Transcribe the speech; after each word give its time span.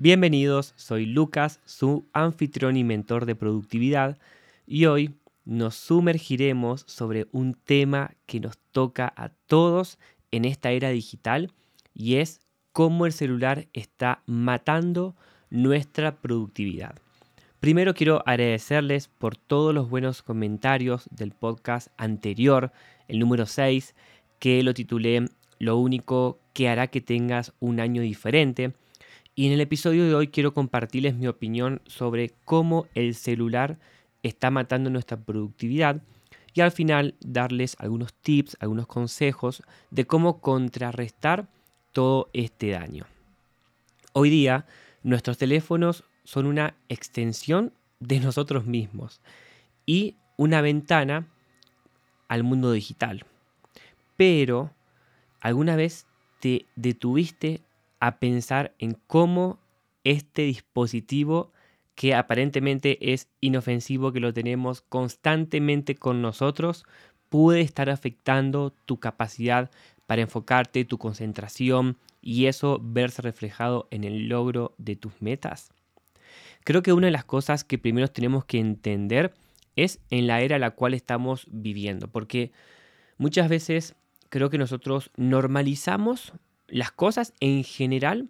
Bienvenidos, 0.00 0.74
soy 0.76 1.06
Lucas, 1.06 1.58
su 1.64 2.06
anfitrión 2.12 2.76
y 2.76 2.84
mentor 2.84 3.26
de 3.26 3.34
productividad, 3.34 4.16
y 4.64 4.84
hoy 4.84 5.16
nos 5.44 5.74
sumergiremos 5.74 6.84
sobre 6.86 7.26
un 7.32 7.54
tema 7.54 8.12
que 8.26 8.38
nos 8.38 8.58
toca 8.70 9.12
a 9.16 9.30
todos 9.48 9.98
en 10.30 10.44
esta 10.44 10.70
era 10.70 10.90
digital 10.90 11.50
y 11.94 12.14
es 12.14 12.40
cómo 12.72 13.06
el 13.06 13.12
celular 13.12 13.66
está 13.72 14.22
matando 14.26 15.16
nuestra 15.50 16.14
productividad. 16.20 16.94
Primero 17.58 17.92
quiero 17.92 18.22
agradecerles 18.24 19.08
por 19.08 19.36
todos 19.36 19.74
los 19.74 19.90
buenos 19.90 20.22
comentarios 20.22 21.08
del 21.10 21.32
podcast 21.32 21.88
anterior, 21.96 22.70
el 23.08 23.18
número 23.18 23.46
6, 23.46 23.96
que 24.38 24.62
lo 24.62 24.74
titulé 24.74 25.28
Lo 25.58 25.76
único 25.76 26.38
que 26.52 26.68
hará 26.68 26.86
que 26.86 27.00
tengas 27.00 27.52
un 27.58 27.80
año 27.80 28.00
diferente. 28.00 28.74
Y 29.38 29.46
en 29.46 29.52
el 29.52 29.60
episodio 29.60 30.04
de 30.04 30.16
hoy 30.16 30.26
quiero 30.26 30.52
compartirles 30.52 31.14
mi 31.14 31.28
opinión 31.28 31.80
sobre 31.86 32.32
cómo 32.44 32.88
el 32.96 33.14
celular 33.14 33.78
está 34.24 34.50
matando 34.50 34.90
nuestra 34.90 35.16
productividad 35.16 36.02
y 36.54 36.60
al 36.60 36.72
final 36.72 37.14
darles 37.20 37.76
algunos 37.78 38.12
tips, 38.14 38.56
algunos 38.58 38.88
consejos 38.88 39.62
de 39.92 40.08
cómo 40.08 40.40
contrarrestar 40.40 41.46
todo 41.92 42.30
este 42.32 42.70
daño. 42.70 43.06
Hoy 44.12 44.28
día 44.28 44.66
nuestros 45.04 45.38
teléfonos 45.38 46.02
son 46.24 46.46
una 46.46 46.74
extensión 46.88 47.72
de 48.00 48.18
nosotros 48.18 48.66
mismos 48.66 49.20
y 49.86 50.16
una 50.36 50.62
ventana 50.62 51.28
al 52.26 52.42
mundo 52.42 52.72
digital. 52.72 53.24
Pero, 54.16 54.72
¿alguna 55.40 55.76
vez 55.76 56.08
te 56.40 56.66
detuviste 56.74 57.60
a 58.00 58.18
pensar 58.18 58.74
en 58.78 58.96
cómo 59.06 59.58
este 60.04 60.42
dispositivo 60.42 61.52
que 61.94 62.14
aparentemente 62.14 63.12
es 63.12 63.28
inofensivo, 63.40 64.12
que 64.12 64.20
lo 64.20 64.32
tenemos 64.32 64.82
constantemente 64.82 65.96
con 65.96 66.22
nosotros, 66.22 66.84
puede 67.28 67.60
estar 67.60 67.90
afectando 67.90 68.72
tu 68.86 69.00
capacidad 69.00 69.70
para 70.06 70.22
enfocarte, 70.22 70.84
tu 70.84 70.96
concentración 70.98 71.98
y 72.22 72.46
eso 72.46 72.80
verse 72.82 73.22
reflejado 73.22 73.88
en 73.90 74.04
el 74.04 74.28
logro 74.28 74.74
de 74.78 74.96
tus 74.96 75.20
metas? 75.20 75.70
Creo 76.64 76.82
que 76.82 76.92
una 76.92 77.08
de 77.08 77.12
las 77.12 77.24
cosas 77.24 77.64
que 77.64 77.78
primero 77.78 78.08
tenemos 78.08 78.44
que 78.44 78.58
entender 78.58 79.34
es 79.76 80.00
en 80.10 80.26
la 80.26 80.40
era 80.40 80.56
en 80.56 80.62
la 80.62 80.72
cual 80.72 80.94
estamos 80.94 81.46
viviendo, 81.50 82.08
porque 82.08 82.52
muchas 83.16 83.48
veces 83.48 83.94
creo 84.28 84.50
que 84.50 84.58
nosotros 84.58 85.10
normalizamos 85.16 86.32
las 86.68 86.92
cosas 86.92 87.32
en 87.40 87.64
general 87.64 88.28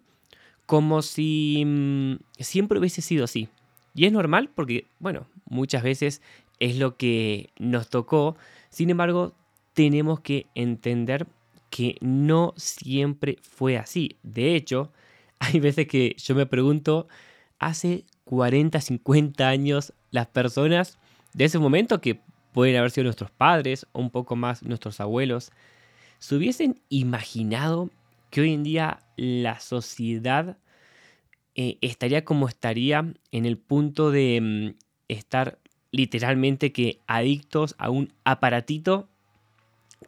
como 0.65 1.01
si 1.01 1.63
mm, 1.65 2.15
siempre 2.39 2.79
hubiese 2.79 3.01
sido 3.01 3.25
así. 3.25 3.49
Y 3.95 4.05
es 4.05 4.11
normal 4.11 4.51
porque, 4.53 4.85
bueno, 4.99 5.27
muchas 5.45 5.83
veces 5.83 6.21
es 6.59 6.77
lo 6.77 6.95
que 6.95 7.49
nos 7.57 7.89
tocó. 7.89 8.37
Sin 8.69 8.89
embargo, 8.89 9.33
tenemos 9.73 10.19
que 10.19 10.45
entender 10.55 11.27
que 11.69 11.97
no 12.01 12.53
siempre 12.55 13.37
fue 13.41 13.77
así. 13.77 14.17
De 14.23 14.55
hecho, 14.55 14.91
hay 15.39 15.59
veces 15.59 15.87
que 15.87 16.15
yo 16.17 16.35
me 16.35 16.45
pregunto, 16.45 17.07
hace 17.57 18.05
40, 18.25 18.79
50 18.79 19.47
años, 19.47 19.93
las 20.11 20.27
personas 20.27 20.97
de 21.33 21.45
ese 21.45 21.59
momento, 21.59 22.01
que 22.01 22.21
pueden 22.53 22.75
haber 22.75 22.91
sido 22.91 23.05
nuestros 23.05 23.31
padres 23.31 23.87
o 23.91 23.99
un 24.01 24.09
poco 24.09 24.35
más 24.35 24.63
nuestros 24.63 24.99
abuelos, 24.99 25.51
se 26.19 26.35
hubiesen 26.35 26.81
imaginado 26.89 27.89
que 28.29 28.41
hoy 28.41 28.53
en 28.53 28.63
día 28.63 28.99
la 29.15 29.59
sociedad 29.59 30.57
eh, 31.55 31.77
estaría 31.81 32.23
como 32.23 32.47
estaría 32.47 33.13
en 33.31 33.45
el 33.45 33.57
punto 33.57 34.11
de 34.11 34.39
mm, 34.41 34.79
estar 35.07 35.59
literalmente 35.91 36.71
que 36.71 36.99
adictos 37.07 37.75
a 37.77 37.89
un 37.89 38.13
aparatito 38.23 39.07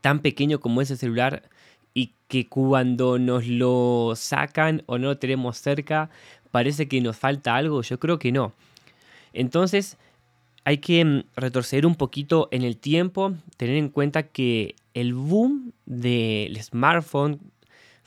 tan 0.01 0.19
pequeño 0.19 0.59
como 0.59 0.81
ese 0.81 0.95
celular 0.95 1.49
y 1.93 2.13
que 2.27 2.47
cuando 2.47 3.19
nos 3.19 3.47
lo 3.47 4.13
sacan 4.15 4.83
o 4.85 4.97
no 4.97 5.07
lo 5.07 5.17
tenemos 5.17 5.57
cerca 5.57 6.09
parece 6.51 6.87
que 6.87 7.01
nos 7.01 7.17
falta 7.17 7.55
algo, 7.55 7.81
yo 7.81 7.99
creo 7.99 8.19
que 8.19 8.31
no. 8.31 8.53
Entonces 9.33 9.97
hay 10.63 10.77
que 10.77 11.03
mm, 11.03 11.23
retroceder 11.35 11.85
un 11.85 11.95
poquito 11.95 12.47
en 12.51 12.63
el 12.63 12.77
tiempo, 12.77 13.33
tener 13.57 13.75
en 13.75 13.89
cuenta 13.89 14.23
que 14.23 14.75
el 14.93 15.13
boom 15.13 15.73
del 15.85 16.61
smartphone 16.61 17.39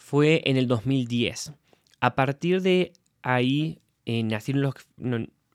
fue 0.05 0.43
en 0.45 0.59
el 0.59 0.69
2010. 0.69 1.55
A 2.01 2.15
partir 2.15 2.61
de 2.61 2.93
ahí 3.23 3.81
eh, 4.05 4.23
nacieron 4.23 4.61
los, 4.61 4.75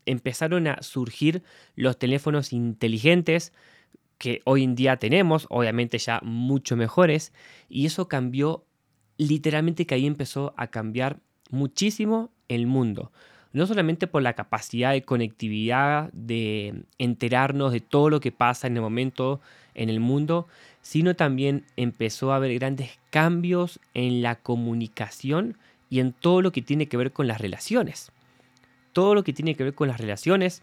empezaron 0.07 0.65
a 0.65 0.81
surgir 0.81 1.43
los 1.75 1.99
teléfonos 1.99 2.51
inteligentes 2.51 3.53
que 4.17 4.41
hoy 4.45 4.63
en 4.63 4.73
día 4.73 4.97
tenemos, 4.97 5.45
obviamente 5.51 5.99
ya 5.99 6.19
mucho 6.23 6.75
mejores, 6.75 7.31
y 7.69 7.85
eso 7.85 8.07
cambió, 8.07 8.65
literalmente 9.17 9.85
que 9.85 9.93
ahí 9.93 10.07
empezó 10.07 10.55
a 10.57 10.65
cambiar 10.67 11.19
muchísimo 11.51 12.31
el 12.47 12.65
mundo. 12.65 13.11
No 13.51 13.65
solamente 13.65 14.07
por 14.07 14.21
la 14.21 14.33
capacidad 14.33 14.91
de 14.91 15.01
conectividad, 15.01 16.11
de 16.13 16.83
enterarnos 16.97 17.71
de 17.71 17.79
todo 17.79 18.09
lo 18.09 18.19
que 18.19 18.31
pasa 18.31 18.67
en 18.67 18.75
el 18.75 18.81
momento 18.81 19.41
en 19.73 19.89
el 19.89 19.99
mundo, 19.99 20.47
sino 20.81 21.15
también 21.15 21.65
empezó 21.75 22.31
a 22.31 22.35
haber 22.35 22.53
grandes 22.55 22.99
cambios 23.09 23.79
en 23.93 24.21
la 24.21 24.35
comunicación 24.35 25.57
y 25.89 25.99
en 25.99 26.13
todo 26.13 26.41
lo 26.41 26.51
que 26.51 26.61
tiene 26.61 26.87
que 26.87 26.97
ver 26.97 27.11
con 27.11 27.27
las 27.27 27.41
relaciones. 27.41 28.11
Todo 28.93 29.15
lo 29.15 29.23
que 29.23 29.33
tiene 29.33 29.55
que 29.55 29.63
ver 29.63 29.73
con 29.73 29.87
las 29.87 29.99
relaciones 29.99 30.61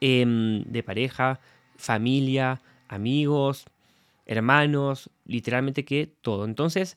em, 0.00 0.64
de 0.64 0.82
pareja, 0.82 1.40
familia, 1.76 2.60
amigos, 2.88 3.66
hermanos, 4.26 5.10
literalmente 5.26 5.84
que 5.84 6.08
todo. 6.20 6.44
Entonces, 6.44 6.96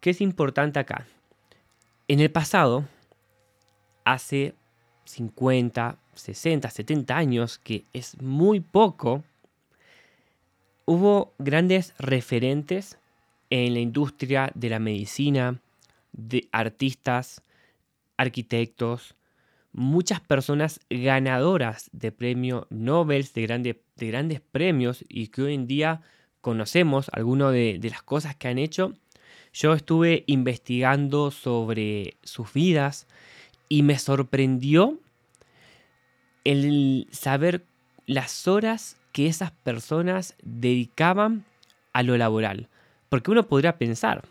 ¿qué 0.00 0.10
es 0.10 0.20
importante 0.20 0.78
acá? 0.78 1.06
En 2.08 2.20
el 2.20 2.30
pasado, 2.30 2.86
hace 4.12 4.54
50, 5.04 5.98
60, 6.14 6.70
70 6.70 7.16
años, 7.16 7.58
que 7.58 7.84
es 7.92 8.20
muy 8.20 8.60
poco, 8.60 9.24
hubo 10.84 11.32
grandes 11.38 11.94
referentes 11.98 12.98
en 13.50 13.74
la 13.74 13.80
industria 13.80 14.50
de 14.54 14.68
la 14.68 14.78
medicina, 14.78 15.60
de 16.12 16.48
artistas, 16.52 17.42
arquitectos, 18.16 19.14
muchas 19.72 20.20
personas 20.20 20.80
ganadoras 20.90 21.88
de 21.92 22.12
premios 22.12 22.66
Nobel, 22.70 23.26
de, 23.34 23.76
de, 23.96 24.06
grandes 24.06 24.40
premios 24.40 25.04
y 25.08 25.28
que 25.28 25.42
hoy 25.42 25.54
en 25.54 25.66
día 25.66 26.02
conocemos 26.40 27.08
algunas 27.12 27.52
de 27.52 27.88
las 27.90 28.02
cosas 28.02 28.34
que 28.34 28.48
han 28.48 28.58
hecho. 28.58 28.94
Yo 29.52 29.74
estuve 29.74 30.24
investigando 30.26 31.30
sobre 31.30 32.16
sus 32.22 32.52
vidas 32.52 33.06
y 33.70 33.84
me 33.84 33.98
sorprendió 33.98 34.98
el 36.44 37.06
saber 37.12 37.64
las 38.04 38.48
horas 38.48 38.98
que 39.12 39.28
esas 39.28 39.52
personas 39.52 40.34
dedicaban 40.42 41.44
a 41.92 42.02
lo 42.02 42.18
laboral. 42.18 42.68
Porque 43.08 43.30
uno 43.30 43.46
podría 43.46 43.78
pensar, 43.78 44.24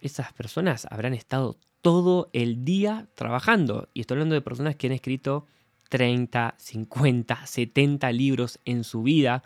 esas 0.00 0.32
personas 0.32 0.86
habrán 0.90 1.12
estado 1.12 1.56
todo 1.82 2.30
el 2.32 2.64
día 2.64 3.06
trabajando. 3.14 3.88
Y 3.92 4.00
estoy 4.00 4.16
hablando 4.16 4.34
de 4.34 4.40
personas 4.40 4.76
que 4.76 4.86
han 4.86 4.94
escrito 4.94 5.46
30, 5.90 6.54
50, 6.56 7.46
70 7.46 8.12
libros 8.12 8.60
en 8.64 8.82
su 8.82 9.02
vida, 9.02 9.42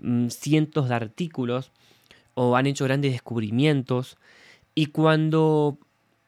mm, 0.00 0.28
cientos 0.28 0.88
de 0.88 0.96
artículos, 0.96 1.70
o 2.34 2.56
han 2.56 2.66
hecho 2.66 2.84
grandes 2.84 3.12
descubrimientos. 3.12 4.16
Y 4.74 4.86
cuando 4.86 5.78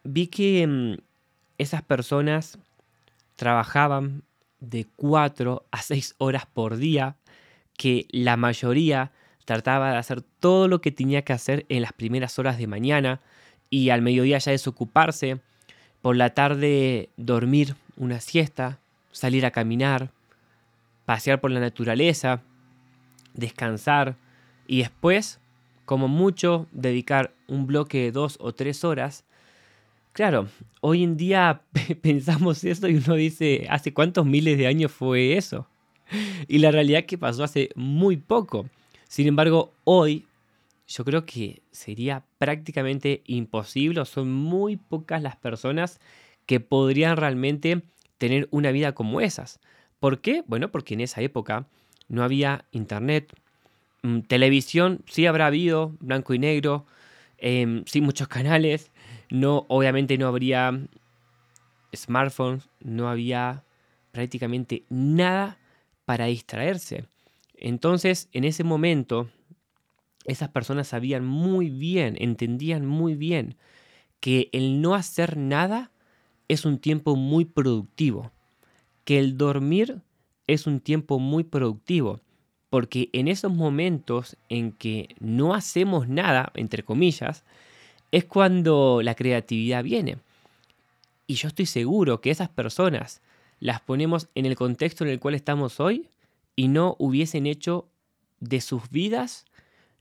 vi 0.04 0.28
que 0.28 0.64
mm, 0.64 1.13
esas 1.58 1.82
personas 1.82 2.58
trabajaban 3.36 4.22
de 4.60 4.86
4 4.96 5.64
a 5.70 5.82
6 5.82 6.14
horas 6.18 6.46
por 6.46 6.76
día, 6.76 7.16
que 7.76 8.06
la 8.10 8.36
mayoría 8.36 9.12
trataba 9.44 9.92
de 9.92 9.98
hacer 9.98 10.22
todo 10.22 10.68
lo 10.68 10.80
que 10.80 10.92
tenía 10.92 11.22
que 11.22 11.32
hacer 11.32 11.66
en 11.68 11.82
las 11.82 11.92
primeras 11.92 12.38
horas 12.38 12.58
de 12.58 12.66
mañana, 12.66 13.20
y 13.70 13.90
al 13.90 14.02
mediodía 14.02 14.38
ya 14.38 14.52
desocuparse, 14.52 15.40
por 16.00 16.16
la 16.16 16.30
tarde 16.30 17.08
dormir 17.16 17.76
una 17.96 18.20
siesta, 18.20 18.78
salir 19.10 19.46
a 19.46 19.50
caminar, 19.50 20.10
pasear 21.04 21.40
por 21.40 21.50
la 21.50 21.60
naturaleza, 21.60 22.42
descansar 23.32 24.16
y 24.66 24.78
después, 24.78 25.40
como 25.84 26.08
mucho, 26.08 26.66
dedicar 26.72 27.32
un 27.46 27.66
bloque 27.66 27.98
de 27.98 28.12
dos 28.12 28.36
o 28.40 28.52
tres 28.54 28.84
horas. 28.84 29.24
Claro, 30.14 30.46
hoy 30.80 31.02
en 31.02 31.16
día 31.16 31.62
pensamos 32.02 32.62
eso 32.62 32.86
y 32.88 32.94
uno 32.94 33.14
dice, 33.16 33.66
¿hace 33.68 33.92
cuántos 33.92 34.24
miles 34.24 34.56
de 34.56 34.68
años 34.68 34.92
fue 34.92 35.36
eso? 35.36 35.66
Y 36.46 36.58
la 36.58 36.70
realidad 36.70 37.00
es 37.00 37.06
que 37.06 37.18
pasó 37.18 37.42
hace 37.42 37.70
muy 37.74 38.16
poco. 38.16 38.68
Sin 39.08 39.26
embargo, 39.26 39.72
hoy 39.82 40.24
yo 40.86 41.04
creo 41.04 41.26
que 41.26 41.62
sería 41.72 42.24
prácticamente 42.38 43.22
imposible, 43.26 44.04
son 44.04 44.32
muy 44.32 44.76
pocas 44.76 45.20
las 45.20 45.34
personas 45.34 45.98
que 46.46 46.60
podrían 46.60 47.16
realmente 47.16 47.82
tener 48.18 48.46
una 48.52 48.70
vida 48.70 48.92
como 48.92 49.20
esas. 49.20 49.58
¿Por 49.98 50.20
qué? 50.20 50.44
Bueno, 50.46 50.70
porque 50.70 50.94
en 50.94 51.00
esa 51.00 51.22
época 51.22 51.66
no 52.08 52.22
había 52.22 52.66
internet, 52.70 53.34
mm, 54.02 54.20
televisión 54.20 55.02
sí 55.06 55.26
habrá 55.26 55.46
habido, 55.48 55.96
blanco 56.00 56.34
y 56.34 56.38
negro, 56.38 56.86
eh, 57.38 57.82
sí 57.86 58.00
muchos 58.00 58.28
canales, 58.28 58.90
no, 59.34 59.66
obviamente 59.68 60.16
no 60.16 60.28
habría 60.28 60.80
smartphones, 61.92 62.70
no 62.78 63.08
había 63.08 63.64
prácticamente 64.12 64.84
nada 64.88 65.58
para 66.04 66.26
distraerse. 66.26 67.06
Entonces, 67.56 68.28
en 68.32 68.44
ese 68.44 68.62
momento, 68.62 69.28
esas 70.24 70.50
personas 70.50 70.86
sabían 70.86 71.24
muy 71.24 71.68
bien, 71.68 72.16
entendían 72.20 72.86
muy 72.86 73.16
bien 73.16 73.56
que 74.20 74.50
el 74.52 74.80
no 74.80 74.94
hacer 74.94 75.36
nada 75.36 75.90
es 76.46 76.64
un 76.64 76.78
tiempo 76.78 77.16
muy 77.16 77.44
productivo, 77.44 78.30
que 79.04 79.18
el 79.18 79.36
dormir 79.36 80.00
es 80.46 80.68
un 80.68 80.78
tiempo 80.78 81.18
muy 81.18 81.42
productivo, 81.42 82.20
porque 82.70 83.10
en 83.12 83.26
esos 83.26 83.52
momentos 83.52 84.36
en 84.48 84.70
que 84.70 85.08
no 85.18 85.54
hacemos 85.54 86.06
nada, 86.08 86.52
entre 86.54 86.84
comillas, 86.84 87.44
es 88.14 88.24
cuando 88.26 89.00
la 89.02 89.16
creatividad 89.16 89.82
viene. 89.82 90.18
Y 91.26 91.34
yo 91.34 91.48
estoy 91.48 91.66
seguro 91.66 92.20
que 92.20 92.30
esas 92.30 92.48
personas 92.48 93.20
las 93.58 93.80
ponemos 93.80 94.28
en 94.36 94.46
el 94.46 94.54
contexto 94.54 95.02
en 95.02 95.10
el 95.10 95.18
cual 95.18 95.34
estamos 95.34 95.80
hoy 95.80 96.08
y 96.54 96.68
no 96.68 96.94
hubiesen 97.00 97.48
hecho 97.48 97.88
de 98.38 98.60
sus 98.60 98.88
vidas 98.90 99.46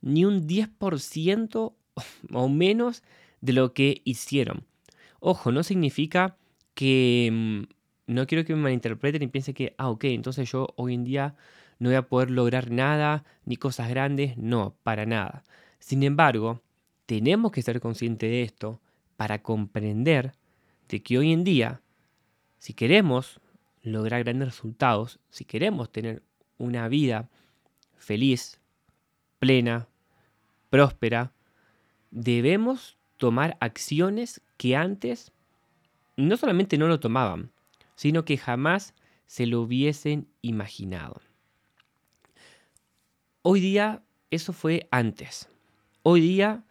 ni 0.01 0.25
un 0.25 0.47
10% 0.47 1.73
o 2.33 2.49
menos 2.49 3.01
de 3.41 3.53
lo 3.53 3.73
que 3.73 4.03
hicieron. 4.03 4.63
Ojo, 5.19 5.51
no 5.51 5.63
significa 5.63 6.37
que... 6.75 7.31
Mm, 7.31 7.63
no 8.05 8.27
quiero 8.27 8.45
que 8.45 8.53
me 8.53 8.61
malinterpreten 8.61 9.23
y 9.23 9.27
piensen 9.27 9.55
que, 9.55 9.73
ah, 9.79 9.89
ok, 9.89 10.03
entonces 10.03 10.51
yo 10.51 10.67
hoy 10.75 10.93
en 10.93 11.03
día 11.03 11.35
no 11.79 11.89
voy 11.89 11.95
a 11.95 12.03
poder 12.03 12.29
lograr 12.29 12.69
nada, 12.69 13.23
ni 13.45 13.55
cosas 13.55 13.89
grandes, 13.89 14.37
no, 14.37 14.75
para 14.83 15.07
nada. 15.07 15.43
Sin 15.79 16.03
embargo, 16.03 16.61
tenemos 17.05 17.51
que 17.51 17.61
ser 17.61 17.79
conscientes 17.79 18.29
de 18.29 18.43
esto 18.43 18.79
para 19.17 19.41
comprender 19.41 20.33
de 20.87 21.01
que 21.01 21.17
hoy 21.17 21.31
en 21.33 21.43
día, 21.43 21.81
si 22.59 22.73
queremos 22.73 23.39
lograr 23.81 24.23
grandes 24.23 24.49
resultados, 24.49 25.19
si 25.29 25.45
queremos 25.45 25.91
tener 25.91 26.23
una 26.57 26.87
vida 26.87 27.29
feliz, 27.97 28.59
plena, 29.39 29.87
próspera, 30.69 31.33
debemos 32.11 32.97
tomar 33.17 33.57
acciones 33.59 34.41
que 34.57 34.75
antes 34.75 35.31
no 36.15 36.37
solamente 36.37 36.77
no 36.77 36.87
lo 36.87 36.99
tomaban, 36.99 37.51
sino 37.95 38.25
que 38.25 38.37
jamás 38.37 38.93
se 39.25 39.45
lo 39.45 39.61
hubiesen 39.61 40.27
imaginado. 40.41 41.21
Hoy 43.41 43.59
día 43.59 44.03
eso 44.31 44.53
fue 44.53 44.87
antes. 44.91 45.49
Hoy 46.03 46.21
día 46.21 46.63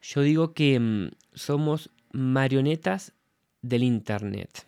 yo 0.00 0.22
digo 0.22 0.54
que 0.54 0.78
mm, 0.78 1.10
somos 1.34 1.90
marionetas 2.12 3.12
del 3.62 3.82
Internet, 3.82 4.66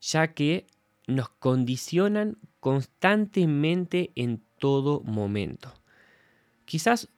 ya 0.00 0.34
que 0.34 0.66
nos 1.06 1.28
condicionan 1.28 2.38
constantemente 2.60 4.12
en 4.14 4.42
todo 4.58 5.00
momento. 5.00 5.72
Quizás 6.64 7.08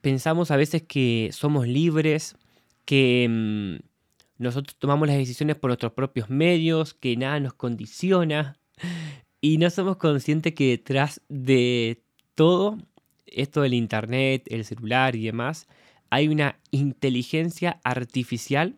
pensamos 0.00 0.50
a 0.50 0.56
veces 0.56 0.82
que 0.82 1.30
somos 1.32 1.66
libres, 1.66 2.36
que 2.84 3.26
mm, 3.28 4.42
nosotros 4.42 4.76
tomamos 4.78 5.06
las 5.06 5.18
decisiones 5.18 5.56
por 5.56 5.68
nuestros 5.68 5.92
propios 5.92 6.30
medios, 6.30 6.94
que 6.94 7.16
nada 7.16 7.38
nos 7.40 7.54
condiciona 7.54 8.58
y 9.40 9.58
no 9.58 9.70
somos 9.70 9.96
conscientes 9.96 10.54
que 10.54 10.68
detrás 10.68 11.20
de 11.28 12.02
todo 12.34 12.78
esto 13.26 13.62
del 13.62 13.74
Internet, 13.74 14.44
el 14.50 14.64
celular 14.64 15.14
y 15.14 15.26
demás, 15.26 15.68
hay 16.10 16.28
una 16.28 16.58
inteligencia 16.70 17.80
artificial 17.84 18.76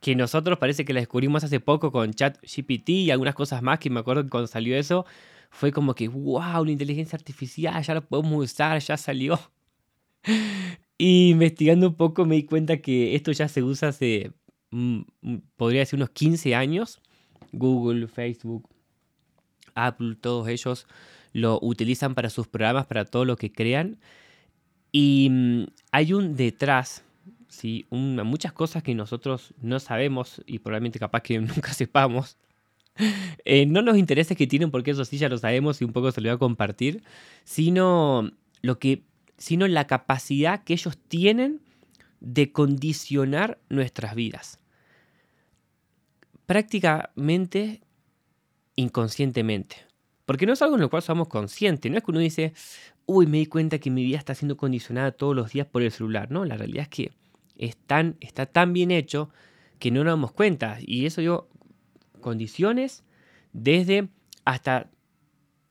que 0.00 0.16
nosotros 0.16 0.58
parece 0.58 0.84
que 0.84 0.92
la 0.92 1.00
descubrimos 1.00 1.44
hace 1.44 1.60
poco 1.60 1.92
con 1.92 2.12
ChatGPT 2.12 2.88
y 2.88 3.10
algunas 3.10 3.34
cosas 3.34 3.62
más 3.62 3.78
que 3.78 3.88
me 3.88 4.00
acuerdo 4.00 4.24
que 4.24 4.30
cuando 4.30 4.48
salió 4.48 4.76
eso 4.76 5.06
fue 5.50 5.70
como 5.70 5.94
que, 5.94 6.08
wow, 6.08 6.62
una 6.62 6.72
inteligencia 6.72 7.16
artificial, 7.16 7.80
ya 7.82 7.94
lo 7.94 8.02
podemos 8.02 8.44
usar, 8.44 8.80
ya 8.80 8.96
salió. 8.96 9.38
Y 10.98 11.30
investigando 11.30 11.88
un 11.88 11.96
poco 11.96 12.24
me 12.26 12.36
di 12.36 12.44
cuenta 12.44 12.76
que 12.76 13.16
esto 13.16 13.32
ya 13.32 13.48
se 13.48 13.60
usa 13.64 13.88
hace, 13.88 14.30
mm, 14.70 15.00
mm, 15.22 15.36
podría 15.56 15.80
decir, 15.80 15.96
unos 15.96 16.10
15 16.10 16.54
años. 16.54 17.00
Google, 17.50 18.06
Facebook, 18.06 18.68
Apple, 19.74 20.14
todos 20.20 20.46
ellos 20.46 20.86
lo 21.32 21.58
utilizan 21.60 22.14
para 22.14 22.30
sus 22.30 22.46
programas, 22.46 22.86
para 22.86 23.04
todo 23.04 23.24
lo 23.24 23.36
que 23.36 23.50
crean. 23.50 23.98
Y 24.92 25.28
mm, 25.30 25.64
hay 25.90 26.12
un 26.12 26.36
detrás, 26.36 27.02
¿sí? 27.48 27.86
muchas 27.90 28.52
cosas 28.52 28.82
que 28.82 28.94
nosotros 28.94 29.54
no 29.60 29.80
sabemos 29.80 30.42
y 30.46 30.58
probablemente 30.58 30.98
capaz 30.98 31.22
que 31.22 31.38
nunca 31.40 31.72
sepamos. 31.72 32.36
Eh, 33.46 33.64
no 33.64 33.80
nos 33.80 33.96
interesa 33.96 34.34
que 34.34 34.46
tienen 34.46 34.70
porque 34.70 34.90
eso 34.90 35.06
sí 35.06 35.16
ya 35.16 35.30
lo 35.30 35.38
sabemos 35.38 35.80
y 35.80 35.84
un 35.84 35.94
poco 35.94 36.12
se 36.12 36.20
lo 36.20 36.28
voy 36.28 36.34
a 36.34 36.38
compartir, 36.38 37.02
sino 37.44 38.30
lo 38.60 38.78
que 38.78 39.02
sino 39.38 39.66
la 39.66 39.88
capacidad 39.88 40.62
que 40.62 40.74
ellos 40.74 40.96
tienen 41.08 41.62
de 42.20 42.52
condicionar 42.52 43.58
nuestras 43.68 44.14
vidas. 44.14 44.60
Prácticamente 46.46 47.80
inconscientemente. 48.76 49.76
Porque 50.26 50.46
no 50.46 50.52
es 50.52 50.62
algo 50.62 50.76
en 50.76 50.82
lo 50.82 50.90
cual 50.90 51.02
somos 51.02 51.26
conscientes. 51.26 51.90
No 51.90 51.98
es 51.98 52.04
que 52.04 52.10
uno 52.12 52.20
dice, 52.20 52.52
uy, 53.06 53.26
me 53.26 53.38
di 53.38 53.46
cuenta 53.46 53.78
que 53.78 53.90
mi 53.90 54.04
vida 54.04 54.18
está 54.18 54.34
siendo 54.34 54.56
condicionada 54.56 55.12
todos 55.12 55.34
los 55.34 55.52
días 55.52 55.66
por 55.66 55.82
el 55.82 55.90
celular. 55.90 56.30
No, 56.30 56.44
la 56.44 56.56
realidad 56.56 56.82
es 56.82 56.88
que 56.88 57.12
está 57.56 58.46
tan 58.46 58.72
bien 58.72 58.90
hecho 58.90 59.30
que 59.78 59.90
no 59.90 60.04
nos 60.04 60.12
damos 60.12 60.32
cuenta. 60.32 60.78
Y 60.80 61.06
eso 61.06 61.20
yo, 61.20 61.48
condiciones 62.20 63.04
desde 63.52 64.08
hasta, 64.44 64.90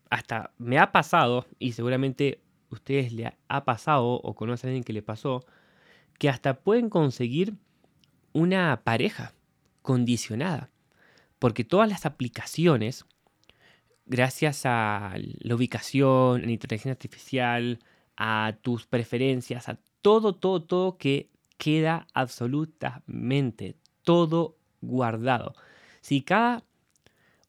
hasta 0.10 0.54
me 0.58 0.78
ha 0.78 0.92
pasado, 0.92 1.46
y 1.60 1.74
seguramente 1.74 2.42
ustedes 2.70 3.12
le 3.14 3.34
ha 3.48 3.66
pasado 3.66 4.06
o 4.14 4.36
conocen 4.36 4.68
a 4.68 4.70
alguien 4.72 4.84
que 4.84 4.94
le 4.94 5.02
pasó, 5.02 5.46
que 6.18 6.30
hasta 6.30 6.60
pueden 6.60 6.90
conseguir 6.90 7.56
una 8.34 8.82
pareja 8.84 9.34
condicionada. 9.82 10.70
Porque 11.40 11.64
todas 11.64 11.90
las 11.90 12.06
aplicaciones 12.06 13.06
gracias 14.12 14.66
a 14.66 15.14
la 15.16 15.56
ubicación, 15.56 16.42
a 16.42 16.46
la 16.46 16.52
inteligencia 16.52 16.92
artificial, 16.92 17.80
a 18.18 18.58
tus 18.62 18.86
preferencias, 18.86 19.70
a 19.70 19.80
todo, 20.02 20.36
todo, 20.36 20.62
todo 20.62 20.98
que 20.98 21.30
queda 21.58 22.08
absolutamente 22.14 23.78
todo 24.04 24.58
guardado. 24.82 25.56
Si 26.02 26.22
cada 26.24 26.64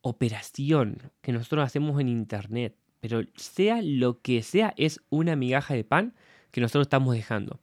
operación 0.03 1.11
que 1.21 1.33
nosotros 1.33 1.65
hacemos 1.65 2.01
en 2.01 2.09
Internet, 2.09 2.77
pero 3.01 3.23
sea 3.35 3.83
lo 3.83 4.21
que 4.21 4.43
sea, 4.43 4.73
es 4.77 5.01
una 5.11 5.35
migaja 5.35 5.75
de 5.75 5.83
pan 5.83 6.15
que 6.53 6.61
nosotros 6.61 6.83
estamos 6.83 7.15
dejando. 7.15 7.59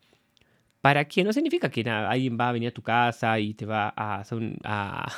¿Para 0.81 1.05
qué? 1.05 1.23
No 1.23 1.31
significa 1.31 1.69
que 1.69 1.89
alguien 1.89 2.37
va 2.37 2.49
a 2.49 2.51
venir 2.51 2.69
a 2.69 2.73
tu 2.73 2.81
casa 2.81 3.39
y 3.39 3.53
te 3.53 3.65
va 3.65 3.93
a, 3.95 4.19
hacer 4.19 4.57
a, 4.65 5.09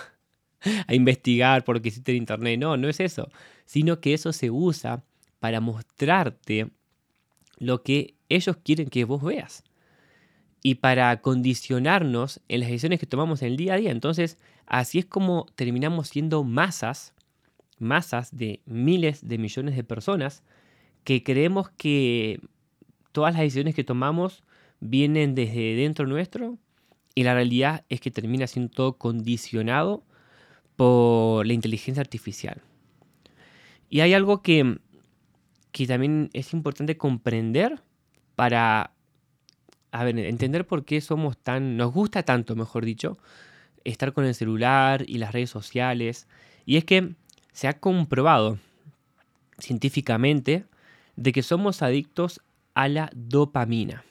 a 0.87 0.93
investigar 0.93 1.63
porque 1.63 1.89
hiciste 1.89 2.11
en 2.11 2.17
internet. 2.17 2.59
No, 2.59 2.77
no 2.77 2.87
es 2.89 2.99
eso. 2.99 3.29
Sino 3.65 3.99
que 3.99 4.13
eso 4.13 4.33
se 4.33 4.51
usa 4.51 5.03
para 5.39 5.59
mostrarte 5.59 6.69
lo 7.57 7.83
que 7.83 8.15
ellos 8.29 8.57
quieren 8.63 8.89
que 8.89 9.05
vos 9.05 9.21
veas. 9.21 9.63
Y 10.63 10.75
para 10.75 11.21
condicionarnos 11.21 12.41
en 12.47 12.59
las 12.59 12.69
decisiones 12.69 12.99
que 12.99 13.07
tomamos 13.07 13.41
en 13.41 13.49
el 13.49 13.57
día 13.57 13.73
a 13.73 13.77
día. 13.77 13.91
Entonces, 13.91 14.37
así 14.67 14.99
es 14.99 15.05
como 15.05 15.47
terminamos 15.55 16.09
siendo 16.09 16.43
masas, 16.43 17.13
masas 17.79 18.35
de 18.37 18.61
miles 18.65 19.27
de 19.27 19.39
millones 19.39 19.75
de 19.75 19.83
personas 19.83 20.43
que 21.03 21.23
creemos 21.23 21.69
que 21.71 22.39
todas 23.11 23.33
las 23.33 23.41
decisiones 23.41 23.75
que 23.75 23.83
tomamos 23.83 24.43
vienen 24.79 25.35
desde 25.35 25.75
dentro 25.75 26.05
nuestro 26.07 26.57
y 27.15 27.23
la 27.23 27.33
realidad 27.33 27.85
es 27.89 27.99
que 27.99 28.11
termina 28.11 28.47
siendo 28.47 28.71
todo 28.71 28.97
condicionado 28.97 30.03
por 30.75 31.45
la 31.45 31.53
inteligencia 31.53 32.01
artificial. 32.01 32.61
Y 33.89 33.99
hay 33.99 34.13
algo 34.13 34.41
que, 34.41 34.79
que 35.71 35.87
también 35.87 36.29
es 36.33 36.53
importante 36.53 36.97
comprender 36.97 37.81
para 38.35 38.93
entender 39.91 40.65
por 40.65 40.85
qué 40.85 41.01
somos 41.01 41.37
tan, 41.37 41.75
nos 41.75 41.93
gusta 41.93 42.23
tanto, 42.23 42.55
mejor 42.55 42.85
dicho, 42.85 43.17
estar 43.83 44.13
con 44.13 44.25
el 44.25 44.33
celular 44.33 45.03
y 45.07 45.17
las 45.17 45.33
redes 45.33 45.49
sociales. 45.49 46.27
Y 46.65 46.77
es 46.77 46.85
que 46.85 47.15
se 47.51 47.67
ha 47.67 47.79
comprobado 47.79 48.59
científicamente 49.59 50.65
de 51.15 51.31
que 51.33 51.43
somos 51.43 51.81
adictos 51.81 52.41
a 52.73 52.87
la 52.87 53.11
dopamina. 53.13 54.03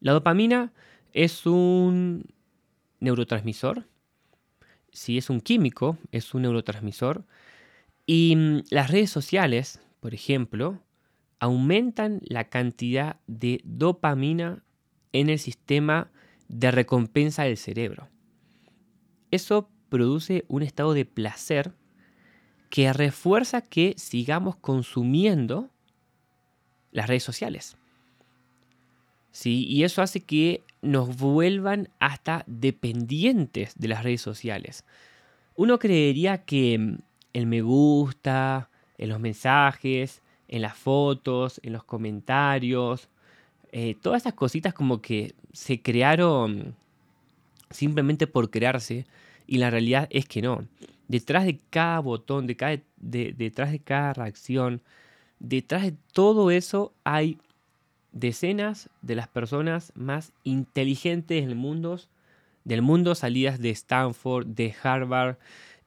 La 0.00 0.12
dopamina 0.12 0.72
es 1.12 1.46
un 1.46 2.24
neurotransmisor 3.00 3.87
si 4.92 5.18
es 5.18 5.30
un 5.30 5.40
químico, 5.40 5.98
es 6.12 6.34
un 6.34 6.42
neurotransmisor. 6.42 7.24
Y 8.06 8.34
mm, 8.36 8.62
las 8.70 8.90
redes 8.90 9.10
sociales, 9.10 9.80
por 10.00 10.14
ejemplo, 10.14 10.80
aumentan 11.40 12.20
la 12.24 12.48
cantidad 12.48 13.20
de 13.26 13.60
dopamina 13.64 14.64
en 15.12 15.28
el 15.28 15.38
sistema 15.38 16.10
de 16.48 16.70
recompensa 16.70 17.44
del 17.44 17.56
cerebro. 17.56 18.08
Eso 19.30 19.70
produce 19.88 20.44
un 20.48 20.62
estado 20.62 20.94
de 20.94 21.04
placer 21.04 21.74
que 22.70 22.92
refuerza 22.92 23.62
que 23.62 23.94
sigamos 23.96 24.56
consumiendo 24.56 25.70
las 26.90 27.06
redes 27.06 27.22
sociales. 27.22 27.76
¿Sí? 29.30 29.66
Y 29.68 29.84
eso 29.84 30.02
hace 30.02 30.20
que 30.24 30.64
nos 30.82 31.16
vuelvan 31.16 31.88
hasta 31.98 32.44
dependientes 32.46 33.74
de 33.76 33.88
las 33.88 34.02
redes 34.02 34.20
sociales. 34.20 34.84
Uno 35.56 35.78
creería 35.78 36.44
que 36.44 36.98
el 37.32 37.46
me 37.46 37.62
gusta, 37.62 38.70
en 38.96 39.08
los 39.08 39.20
mensajes, 39.20 40.22
en 40.48 40.62
las 40.62 40.76
fotos, 40.76 41.60
en 41.62 41.72
los 41.72 41.84
comentarios, 41.84 43.08
eh, 43.70 43.96
todas 44.00 44.22
esas 44.22 44.34
cositas 44.34 44.72
como 44.72 45.02
que 45.02 45.34
se 45.52 45.82
crearon 45.82 46.74
simplemente 47.70 48.26
por 48.26 48.50
crearse 48.50 49.06
y 49.46 49.58
la 49.58 49.70
realidad 49.70 50.08
es 50.10 50.26
que 50.26 50.42
no. 50.42 50.66
Detrás 51.06 51.44
de 51.44 51.60
cada 51.70 52.00
botón, 52.00 52.46
detrás 52.46 53.70
de 53.72 53.80
cada 53.84 54.12
reacción, 54.14 54.82
detrás 55.38 55.82
de 55.82 55.94
todo 56.12 56.50
eso 56.50 56.92
hay 57.04 57.38
decenas 58.20 58.90
de 59.02 59.14
las 59.14 59.28
personas 59.28 59.92
más 59.94 60.32
inteligentes 60.44 61.46
del 61.46 61.54
mundo, 61.54 62.00
del 62.64 62.82
mundo 62.82 63.14
salidas 63.14 63.60
de 63.60 63.70
Stanford, 63.70 64.46
de 64.46 64.74
Harvard, 64.82 65.36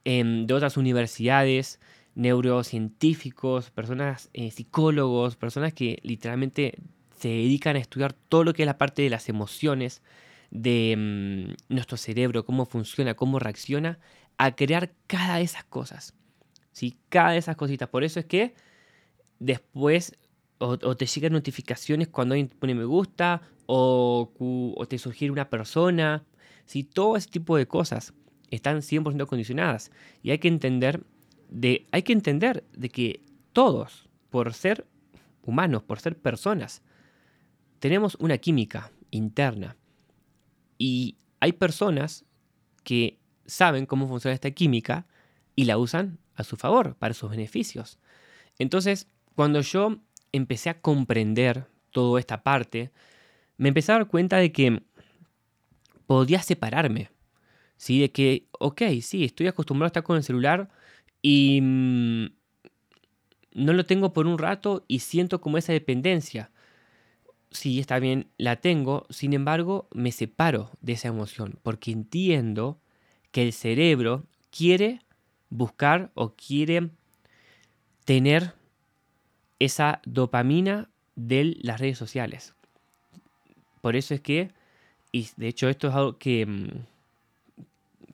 em, 0.06 0.46
de 0.48 0.54
otras 0.54 0.78
universidades, 0.78 1.80
neurocientíficos, 2.16 3.70
personas 3.72 4.30
eh, 4.34 4.52
psicólogos, 4.52 5.36
personas 5.36 5.74
que 5.74 6.00
literalmente 6.04 6.76
se 7.18 7.30
dedican 7.30 7.76
a 7.76 7.80
estudiar 7.80 8.14
todo 8.14 8.44
lo 8.44 8.54
que 8.54 8.64
es 8.64 8.66
la 8.66 8.78
parte 8.78 9.02
de 9.02 9.10
las 9.10 9.30
emociones, 9.30 10.02
de 10.50 10.96
mm, 10.98 11.74
nuestro 11.74 11.98
cerebro, 11.98 12.46
cómo 12.46 12.66
funciona, 12.66 13.14
cómo 13.14 13.40
reacciona, 13.40 14.00
a 14.38 14.56
crear 14.56 14.92
cada 15.08 15.38
de 15.38 15.44
esas 15.44 15.64
cosas. 15.64 16.14
¿sí? 16.72 16.98
Cada 17.10 17.32
de 17.32 17.38
esas 17.38 17.56
cositas. 17.56 17.90
Por 17.90 18.04
eso 18.04 18.20
es 18.20 18.26
que 18.26 18.54
después 19.40 20.18
o, 20.62 20.96
te 20.96 21.06
llegan 21.06 21.34
notificaciones 21.34 22.08
cuando 22.08 22.34
alguien 22.34 22.50
pone 22.58 22.75
me 22.75 22.86
gusta 22.86 23.41
o, 23.65 24.32
te 24.88 24.98
sugiere 24.98 25.32
una 25.32 25.50
persona. 25.50 26.24
¿sí? 26.65 26.84
Todo 26.84 27.18
ese 27.18 27.30
tipo 27.30 27.58
de 27.58 27.68
cosas 27.68 28.13
están 28.50 28.77
100% 28.77 29.25
condicionadas. 29.25 29.91
Y 30.22 30.32
hay 30.32 30.38
que 30.38 30.48
entender 30.48 31.03
de, 31.50 31.88
hay 31.91 32.03
que 32.03 32.13
entender 32.13 32.63
de 32.74 32.89
que 32.89 33.22
todos, 33.53 34.10
por 34.30 34.53
ser 34.53 34.86
humanos, 35.41 35.84
por 35.84 36.00
ser 36.00 36.18
personas, 36.18 36.84
tenemos 37.80 38.15
una 38.20 38.38
química 38.38 38.91
interna. 39.10 39.77
Y 40.77 41.18
hay 41.39 41.53
personas 41.53 42.25
que 42.84 43.20
saben 43.46 43.86
cómo 43.86 44.08
funciona 44.08 44.36
esta 44.36 44.51
química 44.51 45.08
y 45.56 45.65
la 45.65 45.77
usan 45.77 46.20
a 46.36 46.44
su 46.44 46.56
favor, 46.56 46.96
para 46.96 47.13
sus 47.13 47.32
beneficios. 47.32 48.00
Entonces, 48.60 49.08
cuando 49.36 49.62
yo 49.62 49.98
empecé 50.32 50.70
a 50.70 50.82
comprender 50.82 51.68
toda 51.92 52.20
esta 52.20 52.44
parte, 52.44 52.92
me 53.58 53.70
empecé 53.70 53.92
a 53.92 53.96
dar 53.96 54.08
cuenta 54.08 54.38
de 54.38 54.52
que 54.52 54.82
podía 56.06 56.42
separarme. 56.42 57.10
¿sí? 57.82 58.00
De 58.00 58.12
que, 58.12 58.48
ok, 58.60 58.82
sí, 59.02 59.24
estoy 59.24 59.48
acostumbrado 59.48 59.88
a 59.88 59.90
estar 59.90 60.04
con 60.04 60.16
el 60.16 60.24
celular 60.24 60.70
y 61.22 61.60
mm, 61.62 62.26
no 63.54 63.74
lo 63.74 63.86
tengo 63.88 64.14
por 64.14 64.28
un 64.28 64.38
rato 64.38 64.86
y 64.88 65.00
siento 65.00 65.42
como 65.42 65.58
esa 65.58 65.74
dependencia. 65.74 66.52
Sí, 67.50 67.80
está 67.80 67.98
bien, 67.98 68.28
la 68.38 68.58
tengo, 68.58 69.08
sin 69.10 69.34
embargo, 69.34 69.90
me 69.94 70.12
separo 70.12 70.70
de 70.80 70.94
esa 70.94 71.08
emoción 71.08 71.60
porque 71.64 71.92
entiendo 71.92 72.80
que 73.32 73.42
el 73.42 73.52
cerebro 73.52 74.28
quiere 74.52 75.02
buscar 75.50 76.12
o 76.14 76.36
quiere 76.36 76.92
tener 78.06 78.54
esa 79.62 80.01
dopamina 80.06 80.89
de 81.15 81.56
las 81.62 81.80
redes 81.80 81.98
sociales. 81.98 82.56
Por 83.82 83.96
eso 83.96 84.15
es 84.15 84.22
que, 84.22 84.51
y 85.12 85.30
de 85.38 85.48
hecho 85.48 85.70
esto 85.70 85.89
es 85.89 85.94
algo 85.94 86.18
que, 86.18 86.48
mm, 86.48 86.70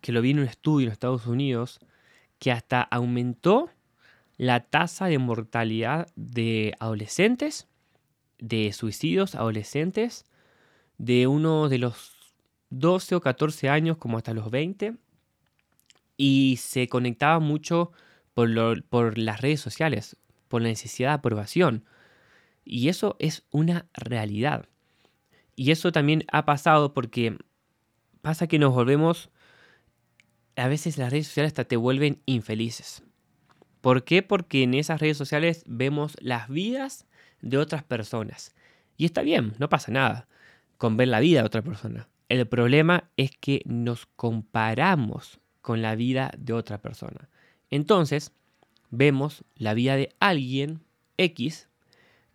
que 0.01 0.12
lo 0.12 0.22
vi 0.22 0.32
en 0.32 0.39
un 0.39 0.46
estudio 0.46 0.88
en 0.88 0.92
Estados 0.92 1.25
Unidos, 1.25 1.80
que 2.39 2.51
hasta 2.51 2.82
aumentó 2.82 3.70
la 4.36 4.60
tasa 4.60 5.06
de 5.06 5.20
mortalidad 5.20 6.08
de 6.18 6.75
adolescentes, 6.80 7.68
de 8.39 8.74
suicidios 8.74 9.34
adolescentes, 9.34 10.25
de 10.98 11.27
uno 11.27 11.70
de 11.70 11.77
los 11.77 12.36
12 12.72 13.16
o 13.16 13.22
14 13.22 13.70
años 13.70 13.96
como 13.96 14.18
hasta 14.18 14.34
los 14.34 14.51
20, 14.51 14.96
y 16.18 16.58
se 16.60 16.89
conectaba 16.89 17.39
mucho 17.39 17.94
por, 18.34 18.84
por 18.84 19.18
las 19.18 19.39
redes 19.39 19.62
sociales 19.62 20.18
por 20.48 20.62
la 20.62 20.70
necesidad 20.70 21.10
de 21.10 21.16
aprobación. 21.16 21.86
Y 22.63 22.89
eso 22.89 23.16
es 23.20 23.44
una 23.51 23.88
realidad. 23.94 24.68
Y 25.56 25.72
eso 25.72 25.92
también 25.92 26.24
ha 26.32 26.46
pasado 26.46 26.94
porque 26.94 27.38
pasa 28.22 28.48
que 28.48 28.60
nos 28.60 28.74
volvemos, 28.74 29.30
a 30.56 30.68
veces 30.68 30.98
las 30.98 31.12
redes 31.12 31.27
sociales 31.27 31.51
hasta 31.51 31.66
te 31.66 31.77
vuelven 31.77 32.22
infelices. 32.25 33.04
¿Por 33.82 34.04
qué? 34.04 34.22
Porque 34.22 34.63
en 34.63 34.74
esas 34.74 35.00
redes 35.00 35.18
sociales 35.18 35.63
vemos 35.66 36.18
las 36.20 36.50
vidas 36.50 37.06
de 37.42 37.58
otras 37.58 37.84
personas. 37.84 38.54
Y 38.98 39.06
está 39.06 39.22
bien, 39.22 39.54
no 39.60 39.70
pasa 39.70 39.92
nada 39.92 40.27
con 40.77 40.98
ver 40.98 41.08
la 41.08 41.20
vida 41.20 41.39
de 41.39 41.46
otra 41.46 41.62
persona. 41.62 42.08
El 42.30 42.46
problema 42.48 43.10
es 43.16 43.32
que 43.32 43.62
nos 43.66 44.06
comparamos 44.06 45.39
con 45.62 45.82
la 45.82 45.96
vida 45.96 46.32
de 46.38 46.54
otra 46.54 46.82
persona. 46.82 47.30
Entonces, 47.70 48.34
vemos 48.89 49.44
la 49.56 49.74
vida 49.74 49.96
de 49.96 50.10
alguien 50.20 50.82
X 51.17 51.70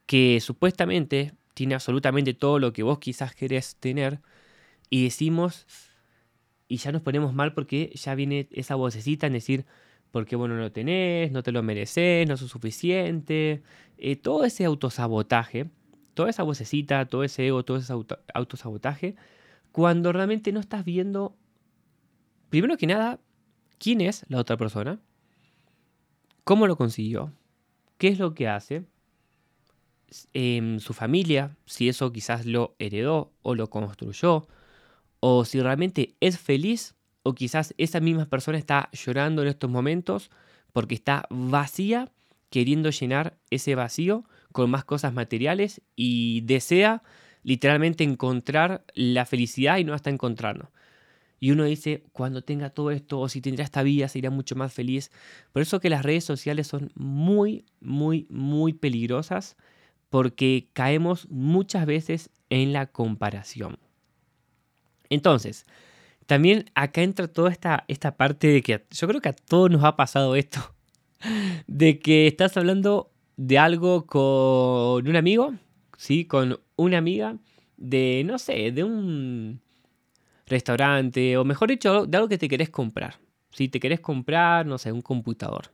que 0.06 0.40
supuestamente 0.40 1.32
tiene 1.54 1.74
absolutamente 1.74 2.34
todo 2.34 2.58
lo 2.58 2.72
que 2.72 2.82
vos 2.82 2.98
quizás 2.98 3.34
querés 3.34 3.76
tener 3.76 4.20
y 4.90 5.04
decimos 5.04 5.66
y 6.68 6.78
ya 6.78 6.92
nos 6.92 7.02
ponemos 7.02 7.34
mal 7.34 7.52
porque 7.54 7.92
ya 7.94 8.14
viene 8.14 8.48
esa 8.52 8.74
vocecita 8.74 9.26
en 9.26 9.34
decir 9.34 9.66
porque 10.10 10.36
vos 10.36 10.48
no 10.48 10.56
lo 10.56 10.70
tenés, 10.70 11.32
no 11.32 11.42
te 11.42 11.52
lo 11.52 11.62
mereces, 11.62 12.28
no 12.28 12.36
sos 12.36 12.50
suficiente, 12.50 13.62
eh, 13.96 14.16
todo 14.16 14.44
ese 14.44 14.64
autosabotaje, 14.66 15.70
toda 16.14 16.30
esa 16.30 16.42
vocecita, 16.42 17.06
todo 17.06 17.24
ese 17.24 17.46
ego, 17.46 17.64
todo 17.64 17.78
ese 17.78 17.94
autosabotaje, 18.34 19.16
cuando 19.72 20.12
realmente 20.12 20.52
no 20.52 20.60
estás 20.60 20.84
viendo, 20.84 21.34
primero 22.50 22.76
que 22.76 22.86
nada, 22.86 23.20
quién 23.78 24.02
es 24.02 24.24
la 24.28 24.38
otra 24.38 24.58
persona, 24.58 25.00
¿Cómo 26.44 26.66
lo 26.66 26.76
consiguió? 26.76 27.32
¿Qué 27.98 28.08
es 28.08 28.18
lo 28.18 28.34
que 28.34 28.48
hace? 28.48 28.84
Em, 30.34 30.80
su 30.80 30.92
familia, 30.92 31.56
si 31.66 31.88
eso 31.88 32.12
quizás 32.12 32.46
lo 32.46 32.74
heredó 32.78 33.32
o 33.42 33.54
lo 33.54 33.70
construyó, 33.70 34.48
o 35.20 35.44
si 35.44 35.60
realmente 35.60 36.16
es 36.20 36.38
feliz, 36.38 36.94
o 37.22 37.34
quizás 37.34 37.74
esa 37.78 38.00
misma 38.00 38.26
persona 38.26 38.58
está 38.58 38.90
llorando 38.92 39.42
en 39.42 39.48
estos 39.48 39.70
momentos 39.70 40.30
porque 40.72 40.96
está 40.96 41.26
vacía, 41.30 42.10
queriendo 42.50 42.90
llenar 42.90 43.38
ese 43.50 43.74
vacío 43.76 44.24
con 44.50 44.68
más 44.68 44.84
cosas 44.84 45.14
materiales 45.14 45.80
y 45.94 46.42
desea 46.42 47.02
literalmente 47.44 48.04
encontrar 48.04 48.84
la 48.94 49.24
felicidad 49.26 49.78
y 49.78 49.84
no 49.84 49.94
hasta 49.94 50.10
encontrarlo. 50.10 50.70
Y 51.42 51.50
uno 51.50 51.64
dice, 51.64 52.04
cuando 52.12 52.44
tenga 52.44 52.70
todo 52.70 52.92
esto 52.92 53.18
o 53.18 53.28
si 53.28 53.40
tendrá 53.40 53.64
esta 53.64 53.82
vida, 53.82 54.06
sería 54.06 54.30
mucho 54.30 54.54
más 54.54 54.72
feliz. 54.72 55.10
Por 55.52 55.60
eso 55.60 55.80
que 55.80 55.90
las 55.90 56.04
redes 56.04 56.22
sociales 56.22 56.68
son 56.68 56.92
muy, 56.94 57.64
muy, 57.80 58.28
muy 58.30 58.74
peligrosas 58.74 59.56
porque 60.08 60.68
caemos 60.72 61.28
muchas 61.30 61.84
veces 61.84 62.30
en 62.48 62.72
la 62.72 62.86
comparación. 62.86 63.80
Entonces, 65.10 65.66
también 66.26 66.70
acá 66.76 67.02
entra 67.02 67.26
toda 67.26 67.50
esta, 67.50 67.86
esta 67.88 68.16
parte 68.16 68.46
de 68.46 68.62
que 68.62 68.86
yo 68.92 69.08
creo 69.08 69.20
que 69.20 69.30
a 69.30 69.32
todos 69.32 69.68
nos 69.68 69.82
ha 69.82 69.96
pasado 69.96 70.36
esto, 70.36 70.60
de 71.66 71.98
que 71.98 72.28
estás 72.28 72.56
hablando 72.56 73.10
de 73.36 73.58
algo 73.58 74.06
con 74.06 75.08
un 75.08 75.16
amigo, 75.16 75.54
¿sí? 75.98 76.24
Con 76.24 76.60
una 76.76 76.98
amiga, 76.98 77.36
de, 77.76 78.22
no 78.24 78.38
sé, 78.38 78.70
de 78.70 78.84
un 78.84 79.60
restaurante, 80.52 81.36
o 81.36 81.44
mejor 81.44 81.68
dicho, 81.70 82.06
de 82.06 82.16
algo 82.16 82.28
que 82.28 82.38
te 82.38 82.48
querés 82.48 82.70
comprar. 82.70 83.16
Si 83.50 83.68
te 83.68 83.80
querés 83.80 84.00
comprar, 84.00 84.64
no 84.66 84.78
sé, 84.78 84.92
un 84.92 85.02
computador. 85.02 85.72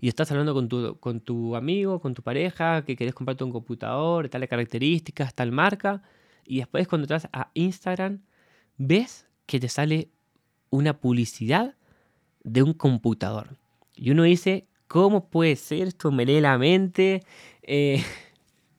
Y 0.00 0.08
estás 0.08 0.30
hablando 0.30 0.54
con 0.54 0.68
tu, 0.68 0.98
con 0.98 1.20
tu 1.20 1.54
amigo, 1.56 2.00
con 2.00 2.14
tu 2.14 2.22
pareja, 2.22 2.84
que 2.84 2.96
querés 2.96 3.14
comprarte 3.14 3.44
un 3.44 3.52
computador, 3.52 4.28
tal 4.28 4.48
características, 4.48 5.34
tal 5.34 5.52
marca. 5.52 6.02
Y 6.44 6.58
después 6.58 6.88
cuando 6.88 7.04
entras 7.04 7.28
a 7.32 7.50
Instagram, 7.54 8.22
ves 8.78 9.26
que 9.46 9.60
te 9.60 9.68
sale 9.68 10.08
una 10.70 10.98
publicidad 10.98 11.74
de 12.42 12.62
un 12.62 12.72
computador. 12.72 13.58
Y 13.94 14.10
uno 14.10 14.22
dice, 14.22 14.66
¿cómo 14.86 15.28
puede 15.28 15.56
ser 15.56 15.88
esto? 15.88 16.10
Me 16.10 16.24
lee 16.24 16.40
la 16.40 16.56
mente. 16.56 17.22
Eh, 17.62 18.02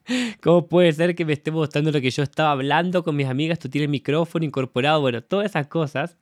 ¿Cómo 0.42 0.66
puede 0.66 0.92
ser 0.92 1.14
que 1.14 1.24
me 1.24 1.32
esté 1.32 1.50
mostrando 1.50 1.92
lo 1.92 2.00
que 2.00 2.10
yo 2.10 2.22
estaba 2.22 2.52
hablando 2.52 3.02
con 3.02 3.16
mis 3.16 3.26
amigas? 3.26 3.58
Tú 3.58 3.68
tienes 3.68 3.90
micrófono 3.90 4.44
incorporado. 4.44 5.00
Bueno, 5.00 5.22
todas 5.22 5.46
esas 5.46 5.66
cosas 5.68 6.16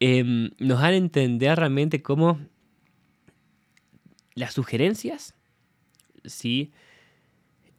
em, 0.00 0.50
nos 0.58 0.80
dan 0.80 0.92
a 0.92 0.96
entender 0.96 1.58
realmente 1.58 2.02
cómo 2.02 2.38
las 4.34 4.54
sugerencias, 4.54 5.34
¿sí? 6.24 6.72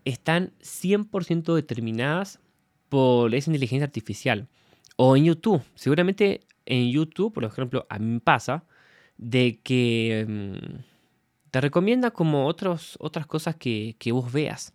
Están 0.06 0.54
100% 0.62 1.54
determinadas 1.54 2.40
por 2.90 3.34
esa 3.36 3.50
inteligencia 3.50 3.86
artificial. 3.86 4.48
O 4.98 5.16
en 5.16 5.26
YouTube. 5.26 5.62
Seguramente 5.76 6.42
en 6.66 6.92
YouTube, 6.92 7.34
por 7.34 7.44
ejemplo, 7.44 7.86
a 7.90 8.00
mí 8.00 8.06
me 8.06 8.20
pasa 8.20 8.66
de 9.18 9.60
que 9.64 10.22
em, 10.22 10.60
te 11.52 11.62
recomienda 11.62 12.12
como 12.12 12.48
otros, 12.48 12.98
otras 13.00 13.28
cosas 13.28 13.56
que, 13.56 13.96
que 14.00 14.12
vos 14.12 14.32
veas. 14.32 14.74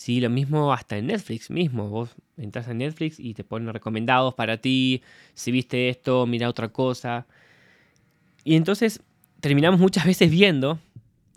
Sí, 0.00 0.18
lo 0.18 0.30
mismo 0.30 0.72
hasta 0.72 0.96
en 0.96 1.08
Netflix 1.08 1.50
mismo. 1.50 1.90
Vos 1.90 2.16
entras 2.38 2.66
a 2.68 2.72
Netflix 2.72 3.20
y 3.20 3.34
te 3.34 3.44
ponen 3.44 3.70
recomendados 3.70 4.32
para 4.32 4.56
ti. 4.56 5.02
Si 5.34 5.50
viste 5.52 5.90
esto, 5.90 6.26
mira 6.26 6.48
otra 6.48 6.70
cosa. 6.70 7.26
Y 8.42 8.54
entonces 8.54 9.02
terminamos 9.40 9.78
muchas 9.78 10.06
veces 10.06 10.30
viendo 10.30 10.78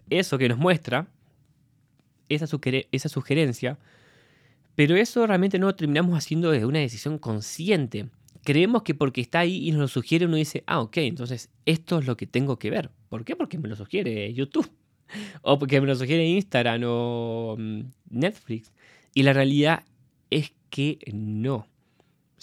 eso 0.09 0.37
que 0.37 0.47
nos 0.47 0.57
muestra, 0.57 1.07
esa, 2.29 2.45
esa 2.93 3.09
sugerencia, 3.09 3.77
pero 4.75 4.95
eso 4.95 5.27
realmente 5.27 5.59
no 5.59 5.65
lo 5.65 5.75
terminamos 5.75 6.17
haciendo 6.17 6.49
de 6.49 6.65
una 6.65 6.79
decisión 6.79 7.17
consciente. 7.17 8.07
Creemos 8.45 8.83
que 8.83 8.95
porque 8.95 9.19
está 9.19 9.39
ahí 9.39 9.67
y 9.67 9.71
nos 9.71 9.81
lo 9.81 9.87
sugiere 9.89 10.25
uno 10.25 10.37
dice, 10.37 10.63
ah, 10.67 10.79
ok, 10.79 10.99
entonces 10.99 11.49
esto 11.65 11.99
es 11.99 12.05
lo 12.05 12.15
que 12.15 12.27
tengo 12.27 12.57
que 12.59 12.69
ver. 12.69 12.91
¿Por 13.09 13.25
qué? 13.25 13.35
Porque 13.35 13.57
me 13.57 13.67
lo 13.67 13.75
sugiere 13.75 14.33
YouTube. 14.33 14.71
O 15.41 15.59
porque 15.59 15.79
me 15.79 15.87
lo 15.87 15.95
sugiere 15.95 16.25
Instagram 16.25 16.81
o 16.85 17.55
mm, 17.57 17.81
Netflix. 18.09 18.71
Y 19.13 19.23
la 19.23 19.33
realidad 19.33 19.83
es 20.29 20.53
que 20.69 20.99
no. 21.13 21.67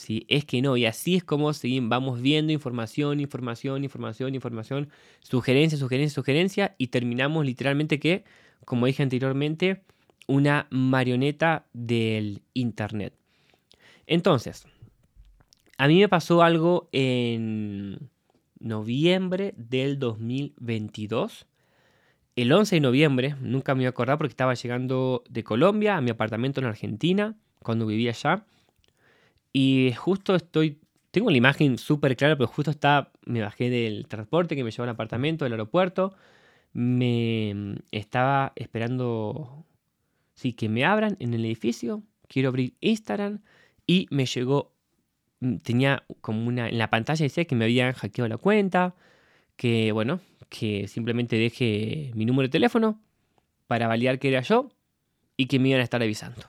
¿sí? 0.01 0.25
Es 0.29 0.45
que 0.45 0.63
no. 0.63 0.77
Y 0.77 0.87
así 0.87 1.17
es 1.17 1.25
como 1.25 1.53
seguimos, 1.53 1.91
vamos 1.91 2.21
viendo 2.21 2.53
información, 2.53 3.21
información, 3.21 3.85
información, 3.85 4.35
información, 4.35 4.89
sugerencia, 5.21 5.79
sugerencia, 5.79 6.15
sugerencia, 6.15 6.75
y 6.79 6.89
terminamos 6.89 7.45
literalmente 7.45 8.01
que, 8.01 8.25
como 8.65 8.87
dije 8.87 9.03
anteriormente, 9.03 9.83
una 10.27 10.67
marioneta 10.71 11.67
del 11.73 12.43
Internet. 12.55 13.15
Entonces, 14.07 14.67
a 15.77 15.89
mí 15.89 15.99
me 15.99 16.09
pasó 16.09 16.43
algo 16.43 16.89
en 16.93 18.11
noviembre 18.59 19.55
del 19.57 19.99
2022 19.99 21.47
el 22.37 22.53
11 22.53 22.77
de 22.77 22.81
noviembre, 22.81 23.35
nunca 23.41 23.75
me 23.75 23.81
voy 23.81 23.87
a 23.87 23.91
acordar 23.91 24.19
porque 24.19 24.33
estaba 24.33 24.55
llegando 24.55 25.25
de 25.29 25.45
Colombia 25.45 25.97
a 25.97 26.01
mi 26.01 26.11
apartamento 26.11 26.61
en 26.61 26.67
Argentina, 26.67 27.37
cuando 27.63 27.87
vivía 27.87 28.11
allá. 28.11 28.45
Y 29.53 29.93
justo 29.97 30.35
estoy, 30.35 30.81
tengo 31.11 31.31
la 31.31 31.37
imagen 31.37 31.79
súper 31.79 32.17
clara, 32.17 32.37
pero 32.37 32.47
justo 32.47 32.71
está, 32.71 33.13
me 33.27 33.41
bajé 33.43 33.69
del 33.71 34.07
transporte 34.09 34.57
que 34.57 34.65
me 34.65 34.71
llevó 34.71 34.85
al 34.85 34.91
apartamento, 34.91 35.45
del 35.45 35.53
aeropuerto. 35.55 36.15
Me 36.73 37.77
estaba 37.91 38.53
esperando, 38.57 39.67
sí, 40.35 40.53
que 40.53 40.69
me 40.69 40.85
abran 40.85 41.17
en 41.21 41.35
el 41.35 41.45
edificio. 41.45 42.03
Quiero 42.29 42.51
abrir 42.51 42.75
Instagram 42.81 43.41
y 43.87 44.07
me 44.11 44.27
llegó, 44.27 44.73
mm, 45.41 45.57
tenía 45.59 46.05
como 46.21 46.47
una, 46.47 46.69
en 46.69 46.79
la 46.79 46.91
pantalla 46.91 47.25
decía 47.25 47.45
que 47.45 47.57
me 47.57 47.65
habían 47.65 47.93
hackeado 47.93 48.29
la 48.29 48.37
cuenta, 48.39 48.95
que 49.57 49.93
bueno, 49.93 50.21
que 50.51 50.89
simplemente 50.89 51.37
deje 51.37 52.11
mi 52.15 52.27
número 52.27 52.49
de 52.49 52.53
teléfono 52.53 53.01
para 53.67 53.87
validar 53.87 54.19
que 54.19 54.29
era 54.29 54.43
yo 54.43 54.69
y 55.37 55.47
que 55.47 55.59
me 55.59 55.71
iban 55.71 55.81
a 55.81 55.85
estar 55.85 56.03
avisando. 56.03 56.43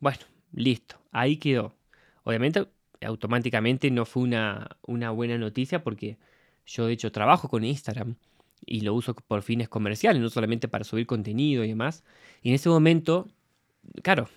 Bueno, 0.00 0.18
listo, 0.52 0.96
ahí 1.12 1.36
quedó. 1.36 1.76
Obviamente, 2.24 2.66
automáticamente 3.02 3.90
no 3.90 4.06
fue 4.06 4.24
una, 4.24 4.76
una 4.86 5.10
buena 5.10 5.38
noticia 5.38 5.84
porque 5.84 6.16
yo 6.66 6.86
de 6.86 6.94
hecho 6.94 7.12
trabajo 7.12 7.48
con 7.48 7.64
Instagram 7.64 8.16
y 8.64 8.80
lo 8.80 8.94
uso 8.94 9.14
por 9.14 9.42
fines 9.42 9.68
comerciales, 9.68 10.22
no 10.22 10.30
solamente 10.30 10.66
para 10.68 10.84
subir 10.84 11.06
contenido 11.06 11.64
y 11.64 11.68
demás. 11.68 12.02
Y 12.42 12.48
en 12.48 12.54
ese 12.54 12.68
momento, 12.68 13.28
claro, 14.02 14.28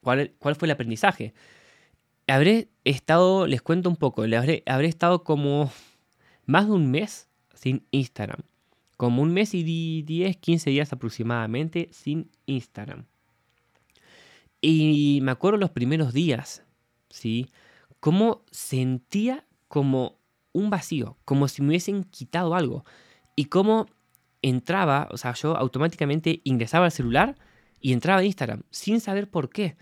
¿cuál, 0.00 0.32
cuál 0.38 0.56
fue 0.56 0.66
el 0.66 0.72
aprendizaje? 0.72 1.32
Habré 2.26 2.68
estado, 2.84 3.46
les 3.46 3.62
cuento 3.62 3.88
un 3.88 3.96
poco, 3.96 4.22
habré, 4.22 4.62
habré 4.66 4.88
estado 4.88 5.24
como 5.24 5.70
más 6.46 6.66
de 6.66 6.72
un 6.72 6.90
mes 6.90 7.28
sin 7.64 7.86
Instagram. 7.92 8.42
Como 8.98 9.22
un 9.22 9.32
mes 9.32 9.54
y 9.54 10.02
10, 10.02 10.36
15 10.36 10.68
días 10.68 10.92
aproximadamente 10.92 11.88
sin 11.92 12.30
Instagram. 12.44 13.06
Y 14.60 15.20
me 15.22 15.32
acuerdo 15.32 15.58
los 15.58 15.70
primeros 15.70 16.12
días, 16.12 16.62
¿sí? 17.08 17.48
Cómo 18.00 18.44
sentía 18.50 19.46
como 19.68 20.18
un 20.52 20.68
vacío, 20.68 21.16
como 21.24 21.48
si 21.48 21.62
me 21.62 21.68
hubiesen 21.68 22.04
quitado 22.04 22.54
algo. 22.54 22.84
Y 23.34 23.46
cómo 23.46 23.86
entraba, 24.42 25.08
o 25.10 25.16
sea, 25.16 25.32
yo 25.32 25.56
automáticamente 25.56 26.42
ingresaba 26.44 26.84
al 26.84 26.92
celular 26.92 27.34
y 27.80 27.94
entraba 27.94 28.20
a 28.20 28.24
Instagram 28.24 28.62
sin 28.70 29.00
saber 29.00 29.30
por 29.30 29.48
qué. 29.48 29.78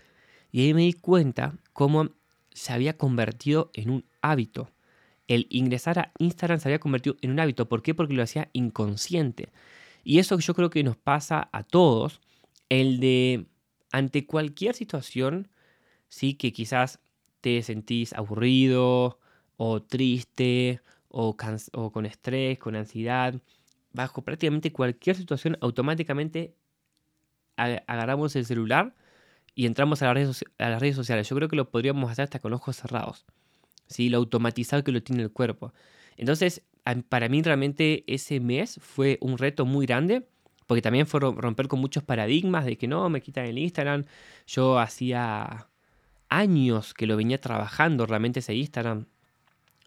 Y 0.53 0.61
ahí 0.61 0.73
me 0.73 0.83
di 0.83 0.93
cuenta 0.93 1.57
cómo 1.73 2.11
se 2.49 2.71
había 2.71 2.97
convertido 2.97 3.71
en 3.73 3.89
un 3.89 4.05
hábito 4.21 4.72
el 5.33 5.47
ingresar 5.49 5.99
a 5.99 6.11
Instagram 6.19 6.59
se 6.59 6.67
había 6.67 6.79
convertido 6.79 7.15
en 7.21 7.31
un 7.31 7.39
hábito. 7.39 7.67
¿Por 7.67 7.81
qué? 7.81 7.93
Porque 7.93 8.13
lo 8.13 8.23
hacía 8.23 8.49
inconsciente. 8.53 9.49
Y 10.03 10.19
eso 10.19 10.37
yo 10.39 10.53
creo 10.53 10.69
que 10.69 10.83
nos 10.83 10.97
pasa 10.97 11.49
a 11.51 11.63
todos, 11.63 12.21
el 12.69 12.99
de 12.99 13.45
ante 13.91 14.25
cualquier 14.25 14.75
situación, 14.75 15.49
sí, 16.09 16.33
que 16.33 16.51
quizás 16.51 16.99
te 17.41 17.61
sentís 17.61 18.13
aburrido 18.13 19.19
o 19.57 19.81
triste 19.81 20.81
o, 21.09 21.37
con 21.37 22.05
estrés, 22.05 22.57
con 22.57 22.75
ansiedad, 22.75 23.35
bajo 23.93 24.23
prácticamente 24.23 24.73
cualquier 24.73 25.15
situación, 25.15 25.57
automáticamente 25.61 26.55
agarramos 27.55 28.35
el 28.35 28.45
celular 28.45 28.95
y 29.53 29.67
entramos 29.67 30.01
a 30.01 30.05
las, 30.05 30.15
redes, 30.15 30.45
a 30.57 30.69
las 30.69 30.81
redes 30.81 30.95
sociales. 30.95 31.29
Yo 31.29 31.35
creo 31.35 31.47
que 31.49 31.55
lo 31.55 31.69
podríamos 31.69 32.11
hacer 32.11 32.23
hasta 32.23 32.39
con 32.39 32.53
ojos 32.53 32.77
cerrados. 32.77 33.25
¿Sí? 33.87 34.09
lo 34.09 34.17
automatizado 34.17 34.83
que 34.83 34.91
lo 34.91 35.01
tiene 35.03 35.23
el 35.23 35.31
cuerpo. 35.31 35.73
Entonces, 36.17 36.63
para 37.09 37.29
mí 37.29 37.41
realmente 37.41 38.03
ese 38.07 38.39
mes 38.39 38.79
fue 38.81 39.17
un 39.21 39.37
reto 39.37 39.65
muy 39.65 39.85
grande, 39.85 40.27
porque 40.67 40.81
también 40.81 41.07
fue 41.07 41.19
romper 41.19 41.67
con 41.67 41.79
muchos 41.79 42.03
paradigmas 42.03 42.65
de 42.65 42.77
que 42.77 42.87
no, 42.87 43.09
me 43.09 43.21
quitan 43.21 43.45
el 43.45 43.57
Instagram. 43.57 44.05
Yo 44.47 44.79
hacía 44.79 45.67
años 46.29 46.93
que 46.93 47.05
lo 47.05 47.17
venía 47.17 47.39
trabajando 47.39 48.05
realmente 48.05 48.39
ese 48.39 48.55
Instagram. 48.55 49.05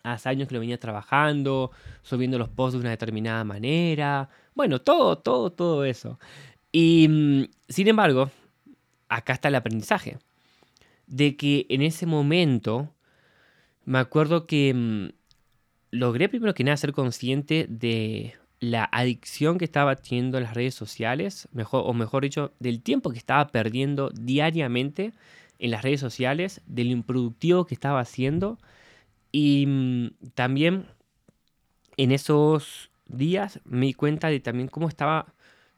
Hace 0.03 0.29
años 0.29 0.49
que 0.49 0.55
lo 0.55 0.61
venía 0.61 0.79
trabajando, 0.79 1.73
subiendo 2.03 2.39
los 2.39 2.49
posts 2.49 2.75
de 2.75 2.81
una 2.81 2.91
determinada 2.91 3.43
manera. 3.43 4.29
Bueno, 4.55 4.81
todo, 4.81 5.19
todo, 5.19 5.51
todo 5.51 5.85
eso. 5.85 6.21
Y 6.71 7.09
mm, 7.09 7.45
sin 7.69 7.89
embargo, 7.89 8.31
acá 9.09 9.33
está 9.33 9.49
el 9.49 9.57
aprendizaje. 9.57 10.19
De 11.07 11.37
que 11.37 11.67
en 11.69 11.83
ese 11.83 12.07
momento 12.07 12.93
me 13.87 13.99
acuerdo 13.99 14.47
que 14.47 14.75
mm, 14.75 15.09
logré 15.93 16.29
primero 16.29 16.53
que 16.53 16.65
nada 16.65 16.77
ser 16.77 16.93
consciente 16.93 17.67
de 17.69 18.35
la 18.61 18.85
adicción 18.85 19.59
que 19.59 19.65
estaba 19.65 19.97
teniendo 19.97 20.39
en 20.39 20.45
las 20.45 20.55
redes 20.55 20.75
sociales, 20.75 21.49
mejor, 21.53 21.85
o 21.87 21.95
mejor 21.95 22.25
dicho, 22.25 22.53
del 22.59 22.83
tiempo 22.83 23.11
que 23.11 23.19
estaba 23.19 23.49
perdiendo 23.49 24.11
diariamente 24.11 25.13
en 25.59 25.71
las 25.71 25.83
redes 25.83 26.01
sociales, 26.01 26.61
de 26.67 26.85
lo 26.85 26.91
improductivo 26.91 27.65
que 27.67 27.75
estaba 27.75 28.01
haciendo 28.01 28.59
y 29.33 29.67
mm, 29.67 30.11
también 30.35 30.87
en 31.97 32.13
esos 32.13 32.91
días 33.07 33.61
me 33.65 33.87
di 33.87 33.95
cuenta 33.95 34.29
de 34.29 34.41
también 34.41 34.69
cómo 34.69 34.89
estaba 34.89 35.35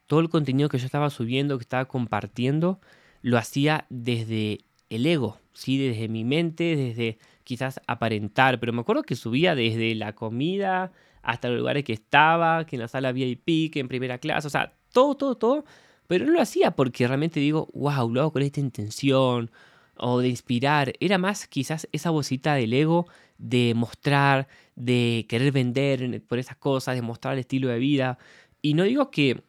todo 0.07 0.21
el 0.21 0.31
contenido 0.31 0.69
que 0.69 0.79
yo 0.79 0.87
estaba 0.87 1.11
subiendo, 1.11 1.59
que 1.59 1.63
estaba 1.63 1.85
compartiendo, 1.85 2.81
lo 3.21 3.37
hacía 3.37 3.87
desde 3.91 4.61
el 4.91 5.07
ego, 5.07 5.39
¿sí? 5.53 5.77
desde 5.77 6.09
mi 6.09 6.25
mente, 6.25 6.77
desde 6.77 7.19
quizás 7.49 7.81
aparentar, 7.87 8.61
pero 8.61 8.75
me 8.75 8.83
acuerdo 8.83 9.03
que 9.05 9.17
subía 9.17 9.55
desde 9.55 9.95
la 9.95 10.15
comida 10.15 10.93
hasta 11.23 11.49
los 11.49 11.57
lugares 11.57 11.83
que 11.83 11.95
estaba, 11.95 12.67
que 12.67 12.77
en 12.77 12.83
la 12.83 12.89
sala 12.89 13.11
VIP, 13.11 13.73
que 13.73 13.81
en 13.81 13.89
primera 13.89 14.19
clase, 14.19 14.49
o 14.49 14.51
sea, 14.51 14.75
todo, 14.93 15.17
todo, 15.17 15.39
todo, 15.39 15.65
pero 16.07 16.27
no 16.27 16.33
lo 16.33 16.43
hacía 16.43 16.73
porque 16.73 17.09
realmente 17.09 17.41
digo, 17.41 17.71
wow, 17.73 18.13
lo 18.13 18.21
hago 18.21 18.33
con 18.35 18.43
esta 18.43 18.61
intención 18.61 19.51
o 19.97 20.21
de 20.21 20.29
inspirar, 20.29 20.93
era 21.01 21.17
más 21.17 21.49
quizás 21.49 21.89
esa 21.91 22.11
vocita 22.11 22.55
del 22.55 22.75
ego 22.75 23.07
de 23.39 23.73
mostrar, 23.75 24.47
de 24.77 25.25
querer 25.27 25.51
vender 25.51 26.23
por 26.27 26.39
esas 26.39 26.59
cosas, 26.59 26.97
de 26.97 27.03
mostrar 27.03 27.33
el 27.33 27.41
estilo 27.41 27.69
de 27.69 27.79
vida, 27.79 28.19
y 28.61 28.75
no 28.75 28.85
digo 28.85 29.11
que 29.11 29.43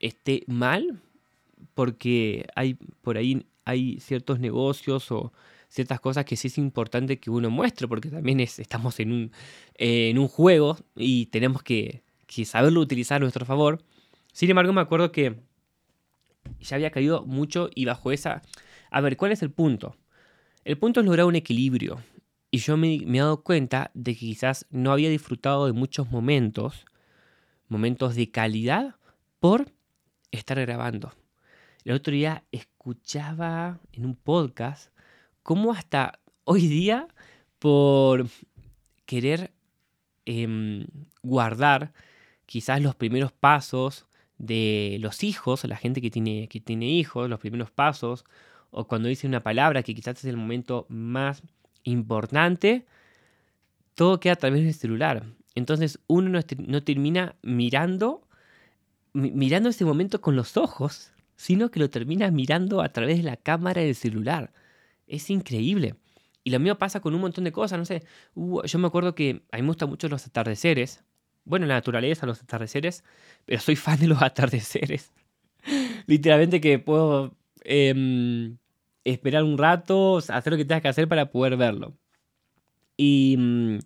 esté 0.00 0.44
mal, 0.48 1.00
porque 1.72 2.46
hay 2.54 2.74
por 3.00 3.16
ahí 3.16 3.46
hay 3.64 4.00
ciertos 4.00 4.38
negocios 4.38 5.10
o 5.10 5.32
ciertas 5.68 6.00
cosas 6.00 6.24
que 6.24 6.36
sí 6.36 6.48
es 6.48 6.58
importante 6.58 7.18
que 7.18 7.30
uno 7.30 7.50
muestre, 7.50 7.86
porque 7.86 8.08
también 8.08 8.40
es, 8.40 8.58
estamos 8.58 8.98
en 9.00 9.12
un, 9.12 9.32
en 9.74 10.18
un 10.18 10.28
juego 10.28 10.78
y 10.96 11.26
tenemos 11.26 11.62
que, 11.62 12.02
que 12.26 12.44
saberlo 12.44 12.80
utilizar 12.80 13.16
a 13.16 13.20
nuestro 13.20 13.44
favor. 13.44 13.84
Sin 14.32 14.50
embargo, 14.50 14.72
me 14.72 14.80
acuerdo 14.80 15.12
que 15.12 15.36
ya 16.60 16.76
había 16.76 16.90
caído 16.90 17.24
mucho 17.24 17.70
y 17.74 17.84
bajo 17.84 18.12
esa... 18.12 18.42
A 18.90 19.00
ver, 19.00 19.16
¿cuál 19.16 19.32
es 19.32 19.42
el 19.42 19.50
punto? 19.50 19.96
El 20.64 20.78
punto 20.78 21.00
es 21.00 21.06
lograr 21.06 21.26
un 21.26 21.36
equilibrio. 21.36 22.02
Y 22.50 22.58
yo 22.58 22.76
me, 22.78 23.00
me, 23.04 23.18
he 23.18 23.20
dado 23.20 23.42
cuenta 23.42 23.90
de 23.92 24.14
que 24.14 24.20
quizás 24.20 24.66
no 24.70 24.92
había 24.92 25.10
disfrutado 25.10 25.66
de 25.66 25.72
muchos 25.72 26.10
momentos, 26.10 26.86
momentos 27.68 28.14
de 28.14 28.30
calidad, 28.30 28.96
por 29.38 29.70
estar 30.30 30.58
grabando. 30.58 31.12
El 31.84 31.92
otro 31.92 32.12
día 32.12 32.44
escuchaba 32.50 33.80
en 33.92 34.06
un 34.06 34.16
podcast 34.16 34.90
cómo 35.48 35.72
hasta 35.72 36.18
hoy 36.44 36.68
día, 36.68 37.08
por 37.58 38.26
querer 39.06 39.50
eh, 40.26 40.86
guardar 41.22 41.94
quizás 42.44 42.82
los 42.82 42.94
primeros 42.94 43.32
pasos 43.32 44.04
de 44.36 44.98
los 45.00 45.24
hijos, 45.24 45.64
la 45.64 45.78
gente 45.78 46.02
que 46.02 46.10
tiene, 46.10 46.48
que 46.48 46.60
tiene 46.60 46.90
hijos, 46.90 47.30
los 47.30 47.40
primeros 47.40 47.70
pasos, 47.70 48.26
o 48.70 48.86
cuando 48.86 49.08
dice 49.08 49.26
una 49.26 49.42
palabra 49.42 49.82
que 49.82 49.94
quizás 49.94 50.18
es 50.18 50.26
el 50.26 50.36
momento 50.36 50.84
más 50.90 51.42
importante, 51.82 52.84
todo 53.94 54.20
queda 54.20 54.34
a 54.34 54.36
través 54.36 54.64
del 54.64 54.74
celular. 54.74 55.24
Entonces 55.54 55.98
uno 56.08 56.28
no, 56.28 56.40
no 56.66 56.82
termina 56.82 57.36
mirando, 57.40 58.28
mirando 59.14 59.70
ese 59.70 59.86
momento 59.86 60.20
con 60.20 60.36
los 60.36 60.58
ojos, 60.58 61.10
sino 61.36 61.70
que 61.70 61.80
lo 61.80 61.88
termina 61.88 62.30
mirando 62.30 62.82
a 62.82 62.90
través 62.90 63.16
de 63.16 63.22
la 63.22 63.38
cámara 63.38 63.80
del 63.80 63.94
celular. 63.94 64.52
Es 65.08 65.30
increíble. 65.30 65.96
Y 66.44 66.50
lo 66.50 66.60
mío 66.60 66.78
pasa 66.78 67.00
con 67.00 67.14
un 67.14 67.20
montón 67.20 67.44
de 67.44 67.52
cosas, 67.52 67.78
no 67.78 67.84
sé. 67.84 68.04
yo 68.34 68.78
me 68.78 68.86
acuerdo 68.86 69.14
que 69.14 69.42
a 69.50 69.56
mí 69.56 69.62
me 69.62 69.68
gustan 69.68 69.88
mucho 69.88 70.08
los 70.08 70.26
atardeceres 70.26 71.04
bueno, 71.48 71.66
la 71.66 71.74
naturaleza, 71.74 72.26
los 72.26 72.42
atardeceres, 72.42 73.04
pero 73.46 73.60
soy 73.60 73.76
fan 73.76 73.98
de 73.98 74.08
los 74.08 74.22
atardeceres. 74.22 75.12
Literalmente 76.06 76.60
que 76.60 76.78
puedo 76.78 77.34
em, 77.64 78.58
esperar 79.04 79.44
un 79.44 79.58
rato, 79.58 80.18
hacer 80.18 80.52
lo 80.52 80.56
que 80.56 80.64
tengas 80.64 80.82
que 80.82 80.88
hacer 80.88 81.08
para 81.08 81.30
poder 81.30 81.56
verlo. 81.56 81.94
Y 82.96 83.36
mm, 83.38 83.78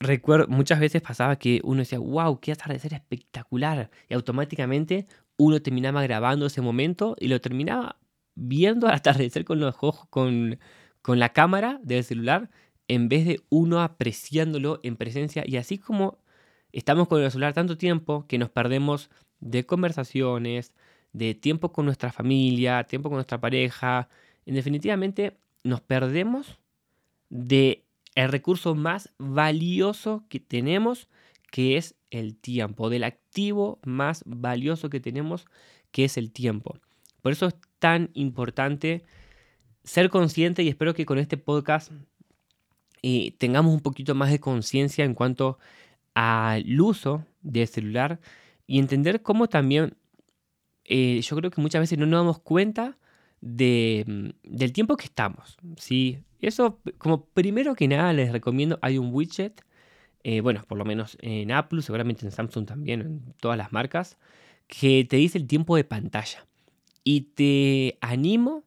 recuerdo, 0.00 0.48
muchas 0.48 0.80
veces 0.80 1.02
pasaba 1.02 1.36
que 1.36 1.60
uno 1.64 1.80
decía, 1.80 1.98
wow, 1.98 2.40
qué 2.40 2.52
atardecer 2.52 2.94
espectacular. 2.94 3.90
Y 4.08 4.14
automáticamente 4.14 5.06
uno 5.36 5.62
terminaba 5.62 6.02
grabando 6.02 6.46
ese 6.46 6.60
momento 6.60 7.16
y 7.18 7.28
lo 7.28 7.40
terminaba 7.40 7.98
viendo 8.34 8.88
al 8.88 8.94
atardecer 8.94 9.44
con 9.44 9.60
los 9.60 9.74
ojos, 9.80 10.06
con, 10.10 10.58
con 11.02 11.18
la 11.18 11.30
cámara 11.30 11.80
del 11.82 12.04
celular, 12.04 12.50
en 12.88 13.08
vez 13.08 13.26
de 13.26 13.40
uno 13.48 13.80
apreciándolo 13.80 14.80
en 14.82 14.96
presencia. 14.96 15.44
Y 15.46 15.56
así 15.56 15.78
como 15.78 16.18
estamos 16.72 17.08
con 17.08 17.22
el 17.22 17.30
celular 17.30 17.54
tanto 17.54 17.76
tiempo 17.76 18.26
que 18.26 18.38
nos 18.38 18.50
perdemos 18.50 19.10
de 19.40 19.66
conversaciones, 19.66 20.72
de 21.12 21.34
tiempo 21.34 21.72
con 21.72 21.84
nuestra 21.84 22.12
familia, 22.12 22.84
tiempo 22.84 23.08
con 23.08 23.16
nuestra 23.16 23.40
pareja. 23.40 24.08
En 24.46 24.54
definitivamente 24.54 25.36
nos 25.64 25.80
perdemos 25.80 26.58
de 27.28 27.84
el 28.14 28.30
recurso 28.30 28.74
más 28.74 29.10
valioso 29.18 30.24
que 30.28 30.40
tenemos, 30.40 31.08
que 31.50 31.76
es 31.76 31.94
el 32.10 32.36
tiempo, 32.36 32.90
del 32.90 33.04
activo 33.04 33.78
más 33.84 34.22
valioso 34.26 34.90
que 34.90 35.00
tenemos, 35.00 35.46
que 35.90 36.04
es 36.04 36.16
el 36.16 36.30
tiempo. 36.30 36.78
Por 37.22 37.32
eso 37.32 37.46
es 37.46 37.54
tan 37.78 38.10
importante 38.14 39.04
ser 39.84 40.10
consciente 40.10 40.62
y 40.62 40.68
espero 40.68 40.94
que 40.94 41.06
con 41.06 41.18
este 41.18 41.36
podcast 41.36 41.90
eh, 43.02 43.34
tengamos 43.38 43.72
un 43.72 43.80
poquito 43.80 44.14
más 44.14 44.30
de 44.30 44.40
conciencia 44.40 45.04
en 45.04 45.14
cuanto 45.14 45.58
al 46.14 46.80
uso 46.80 47.24
del 47.40 47.66
celular 47.66 48.20
y 48.66 48.78
entender 48.78 49.22
cómo 49.22 49.48
también 49.48 49.96
eh, 50.84 51.20
yo 51.22 51.36
creo 51.36 51.50
que 51.50 51.60
muchas 51.60 51.80
veces 51.80 51.98
no 51.98 52.06
nos 52.06 52.20
damos 52.20 52.40
cuenta 52.40 52.98
de, 53.40 54.04
mm, 54.06 54.56
del 54.56 54.72
tiempo 54.72 54.96
que 54.96 55.06
estamos. 55.06 55.58
¿sí? 55.76 56.18
Eso, 56.40 56.80
como 56.98 57.26
primero 57.26 57.74
que 57.74 57.88
nada, 57.88 58.12
les 58.12 58.32
recomiendo, 58.32 58.78
hay 58.82 58.98
un 58.98 59.12
widget, 59.12 59.64
eh, 60.24 60.40
bueno, 60.40 60.62
por 60.68 60.78
lo 60.78 60.84
menos 60.84 61.16
en 61.20 61.52
Apple, 61.52 61.82
seguramente 61.82 62.24
en 62.24 62.32
Samsung 62.32 62.66
también, 62.66 63.00
en 63.00 63.34
todas 63.40 63.58
las 63.58 63.72
marcas, 63.72 64.18
que 64.66 65.04
te 65.04 65.16
dice 65.16 65.38
el 65.38 65.46
tiempo 65.46 65.76
de 65.76 65.84
pantalla. 65.84 66.46
Y 67.04 67.22
te 67.22 67.98
animo 68.00 68.64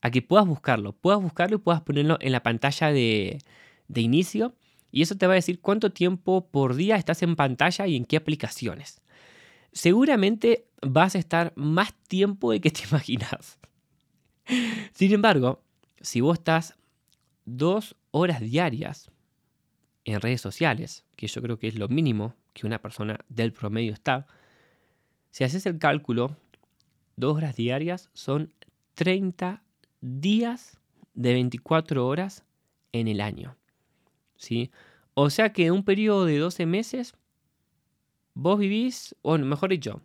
a 0.00 0.10
que 0.10 0.22
puedas 0.22 0.46
buscarlo, 0.46 0.92
puedas 0.92 1.20
buscarlo 1.20 1.56
y 1.56 1.60
puedas 1.60 1.82
ponerlo 1.82 2.18
en 2.20 2.32
la 2.32 2.42
pantalla 2.42 2.92
de, 2.92 3.38
de 3.88 4.00
inicio 4.00 4.54
y 4.90 5.02
eso 5.02 5.16
te 5.16 5.26
va 5.26 5.34
a 5.34 5.36
decir 5.36 5.60
cuánto 5.60 5.90
tiempo 5.90 6.48
por 6.48 6.74
día 6.74 6.96
estás 6.96 7.22
en 7.22 7.36
pantalla 7.36 7.86
y 7.86 7.96
en 7.96 8.04
qué 8.04 8.16
aplicaciones. 8.16 9.02
Seguramente 9.72 10.68
vas 10.80 11.14
a 11.14 11.18
estar 11.18 11.52
más 11.54 11.92
tiempo 12.08 12.52
de 12.52 12.60
que 12.60 12.70
te 12.70 12.84
imaginas. 12.90 13.58
Sin 14.92 15.12
embargo, 15.12 15.62
si 16.00 16.20
vos 16.20 16.38
estás 16.38 16.76
dos 17.44 17.96
horas 18.10 18.40
diarias 18.40 19.10
en 20.04 20.20
redes 20.20 20.40
sociales, 20.40 21.04
que 21.16 21.26
yo 21.26 21.42
creo 21.42 21.58
que 21.58 21.68
es 21.68 21.74
lo 21.74 21.88
mínimo 21.88 22.34
que 22.54 22.66
una 22.66 22.80
persona 22.80 23.18
del 23.28 23.52
promedio 23.52 23.92
está, 23.92 24.26
si 25.30 25.44
haces 25.44 25.66
el 25.66 25.78
cálculo, 25.78 26.38
dos 27.16 27.36
horas 27.36 27.56
diarias 27.56 28.10
son 28.12 28.52
30 28.94 29.62
días 30.00 30.78
de 31.14 31.32
24 31.32 32.06
horas 32.06 32.44
en 32.92 33.08
el 33.08 33.20
año. 33.20 33.56
¿sí? 34.36 34.70
O 35.14 35.30
sea 35.30 35.52
que 35.52 35.66
en 35.66 35.72
un 35.72 35.84
periodo 35.84 36.26
de 36.26 36.38
12 36.38 36.66
meses, 36.66 37.14
vos 38.34 38.58
vivís, 38.58 39.16
o 39.22 39.36
mejor 39.38 39.70
dicho, 39.70 40.02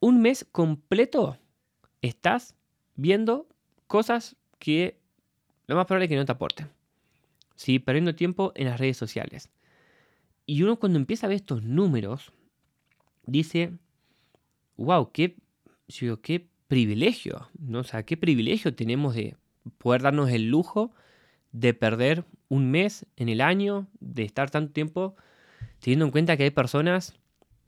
un 0.00 0.20
mes 0.20 0.46
completo 0.50 1.38
estás 2.02 2.54
viendo 2.96 3.46
cosas 3.86 4.36
que 4.58 4.98
lo 5.66 5.76
más 5.76 5.86
probable 5.86 6.06
es 6.06 6.08
que 6.10 6.16
no 6.16 6.24
te 6.24 6.32
aporten. 6.32 6.70
¿sí? 7.56 7.78
Perdiendo 7.78 8.14
tiempo 8.14 8.52
en 8.54 8.66
las 8.66 8.80
redes 8.80 8.96
sociales. 8.96 9.50
Y 10.46 10.62
uno 10.62 10.78
cuando 10.78 10.98
empieza 10.98 11.26
a 11.26 11.28
ver 11.28 11.36
estos 11.36 11.62
números, 11.62 12.32
dice, 13.26 13.72
wow, 14.76 15.10
qué, 15.12 15.36
qué 16.22 16.48
privilegio, 16.68 17.48
¿no? 17.58 17.80
O 17.80 17.84
sea, 17.84 18.04
qué 18.04 18.16
privilegio 18.16 18.74
tenemos 18.74 19.14
de 19.14 19.36
poder 19.78 20.02
darnos 20.02 20.30
el 20.30 20.48
lujo 20.48 20.92
de 21.52 21.72
perder 21.72 22.24
un 22.48 22.70
mes 22.70 23.06
en 23.16 23.28
el 23.28 23.40
año, 23.40 23.86
de 24.00 24.24
estar 24.24 24.50
tanto 24.50 24.72
tiempo, 24.72 25.14
teniendo 25.78 26.04
en 26.04 26.10
cuenta 26.10 26.36
que 26.36 26.42
hay 26.42 26.50
personas, 26.50 27.14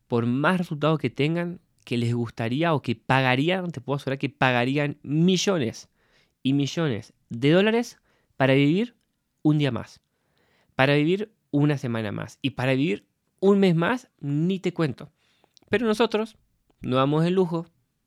por 0.08 0.26
más 0.26 0.58
resultados 0.58 0.98
que 0.98 1.08
tengan, 1.08 1.60
que 1.84 1.96
les 1.96 2.12
gustaría 2.12 2.74
o 2.74 2.82
que 2.82 2.96
pagarían, 2.96 3.70
te 3.70 3.80
puedo 3.80 3.96
asegurar 3.96 4.18
que 4.18 4.28
pagarían 4.28 4.98
millones 5.02 5.88
y 6.42 6.52
millones 6.52 7.12
de 7.30 7.50
dólares 7.52 8.00
para 8.36 8.54
vivir 8.54 8.96
un 9.42 9.58
día 9.58 9.70
más, 9.70 10.00
para 10.74 10.94
vivir 10.96 11.32
una 11.52 11.78
semana 11.78 12.10
más 12.10 12.38
y 12.42 12.50
para 12.50 12.74
vivir 12.74 13.06
un 13.38 13.60
mes 13.60 13.76
más, 13.76 14.08
ni 14.18 14.58
te 14.58 14.74
cuento. 14.74 15.12
Pero 15.70 15.86
nosotros 15.86 16.36
no 16.80 16.96
damos 16.96 17.24
el 17.24 17.34
lujo 17.34 17.66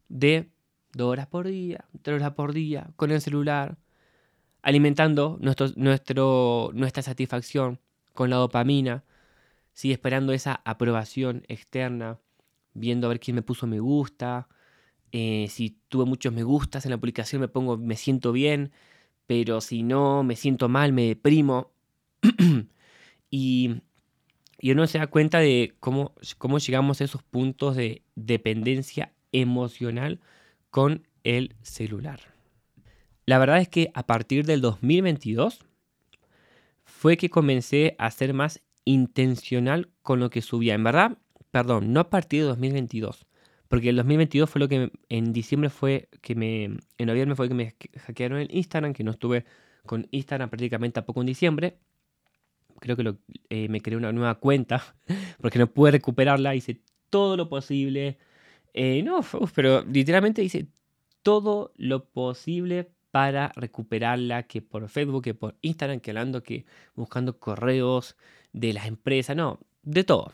de 0.09 0.49
dos 0.93 1.07
horas 1.07 1.27
por 1.27 1.47
día, 1.47 1.85
tres 2.01 2.15
horas 2.15 2.33
por 2.33 2.53
día, 2.53 2.89
con 2.95 3.11
el 3.11 3.21
celular, 3.21 3.77
alimentando 4.61 5.39
nuestra 5.39 7.03
satisfacción 7.03 7.79
con 8.13 8.29
la 8.29 8.37
dopamina, 8.37 9.03
sigue 9.73 9.93
esperando 9.93 10.33
esa 10.33 10.61
aprobación 10.65 11.43
externa, 11.47 12.19
viendo 12.73 13.07
a 13.07 13.09
ver 13.09 13.19
quién 13.19 13.35
me 13.35 13.41
puso 13.41 13.67
me 13.67 13.79
gusta, 13.79 14.49
eh, 15.11 15.47
si 15.49 15.77
tuve 15.87 16.05
muchos 16.05 16.33
me 16.33 16.43
gustas 16.43 16.85
en 16.85 16.91
la 16.91 16.97
publicación 16.97 17.41
me 17.41 17.47
pongo, 17.47 17.77
me 17.77 17.95
siento 17.95 18.31
bien, 18.31 18.71
pero 19.25 19.61
si 19.61 19.83
no, 19.83 20.23
me 20.23 20.35
siento 20.35 20.69
mal, 20.69 20.91
me 20.91 21.05
deprimo. 21.07 21.71
y, 23.29 23.81
y 24.59 24.71
uno 24.71 24.87
se 24.87 24.97
da 24.97 25.07
cuenta 25.07 25.39
de 25.39 25.75
cómo, 25.79 26.13
cómo 26.37 26.57
llegamos 26.59 26.99
a 26.99 27.03
esos 27.05 27.23
puntos 27.23 27.75
de 27.75 28.03
dependencia 28.15 29.13
emocional 29.31 30.19
con 30.69 31.07
el 31.23 31.55
celular. 31.61 32.19
La 33.25 33.37
verdad 33.37 33.59
es 33.59 33.69
que 33.69 33.91
a 33.93 34.05
partir 34.05 34.45
del 34.45 34.61
2022 34.61 35.65
fue 36.83 37.17
que 37.17 37.29
comencé 37.29 37.95
a 37.99 38.09
ser 38.11 38.33
más 38.33 38.61
intencional 38.85 39.89
con 40.01 40.19
lo 40.19 40.29
que 40.29 40.41
subía. 40.41 40.73
En 40.73 40.83
verdad, 40.83 41.17
perdón, 41.51 41.93
no 41.93 41.99
a 41.99 42.09
partir 42.09 42.41
de 42.41 42.47
2022. 42.47 43.27
Porque 43.67 43.89
el 43.89 43.97
2022 43.97 44.49
fue 44.49 44.59
lo 44.59 44.67
que 44.67 44.91
en 45.09 45.31
diciembre 45.31 45.69
fue 45.69 46.09
que 46.21 46.33
me. 46.33 46.63
En 46.97 47.05
noviembre 47.05 47.35
fue 47.35 47.47
que 47.47 47.53
me 47.53 47.75
hackearon 47.99 48.39
el 48.39 48.53
Instagram, 48.53 48.93
que 48.93 49.03
no 49.03 49.11
estuve 49.11 49.45
con 49.85 50.07
Instagram 50.09 50.49
prácticamente 50.49 50.95
tampoco 50.95 51.21
en 51.21 51.27
diciembre. 51.27 51.77
Creo 52.79 52.95
que 52.95 53.15
eh, 53.49 53.69
me 53.69 53.81
creé 53.81 53.95
una 53.95 54.11
nueva 54.11 54.39
cuenta 54.39 54.95
porque 55.41 55.59
no 55.59 55.67
pude 55.67 55.91
recuperarla. 55.91 56.55
Hice 56.55 56.81
todo 57.11 57.37
lo 57.37 57.47
posible. 57.47 58.17
Eh, 58.81 59.03
no, 59.03 59.19
pero 59.53 59.83
literalmente 59.83 60.41
hice 60.41 60.69
todo 61.21 61.73
lo 61.75 62.05
posible 62.05 62.89
para 63.11 63.51
recuperarla 63.57 64.43
que 64.43 64.61
por 64.61 64.87
Facebook, 64.87 65.21
que 65.21 65.33
por 65.33 65.57
Instagram, 65.59 65.99
que 65.99 66.11
ando 66.11 66.43
que 66.43 66.65
buscando 66.95 67.39
correos 67.39 68.15
de 68.53 68.71
las 68.71 68.87
empresas, 68.87 69.35
no, 69.35 69.59
de 69.83 70.05
todo. 70.05 70.31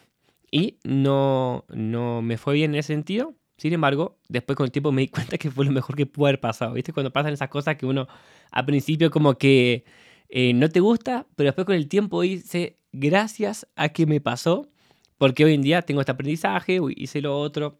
Y 0.51 0.77
no, 0.83 1.65
no 1.69 2.21
me 2.21 2.37
fue 2.37 2.53
bien 2.53 2.75
en 2.75 2.81
ese 2.81 2.93
sentido. 2.93 3.33
Sin 3.57 3.73
embargo, 3.73 4.19
después 4.29 4.55
con 4.55 4.65
el 4.65 4.71
tiempo 4.71 4.91
me 4.91 5.01
di 5.01 5.07
cuenta 5.15 5.39
que 5.39 5.49
fue 5.49 5.65
lo 5.65 5.71
mejor 5.71 5.95
que 5.95 6.05
pudo 6.05 6.27
haber 6.27 6.39
pasado. 6.39 6.73
¿Viste? 6.73 6.93
Cuando 6.93 7.11
pasan 7.11 7.33
esas 7.33 7.49
cosas 7.49 7.77
que 7.77 7.87
uno 7.87 8.07
al 8.51 8.65
principio 8.65 9.09
como 9.09 9.39
que 9.39 9.85
eh, 10.29 10.53
no 10.53 10.69
te 10.69 10.81
gusta, 10.81 11.25
pero 11.35 11.47
después 11.47 11.65
con 11.65 11.75
el 11.75 11.87
tiempo 11.87 12.21
dice, 12.21 12.77
gracias 12.91 13.67
a 13.75 13.89
que 13.89 14.05
me 14.05 14.21
pasó, 14.21 14.69
porque 15.17 15.45
hoy 15.45 15.55
en 15.55 15.63
día 15.63 15.81
tengo 15.81 16.01
este 16.01 16.11
aprendizaje, 16.11 16.79
hice 16.95 17.21
lo 17.21 17.39
otro, 17.39 17.79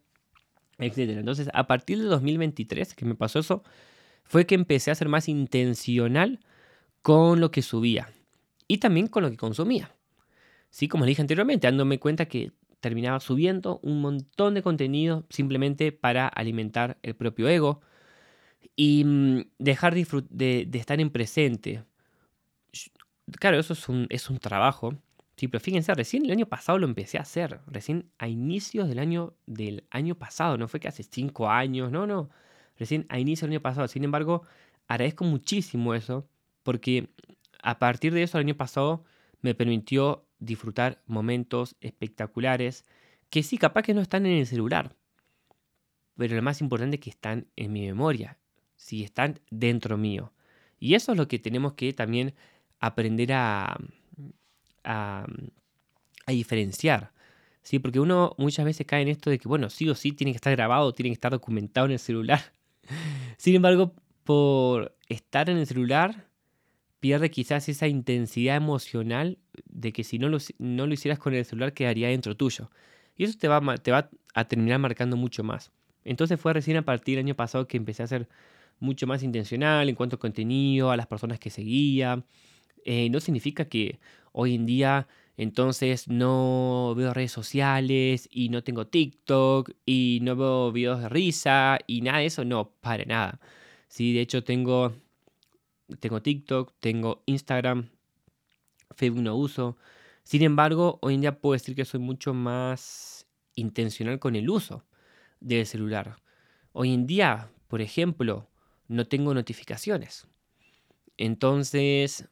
etc. 0.79 1.17
Entonces, 1.17 1.49
a 1.53 1.67
partir 1.67 1.99
de 1.99 2.05
2023, 2.05 2.93
que 2.93 3.05
me 3.05 3.15
pasó 3.15 3.39
eso, 3.39 3.63
fue 4.23 4.45
que 4.45 4.55
empecé 4.55 4.91
a 4.91 4.95
ser 4.95 5.09
más 5.09 5.29
intencional 5.29 6.39
con 7.01 7.39
lo 7.39 7.51
que 7.51 7.61
subía 7.61 8.09
y 8.67 8.79
también 8.79 9.07
con 9.07 9.23
lo 9.23 9.29
que 9.29 9.37
consumía. 9.37 9.91
Sí, 10.69 10.87
como 10.87 11.05
les 11.05 11.11
dije 11.11 11.21
anteriormente, 11.21 11.67
dándome 11.67 11.99
cuenta 11.99 12.25
que 12.25 12.51
terminaba 12.79 13.19
subiendo 13.19 13.79
un 13.81 14.01
montón 14.01 14.53
de 14.53 14.61
contenido 14.61 15.25
simplemente 15.29 15.91
para 15.91 16.27
alimentar 16.27 16.97
el 17.01 17.15
propio 17.15 17.47
ego 17.47 17.81
y 18.75 19.03
mm, 19.05 19.45
dejar 19.57 19.95
de, 19.95 20.69
estar 20.73 20.99
en 20.99 21.09
presente. 21.09 21.83
Claro, 23.39 23.59
eso 23.59 23.73
es 23.73 23.89
un, 23.89 24.07
es 24.09 24.29
un 24.29 24.37
trabajo, 24.37 24.95
sí, 25.35 25.47
pero 25.47 25.61
fíjense, 25.61 25.93
recién 25.93 26.25
el 26.25 26.31
año 26.31 26.45
pasado 26.47 26.79
lo 26.79 26.87
empecé 26.87 27.17
a 27.17 27.21
hacer, 27.21 27.59
recién 27.67 28.11
a 28.17 28.27
inicios 28.27 28.87
del 28.87 28.99
año, 28.99 29.35
del 29.45 29.85
año 29.89 30.15
pasado, 30.15 30.57
no 30.57 30.67
fue 30.67 30.79
que 30.79 30.87
hace 30.87 31.03
cinco 31.03 31.49
años, 31.49 31.91
no, 31.91 32.07
no, 32.07 32.29
recién 32.77 33.05
a 33.09 33.19
inicios 33.19 33.47
del 33.47 33.57
año 33.57 33.61
pasado. 33.61 33.87
Sin 33.87 34.03
embargo, 34.03 34.43
agradezco 34.87 35.23
muchísimo 35.25 35.93
eso, 35.93 36.27
porque 36.63 37.09
a 37.61 37.79
partir 37.79 38.13
de 38.13 38.23
eso 38.23 38.37
el 38.37 38.45
año 38.45 38.55
pasado 38.55 39.03
me 39.41 39.55
permitió 39.55 40.27
disfrutar 40.39 41.01
momentos 41.05 41.75
espectaculares 41.81 42.85
que 43.29 43.43
sí, 43.43 43.57
capaz 43.57 43.83
que 43.83 43.93
no 43.93 44.01
están 44.01 44.25
en 44.25 44.37
el 44.37 44.47
celular, 44.47 44.95
pero 46.15 46.35
lo 46.35 46.41
más 46.41 46.61
importante 46.61 46.95
es 46.95 47.01
que 47.01 47.09
están 47.09 47.47
en 47.55 47.73
mi 47.73 47.85
memoria, 47.85 48.37
si 48.75 49.03
están 49.03 49.39
dentro 49.49 49.97
mío. 49.97 50.33
Y 50.79 50.95
eso 50.95 51.11
es 51.11 51.17
lo 51.17 51.27
que 51.27 51.39
tenemos 51.39 51.73
que 51.73 51.93
también 51.93 52.35
aprender 52.79 53.33
a, 53.33 53.77
a, 54.85 55.25
diferenciar. 56.27 57.11
¿sí? 57.63 57.79
Porque 57.79 57.99
uno 57.99 58.35
muchas 58.37 58.65
veces 58.65 58.85
cae 58.87 59.01
en 59.01 59.09
esto 59.09 59.29
de 59.29 59.39
que, 59.39 59.47
bueno, 59.47 59.69
sí 59.69 59.89
o 59.89 59.95
sí 59.95 60.11
tiene 60.11 60.31
que 60.31 60.37
estar 60.37 60.55
grabado, 60.55 60.93
tiene 60.93 61.09
que 61.09 61.13
estar 61.13 61.31
documentado 61.31 61.85
en 61.87 61.93
el 61.93 61.99
celular. 61.99 62.41
Sin 63.37 63.55
embargo, 63.55 63.93
por 64.23 64.95
estar 65.07 65.49
en 65.49 65.57
el 65.57 65.67
celular, 65.67 66.27
pierde 66.99 67.29
quizás 67.29 67.69
esa 67.69 67.87
intensidad 67.87 68.55
emocional 68.55 69.37
de 69.65 69.93
que 69.93 70.03
si 70.03 70.17
no 70.19 70.29
lo, 70.29 70.39
no 70.57 70.87
lo 70.87 70.93
hicieras 70.93 71.19
con 71.19 71.33
el 71.33 71.45
celular 71.45 71.73
quedaría 71.73 72.09
dentro 72.09 72.35
tuyo. 72.35 72.71
Y 73.17 73.23
eso 73.25 73.37
te 73.37 73.47
va, 73.47 73.77
te 73.77 73.91
va 73.91 74.09
a 74.33 74.45
terminar 74.45 74.79
marcando 74.79 75.15
mucho 75.15 75.43
más. 75.43 75.71
Entonces 76.03 76.39
fue 76.39 76.53
recién 76.53 76.77
a 76.77 76.83
partir 76.83 77.15
del 77.15 77.25
año 77.25 77.35
pasado 77.35 77.67
que 77.67 77.77
empecé 77.77 78.03
a 78.03 78.07
ser 78.07 78.27
mucho 78.79 79.07
más 79.07 79.23
intencional 79.23 79.89
en 79.89 79.95
cuanto 79.95 80.17
a 80.17 80.19
contenido, 80.19 80.91
a 80.91 80.97
las 80.97 81.07
personas 81.07 81.39
que 81.39 81.49
seguía. 81.49 82.23
Eh, 82.85 83.09
no 83.09 83.19
significa 83.19 83.65
que 83.65 83.99
hoy 84.35 84.55
en 84.55 84.65
día 84.65 85.07
entonces 85.37 86.07
no 86.07 86.93
veo 86.95 87.13
redes 87.13 87.31
sociales 87.31 88.27
y 88.31 88.49
no 88.49 88.63
tengo 88.63 88.87
TikTok 88.87 89.71
y 89.85 90.19
no 90.21 90.35
veo 90.35 90.71
videos 90.71 91.01
de 91.01 91.09
risa 91.09 91.79
y 91.87 92.01
nada 92.01 92.19
de 92.19 92.27
eso, 92.27 92.45
no, 92.45 92.71
para 92.81 93.05
nada. 93.05 93.39
Sí, 93.87 94.13
de 94.13 94.21
hecho 94.21 94.43
tengo 94.43 94.93
tengo 95.99 96.21
TikTok, 96.21 96.73
tengo 96.79 97.23
Instagram, 97.25 97.89
Facebook 98.95 99.21
no 99.21 99.35
uso. 99.35 99.77
Sin 100.23 100.41
embargo, 100.41 100.99
hoy 101.01 101.15
en 101.15 101.21
día 101.21 101.39
puedo 101.39 101.53
decir 101.53 101.75
que 101.75 101.85
soy 101.85 101.99
mucho 101.99 102.33
más 102.33 103.27
intencional 103.55 104.19
con 104.19 104.35
el 104.35 104.49
uso 104.49 104.85
del 105.39 105.65
celular. 105.65 106.17
Hoy 106.71 106.93
en 106.93 107.07
día, 107.07 107.49
por 107.67 107.81
ejemplo, 107.81 108.49
no 108.87 109.05
tengo 109.07 109.33
notificaciones. 109.33 110.27
Entonces, 111.17 112.27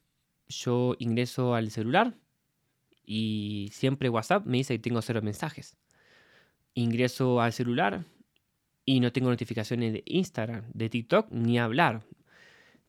yo 0.60 0.96
ingreso 1.00 1.56
al 1.56 1.72
celular 1.72 2.16
y 3.06 3.70
siempre 3.72 4.10
WhatsApp 4.10 4.46
me 4.46 4.58
dice 4.58 4.76
que 4.76 4.80
tengo 4.80 5.02
cero 5.02 5.22
mensajes. 5.22 5.78
Ingreso 6.74 7.42
al 7.42 7.54
celular 7.54 8.06
y 8.86 9.00
no 9.00 9.12
tengo 9.12 9.30
notificaciones 9.30 9.94
de 9.94 10.04
Instagram, 10.06 10.66
de 10.74 10.90
TikTok, 10.90 11.32
ni 11.32 11.60
hablar. 11.60 12.04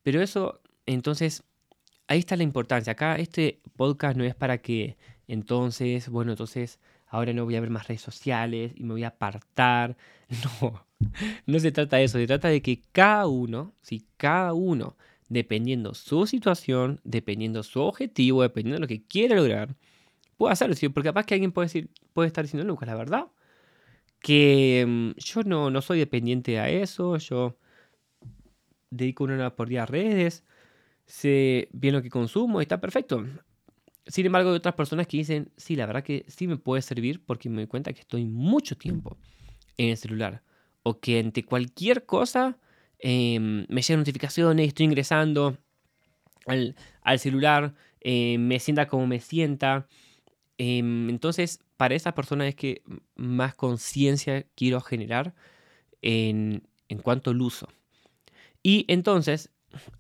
Pero 0.03 0.23
eso, 0.23 0.61
entonces, 0.87 1.43
ahí 2.07 2.19
está 2.19 2.37
la 2.37 2.43
importancia. 2.43 2.93
Acá 2.93 3.17
este 3.17 3.61
podcast 3.77 4.17
no 4.17 4.25
es 4.25 4.35
para 4.35 4.59
que 4.59 4.97
entonces, 5.27 6.09
bueno, 6.09 6.33
entonces 6.33 6.79
ahora 7.07 7.33
no 7.33 7.45
voy 7.45 7.57
a 7.57 7.61
ver 7.61 7.71
más 7.71 7.89
redes 7.89 8.03
sociales 8.03 8.73
y 8.77 8.85
me 8.85 8.93
voy 8.93 9.05
a 9.05 9.09
apartar. 9.09 9.97
No, 10.61 10.87
no 11.47 11.59
se 11.59 11.71
trata 11.71 11.99
de 11.99 12.05
eso. 12.05 12.19
Se 12.19 12.27
trata 12.27 12.49
de 12.49 12.63
que 12.63 12.81
cada 12.91 13.27
uno, 13.27 13.75
si 13.83 14.07
cada 14.17 14.55
uno, 14.55 14.97
dependiendo 15.29 15.95
su 15.95 16.27
situación, 16.27 17.01
dependiendo 17.05 17.63
su 17.63 17.81
objetivo, 17.81 18.43
dependiendo 18.43 18.77
de 18.77 18.81
lo 18.81 18.89
que 18.89 19.03
quiere 19.07 19.37
lograr, 19.37 19.77
puede 20.37 20.53
hacerlo. 20.53 20.75
Porque 20.93 21.09
capaz 21.09 21.27
que 21.27 21.35
alguien 21.35 21.53
puede, 21.53 21.67
decir, 21.67 21.91
puede 22.13 22.29
estar 22.29 22.45
diciendo, 22.45 22.67
Lucas, 22.67 22.89
la 22.89 22.95
verdad, 22.95 23.27
que 24.21 24.85
mm, 24.87 25.11
yo 25.19 25.43
no, 25.43 25.71
no 25.71 25.83
soy 25.83 25.99
dependiente 25.99 26.59
a 26.59 26.69
eso, 26.69 27.17
yo 27.19 27.59
dedico 28.91 29.25
una 29.25 29.35
hora 29.35 29.57
por 29.57 29.69
día 29.69 29.83
a 29.83 29.87
redes, 29.87 30.45
sé 31.07 31.69
bien 31.73 31.95
lo 31.95 32.03
que 32.03 32.11
consumo 32.11 32.61
y 32.61 32.65
está 32.65 32.81
perfecto. 32.81 33.25
Sin 34.07 34.27
embargo, 34.27 34.51
hay 34.51 34.57
otras 34.57 34.75
personas 34.75 35.07
que 35.07 35.17
dicen, 35.17 35.51
sí, 35.57 35.77
la 35.77 35.87
verdad 35.87 36.03
que 36.03 36.25
sí 36.29 36.47
me 36.47 36.57
puede 36.57 36.83
servir 36.83 37.25
porque 37.25 37.49
me 37.49 37.57
doy 37.57 37.67
cuenta 37.67 37.93
que 37.93 38.01
estoy 38.01 38.25
mucho 38.25 38.77
tiempo 38.77 39.17
en 39.77 39.91
el 39.91 39.97
celular. 39.97 40.43
O 40.83 41.01
que 41.01 41.19
ante 41.19 41.45
cualquier 41.45 42.05
cosa 42.05 42.59
em, 43.07 43.67
me 43.69 43.83
llegan 43.83 44.01
notificaciones, 44.01 44.69
estoy 44.69 44.87
ingresando 44.87 45.59
al, 46.47 46.75
celular, 47.19 47.75
em, 48.01 48.41
me 48.41 48.59
sienta 48.59 48.89
como 48.89 49.07
me 49.07 49.21
sienta. 49.21 49.87
Em, 50.57 51.11
entonces, 51.11 51.61
para 51.77 51.95
esa 51.95 52.15
persona 52.15 52.49
es 52.49 52.55
que 52.55 52.83
más 53.15 53.55
conciencia 53.55 54.47
quiero 54.55 54.81
generar 54.81 55.35
en, 56.01 56.67
en 56.89 56.99
cuanto 56.99 57.31
al 57.31 57.43
uso. 57.43 57.69
Y 58.63 58.87
entonces, 58.89 59.51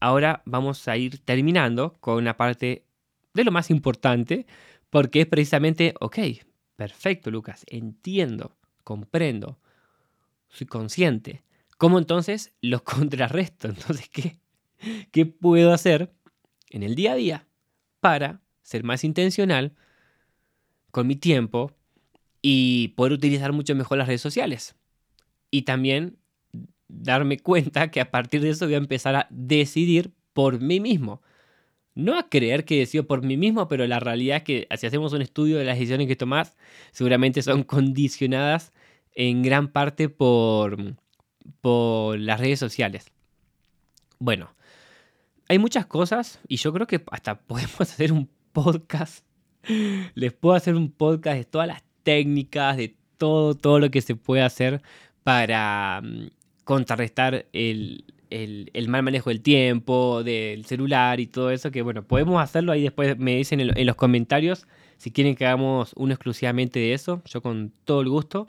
ahora 0.00 0.42
vamos 0.46 0.88
a 0.88 0.96
ir 0.96 1.18
terminando 1.18 1.92
con 2.00 2.16
una 2.16 2.38
parte 2.38 2.86
de 3.34 3.44
lo 3.44 3.52
más 3.52 3.70
importante, 3.70 4.46
porque 4.88 5.22
es 5.22 5.26
precisamente, 5.26 5.94
ok, 6.00 6.18
perfecto 6.76 7.30
Lucas, 7.30 7.64
entiendo, 7.68 8.56
comprendo, 8.82 9.58
soy 10.48 10.66
consciente. 10.66 11.44
¿Cómo 11.84 11.98
entonces 11.98 12.54
lo 12.62 12.82
contrarresto? 12.84 13.68
Entonces, 13.68 14.08
¿qué, 14.08 14.38
¿qué 15.10 15.26
puedo 15.26 15.70
hacer 15.70 16.10
en 16.70 16.82
el 16.82 16.94
día 16.94 17.12
a 17.12 17.14
día 17.14 17.46
para 18.00 18.40
ser 18.62 18.84
más 18.84 19.04
intencional 19.04 19.74
con 20.90 21.06
mi 21.06 21.14
tiempo 21.14 21.72
y 22.40 22.94
poder 22.96 23.12
utilizar 23.12 23.52
mucho 23.52 23.74
mejor 23.74 23.98
las 23.98 24.06
redes 24.06 24.22
sociales? 24.22 24.76
Y 25.50 25.62
también 25.62 26.16
darme 26.88 27.38
cuenta 27.38 27.90
que 27.90 28.00
a 28.00 28.10
partir 28.10 28.40
de 28.40 28.48
eso 28.48 28.64
voy 28.64 28.76
a 28.76 28.78
empezar 28.78 29.14
a 29.14 29.26
decidir 29.28 30.14
por 30.32 30.62
mí 30.62 30.80
mismo. 30.80 31.20
No 31.94 32.18
a 32.18 32.30
creer 32.30 32.64
que 32.64 32.78
decido 32.78 33.06
por 33.06 33.22
mí 33.22 33.36
mismo, 33.36 33.68
pero 33.68 33.86
la 33.86 34.00
realidad 34.00 34.38
es 34.38 34.44
que 34.44 34.68
si 34.78 34.86
hacemos 34.86 35.12
un 35.12 35.20
estudio 35.20 35.58
de 35.58 35.64
las 35.64 35.74
decisiones 35.74 36.08
que 36.08 36.16
tomas, 36.16 36.56
seguramente 36.92 37.42
son 37.42 37.62
condicionadas 37.62 38.72
en 39.12 39.42
gran 39.42 39.68
parte 39.68 40.08
por, 40.08 40.96
por 41.60 42.18
las 42.18 42.40
redes 42.40 42.58
sociales. 42.58 43.12
Bueno, 44.18 44.54
hay 45.48 45.58
muchas 45.58 45.86
cosas 45.86 46.40
y 46.48 46.56
yo 46.56 46.72
creo 46.72 46.86
que 46.86 47.02
hasta 47.10 47.38
podemos 47.46 47.80
hacer 47.80 48.12
un 48.12 48.28
podcast. 48.52 49.24
Les 50.14 50.32
puedo 50.32 50.54
hacer 50.54 50.74
un 50.74 50.90
podcast 50.90 51.38
de 51.38 51.44
todas 51.44 51.66
las 51.66 51.82
técnicas, 52.02 52.76
de 52.76 52.96
todo, 53.16 53.54
todo 53.54 53.78
lo 53.78 53.90
que 53.90 54.02
se 54.02 54.14
puede 54.14 54.42
hacer 54.42 54.82
para 55.22 56.00
mm, 56.02 56.28
contrarrestar 56.64 57.46
el, 57.52 58.04
mal 58.88 59.02
manejo 59.02 59.30
del 59.30 59.40
tiempo, 59.40 60.22
del 60.22 60.64
celular 60.64 61.20
y 61.20 61.26
todo 61.26 61.50
eso, 61.50 61.70
que 61.70 61.82
bueno, 61.82 62.02
podemos 62.02 62.42
hacerlo, 62.42 62.72
ahí 62.72 62.82
después 62.82 63.18
me 63.18 63.36
dicen 63.36 63.60
en, 63.60 63.86
los 63.86 63.96
comentarios 63.96 64.66
si 64.98 65.10
quieren 65.10 65.34
que 65.34 65.46
hagamos 65.46 65.92
uno 65.96 66.14
exclusivamente 66.14 66.78
de 66.78 66.94
eso, 66.94 67.22
yo 67.26 67.42
con 67.42 67.72
todo 67.84 68.00
el 68.00 68.08
gusto, 68.08 68.48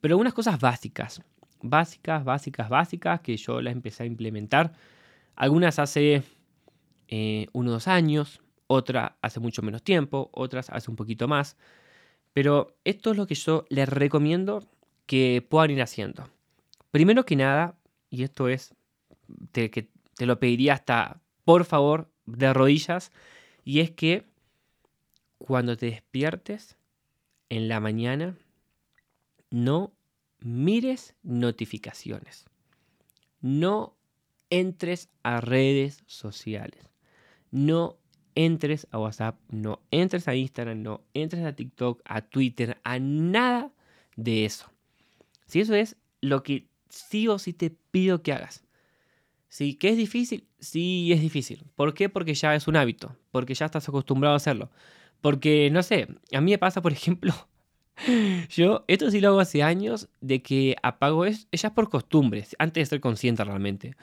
pero 0.00 0.14
algunas 0.14 0.34
cosas 0.34 0.60
básicas, 0.60 1.22
básicas, 1.64 2.24
básicas, 2.24 2.68
básicas, 2.68 3.20
que 3.20 3.36
yo 3.36 3.60
las 3.60 3.72
empecé 3.72 4.02
a 4.02 4.06
implementar, 4.06 4.74
algunas 5.34 5.78
hace 5.78 6.22
eh, 7.08 7.46
unos 7.52 7.88
años, 7.88 8.40
otras 8.66 9.12
hace 9.22 9.40
mucho 9.40 9.62
menos 9.62 9.82
tiempo, 9.82 10.30
otras 10.32 10.70
hace 10.70 10.90
un 10.90 10.96
poquito 10.96 11.26
más, 11.26 11.56
pero 12.32 12.76
esto 12.84 13.10
es 13.12 13.16
lo 13.16 13.26
que 13.26 13.34
yo 13.34 13.64
les 13.70 13.88
recomiendo 13.88 14.62
que 15.06 15.44
puedan 15.48 15.70
ir 15.70 15.82
haciendo. 15.82 16.28
Primero 16.90 17.24
que 17.24 17.36
nada, 17.36 17.76
y 18.10 18.22
esto 18.22 18.48
es 18.48 18.74
que 19.52 19.88
te 20.16 20.26
lo 20.26 20.38
pediría 20.38 20.74
hasta, 20.74 21.20
por 21.44 21.64
favor, 21.64 22.10
de 22.26 22.52
rodillas, 22.52 23.10
y 23.64 23.80
es 23.80 23.90
que 23.90 24.26
cuando 25.38 25.76
te 25.76 25.86
despiertes 25.86 26.76
en 27.48 27.68
la 27.68 27.80
mañana, 27.80 28.36
no 29.50 29.92
mires 30.44 31.14
notificaciones. 31.22 32.44
No 33.40 33.96
entres 34.50 35.08
a 35.22 35.40
redes 35.40 36.02
sociales. 36.06 36.90
No 37.50 37.98
entres 38.34 38.86
a 38.90 38.98
WhatsApp, 38.98 39.38
no 39.48 39.80
entres 39.90 40.28
a 40.28 40.34
Instagram, 40.34 40.82
no 40.82 41.04
entres 41.14 41.44
a 41.44 41.54
TikTok, 41.54 42.02
a 42.04 42.22
Twitter, 42.22 42.78
a 42.84 42.98
nada 42.98 43.72
de 44.16 44.44
eso. 44.44 44.70
Si 45.46 45.60
eso 45.60 45.74
es 45.74 45.96
lo 46.20 46.42
que 46.42 46.68
sí 46.88 47.28
o 47.28 47.38
sí 47.38 47.52
te 47.52 47.70
pido 47.70 48.22
que 48.22 48.32
hagas. 48.32 48.64
¿Sí? 49.48 49.74
¿Que 49.74 49.90
es 49.90 49.96
difícil? 49.96 50.48
Sí, 50.58 51.12
es 51.12 51.20
difícil. 51.20 51.64
¿Por 51.76 51.94
qué? 51.94 52.08
Porque 52.08 52.34
ya 52.34 52.56
es 52.56 52.66
un 52.66 52.76
hábito, 52.76 53.16
porque 53.30 53.54
ya 53.54 53.66
estás 53.66 53.88
acostumbrado 53.88 54.34
a 54.34 54.38
hacerlo. 54.38 54.70
Porque, 55.20 55.70
no 55.70 55.82
sé, 55.84 56.08
a 56.32 56.40
mí 56.40 56.50
me 56.50 56.58
pasa, 56.58 56.82
por 56.82 56.92
ejemplo, 56.92 57.32
yo, 58.50 58.84
esto 58.88 59.10
sí 59.10 59.20
lo 59.20 59.28
hago 59.28 59.40
hace 59.40 59.62
años, 59.62 60.08
de 60.20 60.42
que 60.42 60.76
apago, 60.82 61.24
es, 61.24 61.48
ya 61.52 61.74
por 61.74 61.88
costumbre, 61.88 62.46
antes 62.58 62.82
de 62.82 62.86
ser 62.86 63.00
consciente 63.00 63.44
realmente. 63.44 63.96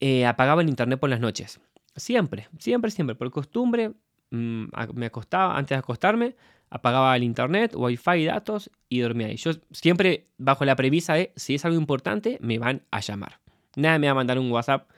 Eh, 0.00 0.26
apagaba 0.26 0.62
el 0.62 0.68
internet 0.68 0.98
por 0.98 1.10
las 1.10 1.20
noches. 1.20 1.60
Siempre, 1.96 2.48
siempre, 2.58 2.90
siempre. 2.90 3.16
Por 3.16 3.30
costumbre, 3.30 3.92
mm, 4.30 4.64
me 4.94 5.06
acostaba, 5.06 5.56
antes 5.56 5.76
de 5.76 5.80
acostarme, 5.80 6.36
apagaba 6.70 7.16
el 7.16 7.22
internet, 7.22 7.72
wifi, 7.74 8.24
datos 8.24 8.70
y 8.88 9.00
dormía 9.00 9.28
ahí. 9.28 9.36
Yo 9.36 9.52
siempre 9.70 10.26
bajo 10.36 10.64
la 10.64 10.76
premisa 10.76 11.14
de, 11.14 11.32
si 11.36 11.54
es 11.54 11.64
algo 11.64 11.78
importante, 11.78 12.38
me 12.40 12.58
van 12.58 12.82
a 12.90 13.00
llamar. 13.00 13.40
Nada 13.76 13.98
me 13.98 14.06
va 14.06 14.12
a 14.12 14.14
mandar 14.14 14.38
un 14.38 14.50
WhatsApp 14.50 14.90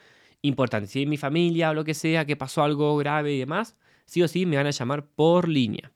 importante. 0.42 0.88
Si 0.88 1.02
es 1.02 1.08
mi 1.08 1.16
familia 1.16 1.70
o 1.70 1.74
lo 1.74 1.84
que 1.84 1.94
sea, 1.94 2.24
que 2.24 2.36
pasó 2.36 2.62
algo 2.62 2.96
grave 2.96 3.34
y 3.34 3.38
demás, 3.38 3.76
sí 4.06 4.22
o 4.22 4.28
sí 4.28 4.46
me 4.46 4.56
van 4.56 4.66
a 4.66 4.70
llamar 4.70 5.06
por 5.06 5.48
línea. 5.48 5.92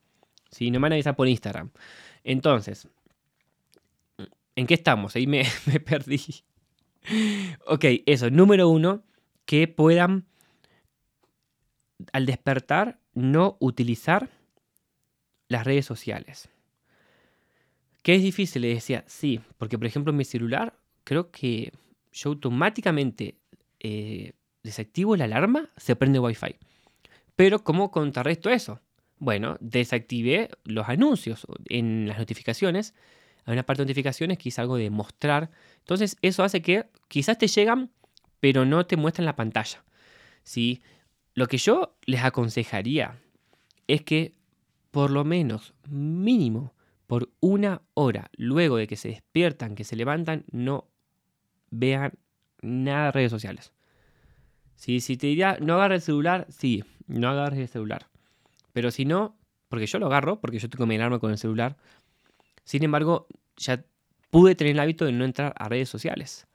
Si 0.51 0.71
no 0.71 0.79
me 0.79 0.85
van 0.85 0.93
a 0.93 0.95
avisar 0.97 1.17
por 1.17 1.29
Instagram. 1.29 1.71
Entonces, 2.25 2.89
¿en 4.57 4.67
qué 4.67 4.75
estamos? 4.75 5.15
Ahí 5.15 5.27
me, 5.27 5.45
perdí. 5.85 6.21
ok, 7.67 7.85
eso. 8.07 8.31
Número 8.31 8.69
uno, 8.69 9.05
que 9.45 9.69
puedan 9.69 10.27
al 12.13 12.27
despertar 12.27 12.99
no 13.13 13.57
utilizar 13.61 14.31
las 15.49 15.65
redes 15.65 15.87
sociales. 15.87 16.49
¿Qué 18.03 18.17
es 18.17 18.23
difícil? 18.23 18.63
Le 18.63 18.75
decía, 18.75 19.05
sí, 19.07 19.41
porque 19.57 19.79
por 19.79 19.87
ejemplo 19.87 20.11
en 20.11 20.17
mi 20.17 20.25
celular 20.25 20.79
creo 21.05 21.31
que 21.31 21.73
yo 22.13 22.31
automáticamente 22.31 23.39
eh, 23.81 24.33
desactivo 24.63 25.17
la 25.17 25.25
alarma, 25.25 25.71
se 25.77 25.95
prende 25.95 26.19
Wi-Fi. 26.19 26.57
Pero 27.37 27.63
¿cómo 27.63 27.91
contrarresto 27.91 28.51
eso? 28.51 28.81
Bueno, 29.25 29.57
desactivé 29.59 30.51
los 30.65 30.87
anuncios 30.87 31.47
en 31.71 32.07
las 32.07 32.19
notificaciones. 32.19 32.93
Hay 33.47 33.55
una 33.55 33.63
parte 33.63 33.81
de 33.81 33.87
notificaciones 33.87 34.37
que 34.37 34.51
es 34.51 34.59
algo 34.59 34.77
de 34.77 34.91
mostrar. 34.91 35.51
Entonces 35.79 36.19
eso 36.21 36.45
hace 36.45 36.61
que 36.61 36.91
quizás 37.09 37.39
te 37.39 37.47
llegan, 37.47 37.91
pero 38.41 38.67
no 38.67 38.85
te 38.85 38.99
muestran 38.99 39.25
la 39.25 39.35
pantalla. 39.35 39.83
¿sí? 40.43 40.83
Lo 41.33 41.47
que 41.47 41.57
yo 41.57 41.97
les 42.05 42.23
aconsejaría 42.23 43.19
es 43.89 44.03
que 44.03 44.35
por 44.91 45.11
lo 45.11 45.25
menos 45.25 45.73
mínimo 45.89 46.75
por 47.07 47.31
una 47.41 47.81
hora 47.95 48.31
luego 48.37 48.77
de 48.77 48.87
que 48.87 48.97
se 48.97 49.09
despiertan, 49.09 49.75
que 49.75 49.85
se 49.85 49.97
levantan, 49.97 50.45
no 50.53 50.91
vean 51.71 52.13
nada 52.61 53.07
de 53.07 53.13
redes 53.13 53.31
sociales. 53.31 53.73
Si, 54.77 55.01
si 55.01 55.17
te 55.17 55.29
diría 55.29 55.57
no 55.63 55.77
agarres 55.77 56.03
el 56.03 56.05
celular, 56.05 56.47
sí, 56.51 56.85
no 57.07 57.31
agarres 57.31 57.61
el 57.61 57.69
celular. 57.69 58.07
Pero 58.75 58.91
si 58.91 59.07
no, 59.07 59.39
porque 59.69 59.87
yo 59.87 59.99
lo 59.99 60.07
agarro, 60.07 60.41
porque 60.41 60.59
yo 60.59 60.69
tengo 60.69 60.85
mi 60.85 60.97
alarma 60.97 61.21
con 61.21 61.31
el 61.31 61.39
celular, 61.39 61.79
sin 62.65 62.83
embargo, 62.83 63.27
ya 63.57 63.83
pude 64.31 64.55
tener 64.55 64.73
el 64.73 64.81
hábito 64.81 65.07
de 65.07 65.13
no 65.13 65.25
entrar 65.25 65.55
a 65.57 65.69
redes 65.69 65.89
sociales. 65.89 66.47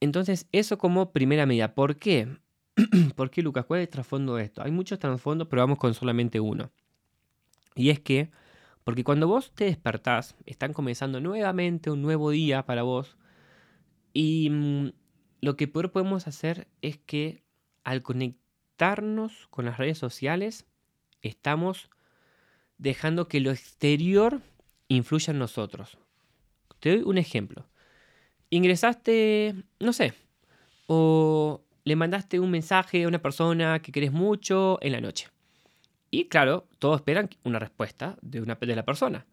Entonces, 0.00 0.46
eso 0.52 0.78
como 0.78 1.12
primera 1.12 1.44
medida. 1.44 1.74
¿Por 1.74 1.96
qué? 1.96 2.28
¿Por 3.16 3.30
qué, 3.30 3.42
Lucas? 3.42 3.66
¿Cuál 3.66 3.80
es 3.80 3.86
el 3.88 3.90
trasfondo 3.90 4.36
de 4.36 4.44
esto? 4.44 4.62
Hay 4.62 4.70
muchos 4.70 4.98
trasfondos, 4.98 5.48
pero 5.48 5.62
vamos 5.62 5.78
con 5.78 5.92
solamente 5.92 6.40
uno. 6.40 6.70
Y 7.74 7.90
es 7.90 8.00
que, 8.00 8.30
porque 8.84 9.04
cuando 9.04 9.26
vos 9.26 9.52
te 9.54 9.64
despertás, 9.64 10.36
están 10.46 10.72
comenzando 10.72 11.20
nuevamente 11.20 11.90
un 11.90 12.00
nuevo 12.00 12.30
día 12.30 12.64
para 12.64 12.84
vos. 12.84 13.16
Y 14.12 14.50
mm, 14.50 14.92
lo 15.40 15.56
que 15.56 15.68
podemos 15.68 16.28
hacer 16.28 16.68
es 16.80 16.98
que 16.98 17.42
al 17.82 18.02
conectarnos 18.02 19.48
con 19.50 19.64
las 19.64 19.78
redes 19.78 19.98
sociales, 19.98 20.66
estamos 21.22 21.90
dejando 22.78 23.28
que 23.28 23.40
lo 23.40 23.50
exterior 23.50 24.40
influya 24.88 25.32
en 25.32 25.38
nosotros. 25.38 25.98
Te 26.80 26.90
doy 26.90 27.02
un 27.04 27.18
ejemplo. 27.18 27.66
Ingresaste, 28.50 29.54
no 29.80 29.92
sé, 29.92 30.14
o 30.86 31.62
le 31.84 31.96
mandaste 31.96 32.38
un 32.40 32.50
mensaje 32.50 33.04
a 33.04 33.08
una 33.08 33.22
persona 33.22 33.80
que 33.80 33.92
querés 33.92 34.12
mucho 34.12 34.78
en 34.82 34.92
la 34.92 35.00
noche. 35.00 35.28
Y 36.10 36.26
claro, 36.26 36.68
todos 36.78 36.96
esperan 37.00 37.30
una 37.44 37.58
respuesta 37.58 38.18
de, 38.20 38.40
una, 38.40 38.56
de 38.56 38.76
la 38.76 38.84
persona. 38.84 39.26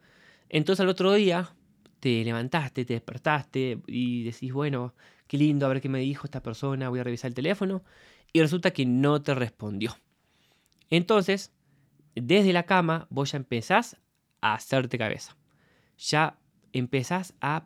Entonces 0.48 0.82
al 0.82 0.90
otro 0.90 1.14
día 1.14 1.54
te 2.00 2.24
levantaste, 2.24 2.86
te 2.86 2.94
despertaste 2.94 3.80
y 3.88 4.24
decís, 4.24 4.54
bueno, 4.54 4.94
qué 5.28 5.38
lindo, 5.38 5.66
a 5.66 5.70
ver 5.70 5.82
qué 5.82 5.90
me 5.90 6.00
dijo 6.00 6.26
esta 6.26 6.42
persona, 6.42 6.90
voy 6.90 7.00
a 7.00 7.04
revisar 7.04 7.30
el 7.30 7.36
teléfono. 7.36 7.84
Y 8.32 8.42
resulta 8.42 8.72
que 8.72 8.86
no 8.86 9.22
te 9.22 9.36
respondió. 9.36 9.98
Entonces, 10.90 11.52
desde 12.16 12.54
la 12.54 12.64
cama, 12.64 13.08
vos 13.10 13.32
ya 13.32 13.38
empezás 13.38 13.98
a 14.42 14.54
hacerte 14.54 14.98
cabeza. 14.98 15.36
Ya 15.98 16.40
empezás 16.74 17.34
a 17.42 17.66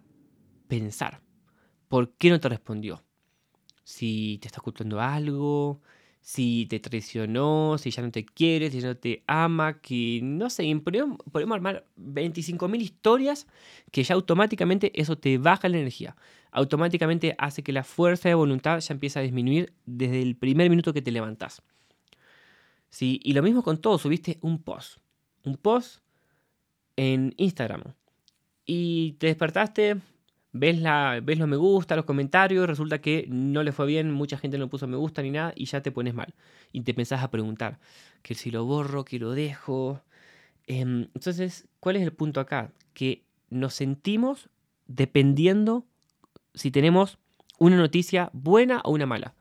pensar, 0.67 1.21
¿por 1.87 2.13
qué 2.13 2.29
no 2.29 2.39
te 2.39 2.49
respondió? 2.49 3.03
si 3.83 4.39
te 4.41 4.47
está 4.47 4.59
ocultando 4.59 5.01
algo, 5.01 5.81
si 6.21 6.65
te 6.69 6.79
traicionó, 6.79 7.77
si 7.77 7.91
ya 7.91 8.01
no 8.01 8.11
te 8.11 8.25
quiere, 8.25 8.71
si 8.71 8.79
ya 8.79 8.87
no 8.89 8.97
te 8.97 9.23
ama, 9.27 9.81
que 9.81 10.21
no 10.23 10.49
sé, 10.49 10.63
podemos, 10.83 11.17
podemos 11.31 11.55
armar 11.55 11.85
25.000 11.97 12.81
historias 12.81 13.47
que 13.91 14.03
ya 14.03 14.15
automáticamente 14.15 14.91
eso 14.99 15.17
te 15.17 15.37
baja 15.37 15.67
la 15.69 15.77
energía. 15.77 16.15
Automáticamente 16.51 17.35
hace 17.37 17.63
que 17.63 17.73
la 17.73 17.83
fuerza 17.83 18.29
de 18.29 18.35
voluntad 18.35 18.79
ya 18.79 18.93
empiece 18.93 19.19
a 19.19 19.21
disminuir 19.21 19.73
desde 19.85 20.21
el 20.21 20.35
primer 20.37 20.69
minuto 20.69 20.93
que 20.93 21.01
te 21.01 21.11
levantás. 21.11 21.61
¿Sí? 22.93 23.19
Y 23.23 23.33
lo 23.33 23.41
mismo 23.41 23.63
con 23.63 23.79
todo, 23.79 23.97
subiste 23.97 24.37
un 24.41 24.61
post. 24.61 24.99
Un 25.43 25.57
post 25.57 26.03
en 26.95 27.33
Instagram. 27.37 27.81
Y 28.67 29.13
te 29.13 29.27
despertaste 29.27 29.99
ves, 30.53 30.79
la, 30.79 31.19
ves 31.21 31.39
los 31.39 31.47
me 31.47 31.57
gusta, 31.57 31.95
los 31.95 32.05
comentarios, 32.05 32.67
resulta 32.67 33.01
que 33.01 33.25
no 33.27 33.63
le 33.63 33.71
fue 33.71 33.87
bien, 33.87 34.11
mucha 34.11 34.37
gente 34.37 34.59
no 34.59 34.69
puso 34.69 34.87
me 34.87 34.95
gusta 34.95 35.23
ni 35.23 35.31
nada 35.31 35.53
y 35.55 35.65
ya 35.65 35.81
te 35.81 35.91
pones 35.91 36.13
mal. 36.13 36.35
Y 36.71 36.81
te 36.81 36.93
pensás 36.93 37.23
a 37.23 37.31
preguntar, 37.31 37.79
que 38.21 38.35
si 38.35 38.51
lo 38.51 38.63
borro, 38.63 39.03
que 39.03 39.17
lo 39.17 39.31
dejo. 39.31 40.01
Em, 40.67 41.09
entonces, 41.15 41.67
¿cuál 41.79 41.95
es 41.95 42.03
el 42.03 42.13
punto 42.13 42.39
acá? 42.39 42.71
Que 42.93 43.23
nos 43.49 43.73
sentimos 43.73 44.49
dependiendo 44.85 45.85
si 46.53 46.69
tenemos 46.69 47.17
una 47.57 47.77
noticia 47.77 48.29
buena 48.33 48.81
o 48.83 48.91
una 48.91 49.07
mala. 49.07 49.33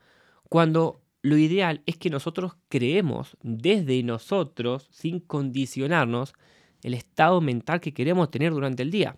Cuando 0.48 1.01
lo 1.22 1.37
ideal 1.38 1.82
es 1.87 1.96
que 1.96 2.11
nosotros 2.11 2.56
creemos 2.68 3.37
desde 3.42 4.02
nosotros, 4.02 4.88
sin 4.90 5.20
condicionarnos, 5.20 6.35
el 6.82 6.94
estado 6.94 7.40
mental 7.40 7.80
que 7.80 7.94
queremos 7.94 8.30
tener 8.30 8.52
durante 8.52 8.82
el 8.82 8.90
día. 8.90 9.16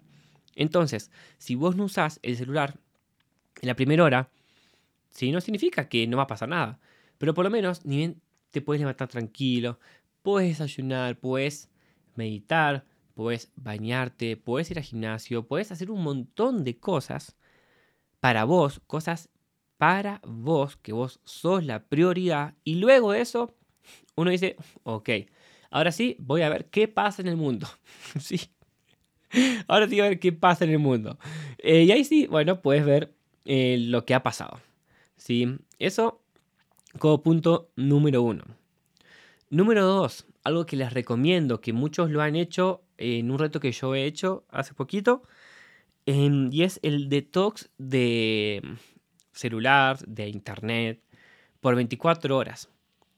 Entonces, 0.54 1.10
si 1.38 1.54
vos 1.54 1.76
no 1.76 1.84
usás 1.84 2.20
el 2.22 2.36
celular 2.36 2.78
en 3.62 3.68
la 3.68 3.74
primera 3.74 4.04
hora, 4.04 4.30
¿sí? 5.10 5.32
no 5.32 5.40
significa 5.40 5.88
que 5.88 6.06
no 6.06 6.18
va 6.18 6.24
a 6.24 6.28
pasar 6.28 6.50
nada. 6.50 6.78
Pero 7.16 7.33
por 7.33 7.44
lo 7.44 7.50
menos, 7.50 7.87
ni 7.87 7.96
bien 7.96 8.20
te 8.50 8.60
puedes 8.60 8.81
levantar 8.81 9.08
tranquilo, 9.08 9.81
puedes 10.22 10.58
desayunar, 10.58 11.18
puedes 11.18 11.70
meditar, 12.16 12.85
puedes 13.14 13.50
bañarte, 13.56 14.37
puedes 14.37 14.70
ir 14.70 14.79
al 14.79 14.85
gimnasio, 14.85 15.46
puedes 15.46 15.72
hacer 15.72 15.90
un 15.90 16.02
montón 16.02 16.64
de 16.64 16.79
cosas 16.79 17.37
para 18.20 18.44
vos, 18.44 18.81
cosas 18.87 19.31
para 19.79 20.20
vos, 20.25 20.77
que 20.77 20.92
vos 20.92 21.20
sos 21.25 21.64
la 21.64 21.85
prioridad. 21.85 22.54
Y 22.64 22.77
luego 22.77 23.12
de 23.12 23.20
eso, 23.20 23.54
uno 24.16 24.31
dice, 24.31 24.56
ok, 24.83 25.10
ahora 25.70 25.92
sí, 25.92 26.16
voy 26.18 26.42
a 26.42 26.48
ver 26.48 26.66
qué 26.66 26.88
pasa 26.88 27.22
en 27.22 27.29
el 27.29 27.37
mundo. 27.37 27.68
sí, 28.20 28.40
Ahora 29.66 29.88
sí 29.88 30.00
a 30.00 30.04
ver 30.08 30.18
qué 30.20 30.33
pasa 30.33 30.64
en 30.64 30.70
el 30.70 30.79
mundo. 30.79 31.18
Eh, 31.58 31.85
y 31.85 31.92
ahí 31.92 32.04
sí, 32.04 32.27
bueno, 32.27 32.62
puedes 32.62 32.85
ver 32.85 33.14
eh, 33.44 33.77
lo 33.81 34.04
que 34.04 34.14
ha 34.14 34.22
pasado. 34.22 34.60
¿sí? 35.16 35.58
Eso 35.79 36.20
como 36.98 37.22
punto 37.22 37.70
número 37.77 38.22
uno. 38.22 38.44
Número 39.50 39.85
dos, 39.85 40.27
algo 40.42 40.66
que 40.66 40.77
les 40.77 40.92
recomiendo, 40.92 41.60
que 41.60 41.72
muchos 41.72 42.10
lo 42.10 42.22
han 42.22 42.37
hecho 42.37 42.83
en 42.96 43.31
un 43.31 43.38
reto 43.38 43.60
que 43.60 43.72
yo 43.72 43.94
he 43.94 44.04
hecho 44.04 44.44
hace 44.48 44.75
poquito, 44.75 45.22
y 46.06 46.62
es 46.62 46.81
el 46.83 47.08
detox 47.08 47.70
de 47.79 48.62
celular, 49.35 49.98
de 50.06 50.28
internet, 50.28 51.00
por 51.60 51.74
24 51.74 52.37
horas. 52.37 52.70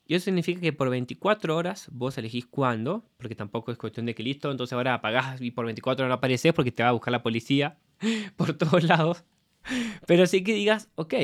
Y 0.07 0.15
eso 0.15 0.27
significa 0.27 0.61
que 0.61 0.73
por 0.73 0.89
24 0.89 1.57
horas 1.57 1.89
vos 1.91 2.17
elegís 2.17 2.47
cuándo, 2.47 3.05
porque 3.17 3.35
tampoco 3.35 3.73
es 3.73 3.79
cuestión 3.79 4.07
de 4.07 4.15
que 4.15 4.23
listo, 4.23 4.51
entonces 4.51 4.73
ahora 4.73 4.95
apagás 4.95 5.41
y 5.41 5.51
por 5.51 5.65
24 5.65 6.05
horas 6.05 6.11
no 6.11 6.15
apareces 6.15 6.53
porque 6.53 6.71
te 6.71 6.83
va 6.83 6.91
a 6.91 6.93
buscar 6.93 7.11
la 7.11 7.23
policía 7.23 7.79
por 8.37 8.53
todos 8.55 8.85
lados. 8.85 9.25
Pero 10.07 10.27
sí 10.27 10.45
que 10.45 10.55
digas, 10.55 10.89
ok, 10.95 11.15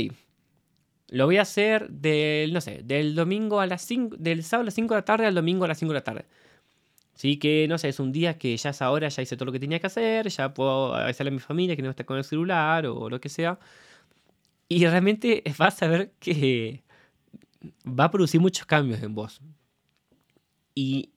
lo 1.08 1.26
voy 1.26 1.36
a 1.36 1.42
hacer 1.42 1.90
del, 1.90 2.52
no 2.52 2.60
sé, 2.60 2.82
del 2.82 3.14
domingo 3.14 3.60
a 3.60 3.66
las 3.66 3.82
5, 3.82 4.16
del 4.18 4.42
sábado 4.42 4.62
a 4.62 4.64
las 4.66 4.74
5 4.74 4.94
de 4.94 4.98
la 4.98 5.04
tarde 5.04 5.26
al 5.26 5.34
domingo 5.34 5.64
a 5.64 5.68
las 5.68 5.78
5 5.78 5.92
de 5.92 5.98
la 5.98 6.04
tarde. 6.04 6.24
Sí, 7.14 7.36
que 7.38 7.66
no 7.68 7.78
sé, 7.78 7.90
es 7.90 8.00
un 8.00 8.10
día 8.10 8.38
que 8.38 8.56
ya 8.56 8.70
es 8.70 8.82
ahora, 8.82 9.08
ya 9.08 9.22
hice 9.22 9.36
todo 9.36 9.46
lo 9.46 9.52
que 9.52 9.60
tenía 9.60 9.78
que 9.78 9.86
hacer, 9.86 10.28
ya 10.28 10.54
puedo 10.54 10.94
avisarle 10.94 11.28
a 11.28 11.32
mi 11.32 11.38
familia 11.38 11.76
que 11.76 11.82
no 11.82 11.90
está 11.90 12.04
con 12.04 12.16
el 12.16 12.24
celular 12.24 12.86
o 12.86 13.10
lo 13.10 13.20
que 13.20 13.28
sea. 13.28 13.58
Y 14.74 14.86
realmente 14.86 15.42
vas 15.58 15.82
a 15.82 15.86
ver 15.86 16.12
que 16.18 16.82
va 17.86 18.04
a 18.04 18.10
producir 18.10 18.40
muchos 18.40 18.64
cambios 18.64 19.02
en 19.02 19.14
vos. 19.14 19.42
Y 20.74 21.10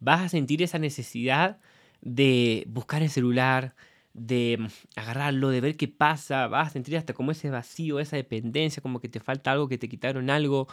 vas 0.00 0.22
a 0.22 0.28
sentir 0.30 0.62
esa 0.62 0.78
necesidad 0.78 1.60
de 2.00 2.64
buscar 2.68 3.02
el 3.02 3.10
celular, 3.10 3.74
de 4.14 4.66
agarrarlo, 4.96 5.50
de 5.50 5.60
ver 5.60 5.76
qué 5.76 5.88
pasa, 5.88 6.46
vas 6.46 6.68
a 6.68 6.70
sentir 6.70 6.96
hasta 6.96 7.12
como 7.12 7.32
ese 7.32 7.50
vacío, 7.50 8.00
esa 8.00 8.16
dependencia, 8.16 8.82
como 8.82 8.98
que 8.98 9.10
te 9.10 9.20
falta 9.20 9.52
algo, 9.52 9.68
que 9.68 9.76
te 9.76 9.90
quitaron 9.90 10.30
algo. 10.30 10.68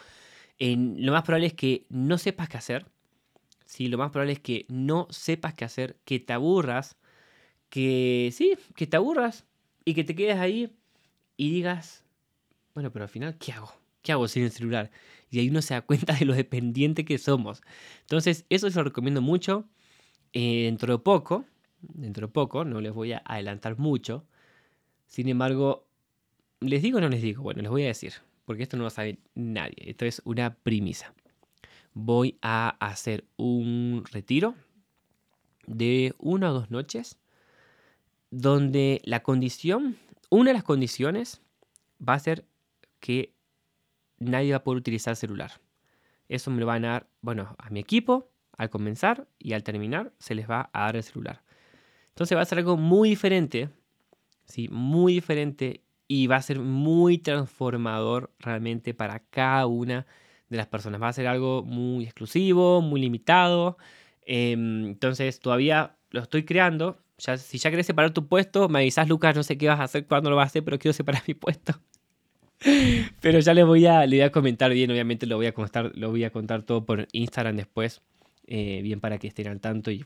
Lo 0.60 1.12
más 1.12 1.24
probable 1.24 1.48
es 1.48 1.54
que 1.54 1.88
no 1.90 2.18
sepas 2.18 2.48
qué 2.48 2.56
hacer. 2.56 2.86
Sí, 3.66 3.90
lo 3.90 3.98
más 3.98 4.12
probable 4.12 4.32
es 4.32 4.40
que 4.40 4.66
no 4.70 5.08
sepas 5.10 5.56
qué 5.56 5.66
hacer, 5.66 6.00
que 6.06 6.22
te 6.22 6.32
aburras, 6.32 6.96
que 7.70 8.30
sí, 8.32 8.54
que 8.76 8.88
te 8.88 8.96
aburras 8.96 9.46
y 9.84 9.94
que 9.94 10.06
te 10.06 10.16
quedes 10.16 10.38
ahí 10.38 10.72
y 11.36 11.52
digas, 11.52 12.06
bueno, 12.74 12.91
pero 12.91 13.03
al 13.03 13.09
final, 13.09 13.38
¿qué 13.38 13.51
hago? 13.51 13.74
¿Qué 14.01 14.11
hago 14.11 14.28
sin 14.28 14.43
el 14.43 14.51
celular? 14.51 14.91
Y 15.30 15.39
ahí 15.39 15.49
uno 15.49 15.61
se 15.61 15.74
da 15.74 15.82
cuenta 15.82 16.13
de 16.13 16.26
lo 16.26 16.34
dependiente 16.34 17.05
que 17.05 17.17
somos. 17.17 17.61
Entonces, 18.01 18.45
eso 18.49 18.70
se 18.70 18.78
lo 18.78 18.84
recomiendo 18.84 19.22
mucho. 19.22 19.65
Eh, 20.34 20.63
dentro 20.65 20.93
de 20.93 20.99
poco, 20.99 21.45
dentro 21.82 22.28
de 22.28 22.34
poco, 22.34 22.65
no 22.65 22.82
les 22.82 22.93
voy 22.93 23.13
a 23.13 23.22
adelantar 23.26 23.78
mucho. 23.78 24.26
Sin 25.07 25.28
embargo, 25.28 25.88
¿les 26.59 26.82
digo 26.82 26.99
o 26.99 27.01
no 27.01 27.09
les 27.09 27.22
digo? 27.22 27.43
Bueno, 27.43 27.61
les 27.61 27.72
voy 27.72 27.84
a 27.84 27.88
decir, 27.88 28.13
porque 28.45 28.63
esto 28.63 28.78
no 28.78 28.84
lo 28.84 28.89
sabe 28.89 29.20
nadie. 29.36 29.76
Esto 29.78 30.05
es 30.05 30.22
una 30.26 30.55
premisa. 30.55 31.13
Voy 31.93 32.38
a 32.41 32.70
hacer 32.80 33.26
un 33.38 34.03
retiro 34.11 34.55
de 35.65 36.13
una 36.20 36.51
o 36.51 36.53
dos 36.53 36.72
noches 36.72 37.17
donde 38.32 39.01
la 39.03 39.24
condición, 39.24 39.97
una 40.30 40.51
de 40.51 40.53
las 40.53 40.63
condiciones 40.63 41.41
va 42.07 42.13
a 42.13 42.20
ser 42.20 42.45
que 43.00 43.34
nadie 44.18 44.52
va 44.52 44.58
a 44.58 44.64
poder 44.64 44.80
utilizar 44.80 45.16
celular. 45.16 45.62
Eso 46.28 46.52
me 46.52 46.60
lo 46.60 46.66
van 46.66 46.86
a 46.86 46.89
dar, 46.89 47.10
bueno, 47.22 47.56
a 47.58 47.70
mi 47.70 47.80
equipo 47.80 48.30
al 48.58 48.70
comenzar 48.70 49.28
y 49.39 49.54
al 49.54 49.64
terminar 49.64 50.12
se 50.20 50.36
les 50.36 50.50
va 50.50 50.70
a 50.74 50.82
dar 50.86 50.95
el 50.95 51.04
celular. 51.04 51.41
Entonces 52.10 52.38
va 52.38 52.41
a 52.41 52.45
ser 52.45 52.60
algo 52.60 52.78
muy 52.78 53.10
diferente, 53.10 53.70
¿sí? 54.45 54.68
Muy 54.70 55.14
diferente 55.14 55.84
y 56.08 56.28
va 56.28 56.36
a 56.36 56.41
ser 56.41 56.60
muy 56.60 57.20
transformador 57.20 58.34
realmente 58.39 58.93
para 58.93 59.20
cada 59.20 59.66
una 59.68 60.06
de 60.50 60.58
las 60.58 60.68
personas. 60.68 61.02
Va 61.02 61.08
a 61.08 61.14
ser 61.14 61.28
algo 61.28 61.64
muy 61.64 62.04
exclusivo, 62.04 62.82
muy 62.82 63.00
limitado. 63.00 63.78
Em, 64.24 64.86
entonces 64.88 65.39
todavía 65.39 65.97
lo 66.10 66.22
estoy 66.22 66.43
creando. 66.43 66.97
Si 67.18 67.58
ya 67.58 67.70
querés 67.70 67.86
separar 67.86 68.12
tu 68.12 68.28
puesto, 68.28 68.70
me 68.70 68.80
avisas 68.80 69.08
Lucas, 69.08 69.36
no 69.36 69.43
sé 69.43 69.58
qué 69.58 69.68
vas 69.68 69.80
a 69.80 69.84
hacer, 69.84 70.06
cuándo 70.08 70.30
lo 70.30 70.36
vas 70.36 70.45
a 70.45 70.47
hacer, 70.47 70.64
pero 70.64 70.80
quiero 70.80 70.93
separar 70.93 71.24
mi 71.28 71.34
puesto. 71.34 71.74
Pero 73.22 73.39
ya 73.39 73.53
les 73.53 73.66
voy 73.66 73.86
a, 73.86 74.05
le 74.05 74.18
voy 74.18 74.26
a 74.26 74.32
comentar 74.32 74.72
bien, 74.72 74.91
obviamente 74.91 75.26
lo 75.26 75.38
voy 75.38 75.45
a 75.45 75.53
contar, 75.53 75.91
lo 75.95 76.10
voy 76.10 76.24
a 76.24 76.32
contar 76.32 76.64
todo 76.64 76.86
por 76.86 77.07
Instagram 77.12 77.55
después, 77.55 78.01
eh, 78.47 78.82
bien 78.84 78.99
para 78.99 79.18
que 79.18 79.28
estén 79.28 79.47
al 79.47 79.60
tanto 79.60 79.91
y 79.91 80.05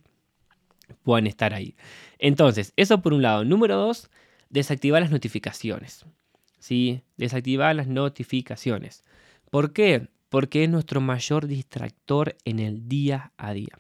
puedan 1.03 1.27
estar 1.27 1.53
ahí. 1.53 1.75
Entonces, 2.19 2.73
eso 2.75 3.01
por 3.01 3.13
un 3.13 3.21
lado. 3.21 3.43
Número 3.43 3.75
dos, 3.75 4.09
desactivar 4.49 5.01
las 5.01 5.11
notificaciones. 5.11 6.05
¿Sí? 6.59 7.01
Desactivar 7.17 7.75
las 7.75 7.87
notificaciones. 7.87 9.03
¿Por 9.49 9.73
qué? 9.73 10.07
Porque 10.29 10.63
es 10.63 10.69
nuestro 10.69 11.01
mayor 11.01 11.47
distractor 11.47 12.37
en 12.45 12.59
el 12.59 12.87
día 12.87 13.33
a 13.37 13.53
día. 13.53 13.79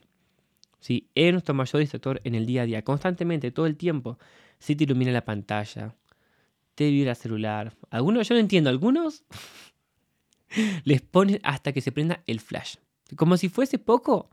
¿Sí? 0.79 1.07
Es 1.15 1.31
nuestro 1.31 1.53
mayor 1.53 1.79
distractor 1.79 2.19
en 2.23 2.35
el 2.35 2.45
día 2.45 2.63
a 2.63 2.65
día. 2.65 2.81
Constantemente, 2.83 3.51
todo 3.51 3.67
el 3.67 3.77
tiempo. 3.77 4.19
Si 4.59 4.75
te 4.75 4.83
ilumina 4.83 5.11
la 5.11 5.23
pantalla, 5.23 5.95
te 6.75 6.89
vibra 6.89 7.15
celular. 7.15 7.73
Algunos, 7.89 8.27
yo 8.27 8.35
no 8.35 8.41
entiendo, 8.41 8.69
algunos 8.69 9.23
les 10.83 11.01
ponen 11.01 11.39
hasta 11.43 11.71
que 11.71 11.81
se 11.81 11.91
prenda 11.91 12.23
el 12.27 12.39
flash. 12.39 12.75
Como 13.15 13.37
si 13.37 13.49
fuese 13.49 13.79
poco, 13.79 14.29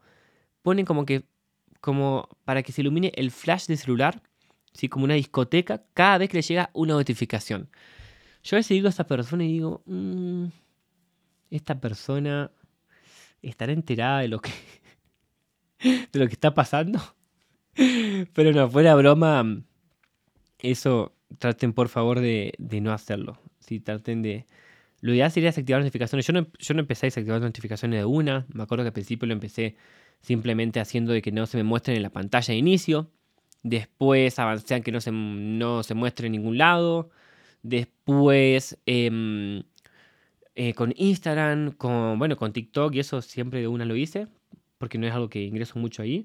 ponen 0.63 0.85
como 0.87 1.05
que, 1.05 1.25
como 1.81 2.29
para 2.45 2.63
que 2.63 2.73
se 2.73 2.81
ilumine 2.81 3.13
el 3.17 3.31
flash 3.31 3.67
de 3.67 3.77
celular, 3.77 4.23
¿sí? 4.73 4.89
como 4.89 5.05
una 5.05 5.15
discoteca, 5.15 5.85
cada 5.95 6.19
vez 6.19 6.29
que 6.29 6.39
le 6.39 6.43
llega 6.43 6.71
una 6.73 6.95
notificación. 6.95 7.69
Yo 8.43 8.57
a 8.57 8.59
veces 8.59 8.71
digo 8.71 8.87
a 8.87 8.91
esta 8.91 9.07
persona 9.07 9.45
y 9.45 9.53
digo, 9.53 9.83
mm, 9.87 10.47
esta 11.51 11.79
persona 11.81 12.51
estará 13.43 13.73
enterada 13.73 14.21
de 14.21 14.29
lo 14.29 14.41
que, 14.41 14.53
de 16.13 16.19
lo 16.19 16.27
que 16.27 16.33
está 16.33 16.55
pasando. 16.55 17.01
Pero 18.33 18.53
no, 18.53 18.69
fuera 18.71 18.95
broma, 18.95 19.63
eso 20.59 21.15
traten 21.39 21.73
por 21.73 21.89
favor 21.89 22.21
de, 22.21 22.55
no 22.83 22.93
hacerlo. 22.93 23.39
Si 23.61 23.81
traten 23.81 24.23
de... 24.23 24.47
Lo 25.01 25.15
ideal 25.15 25.31
sería 25.31 25.49
desactivar 25.49 25.81
notificaciones. 25.81 26.27
Yo 26.27 26.33
no, 26.35 26.47
yo 26.59 26.75
no 26.75 26.81
empecé 26.81 27.07
a 27.07 27.09
desactivar 27.09 27.41
notificaciones 27.41 28.01
de 28.01 28.05
una. 28.05 28.47
Me 28.53 28.63
acuerdo 28.63 28.85
que 28.85 28.89
al 28.89 28.93
principio 28.93 29.27
lo 29.27 29.33
empecé 29.33 29.77
simplemente 30.21 30.81
haciendo 30.81 31.13
de 31.13 31.23
que 31.23 31.33
no 31.33 31.47
se 31.47 31.57
me 31.57 31.63
muestren 31.63 31.97
en 31.97 32.03
la 32.03 32.11
pantalla 32.11 32.53
de 32.53 32.59
inicio. 32.59 33.11
Después 33.63 34.39
avancé 34.39 34.75
a 34.75 34.81
que 34.81 34.93
no 34.93 35.01
se, 35.01 35.11
no 35.13 35.83
se 35.83 35.95
muestre 35.95 36.27
en 36.27 36.33
ningún 36.33 36.59
lado. 36.59 37.11
Después 37.63 38.79
em, 38.87 39.63
eh, 40.55 40.75
con 40.75 40.93
Instagram, 40.97 41.73
con, 41.73 42.19
bueno, 42.19 42.37
con 42.37 42.53
TikTok 42.53 42.95
y 42.95 43.01
eso 43.01 43.23
siempre 43.23 43.61
de 43.61 43.69
una 43.69 43.85
lo 43.85 43.97
hice. 43.97 44.29
Porque 44.79 44.99
no 44.99 45.07
es 45.07 45.15
algo 45.15 45.29
que 45.29 45.43
ingreso 45.43 45.79
mucho 45.79 46.03
ahí. 46.03 46.25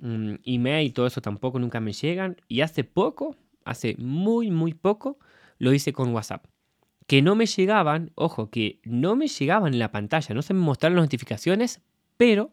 Mm, 0.00 0.34
email 0.44 0.86
y 0.86 0.90
todo 0.90 1.06
eso 1.06 1.20
tampoco 1.20 1.58
nunca 1.58 1.80
me 1.80 1.92
llegan. 1.92 2.36
Y 2.48 2.60
hace 2.62 2.84
poco, 2.84 3.36
hace 3.68 3.96
muy, 3.98 4.50
muy 4.50 4.74
poco, 4.74 5.18
lo 5.58 5.72
hice 5.72 5.92
con 5.92 6.14
WhatsApp. 6.14 6.46
Que 7.06 7.22
no 7.22 7.34
me 7.34 7.46
llegaban, 7.46 8.12
ojo, 8.14 8.50
que 8.50 8.80
no 8.84 9.16
me 9.16 9.28
llegaban 9.28 9.72
en 9.72 9.78
la 9.78 9.90
pantalla, 9.90 10.34
no 10.34 10.42
se 10.42 10.54
me 10.54 10.60
mostraron 10.60 10.96
las 10.96 11.04
notificaciones, 11.04 11.80
pero 12.16 12.50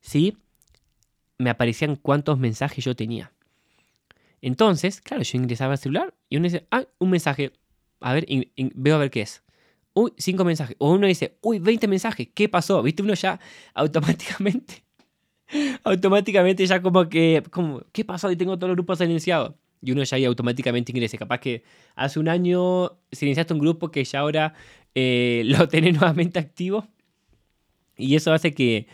sí 0.00 0.36
me 1.38 1.50
aparecían 1.50 1.96
cuántos 1.96 2.38
mensajes 2.38 2.84
yo 2.84 2.94
tenía. 2.94 3.32
Entonces, 4.42 5.00
claro, 5.00 5.22
yo 5.22 5.38
ingresaba 5.38 5.72
al 5.72 5.78
celular 5.78 6.14
y 6.28 6.36
uno 6.36 6.44
dice, 6.44 6.66
ah, 6.70 6.84
un 6.98 7.10
mensaje, 7.10 7.52
a 8.00 8.12
ver, 8.12 8.26
veo 8.56 8.94
a 8.94 8.98
ver 8.98 9.10
qué 9.10 9.22
es. 9.22 9.42
Uy, 9.92 10.12
cinco 10.16 10.44
mensajes. 10.44 10.76
O 10.78 10.92
uno 10.92 11.06
dice, 11.06 11.36
uy, 11.42 11.58
20 11.58 11.88
mensajes, 11.88 12.28
¿qué 12.34 12.48
pasó? 12.48 12.82
¿Viste? 12.82 13.02
Uno 13.02 13.14
ya 13.14 13.40
automáticamente, 13.74 14.84
automáticamente 15.84 16.64
ya 16.66 16.80
como 16.80 17.08
que, 17.08 17.42
como, 17.50 17.82
¿qué 17.92 18.04
pasó? 18.04 18.30
Y 18.30 18.36
tengo 18.36 18.56
todos 18.56 18.68
los 18.68 18.76
grupos 18.76 18.98
silenciados 18.98 19.54
y 19.82 19.92
uno 19.92 20.02
ya 20.02 20.16
ahí 20.16 20.24
automáticamente 20.24 20.92
ingrese. 20.92 21.18
Capaz 21.18 21.38
que 21.40 21.62
hace 21.94 22.18
un 22.18 22.28
año 22.28 22.98
se 23.12 23.26
iniciaste 23.26 23.54
un 23.54 23.60
grupo 23.60 23.90
que 23.90 24.04
ya 24.04 24.20
ahora 24.20 24.54
eh, 24.94 25.42
lo 25.46 25.68
tenés 25.68 25.94
nuevamente 25.94 26.38
activo 26.38 26.86
y 27.96 28.16
eso 28.16 28.32
hace 28.32 28.52
que, 28.54 28.86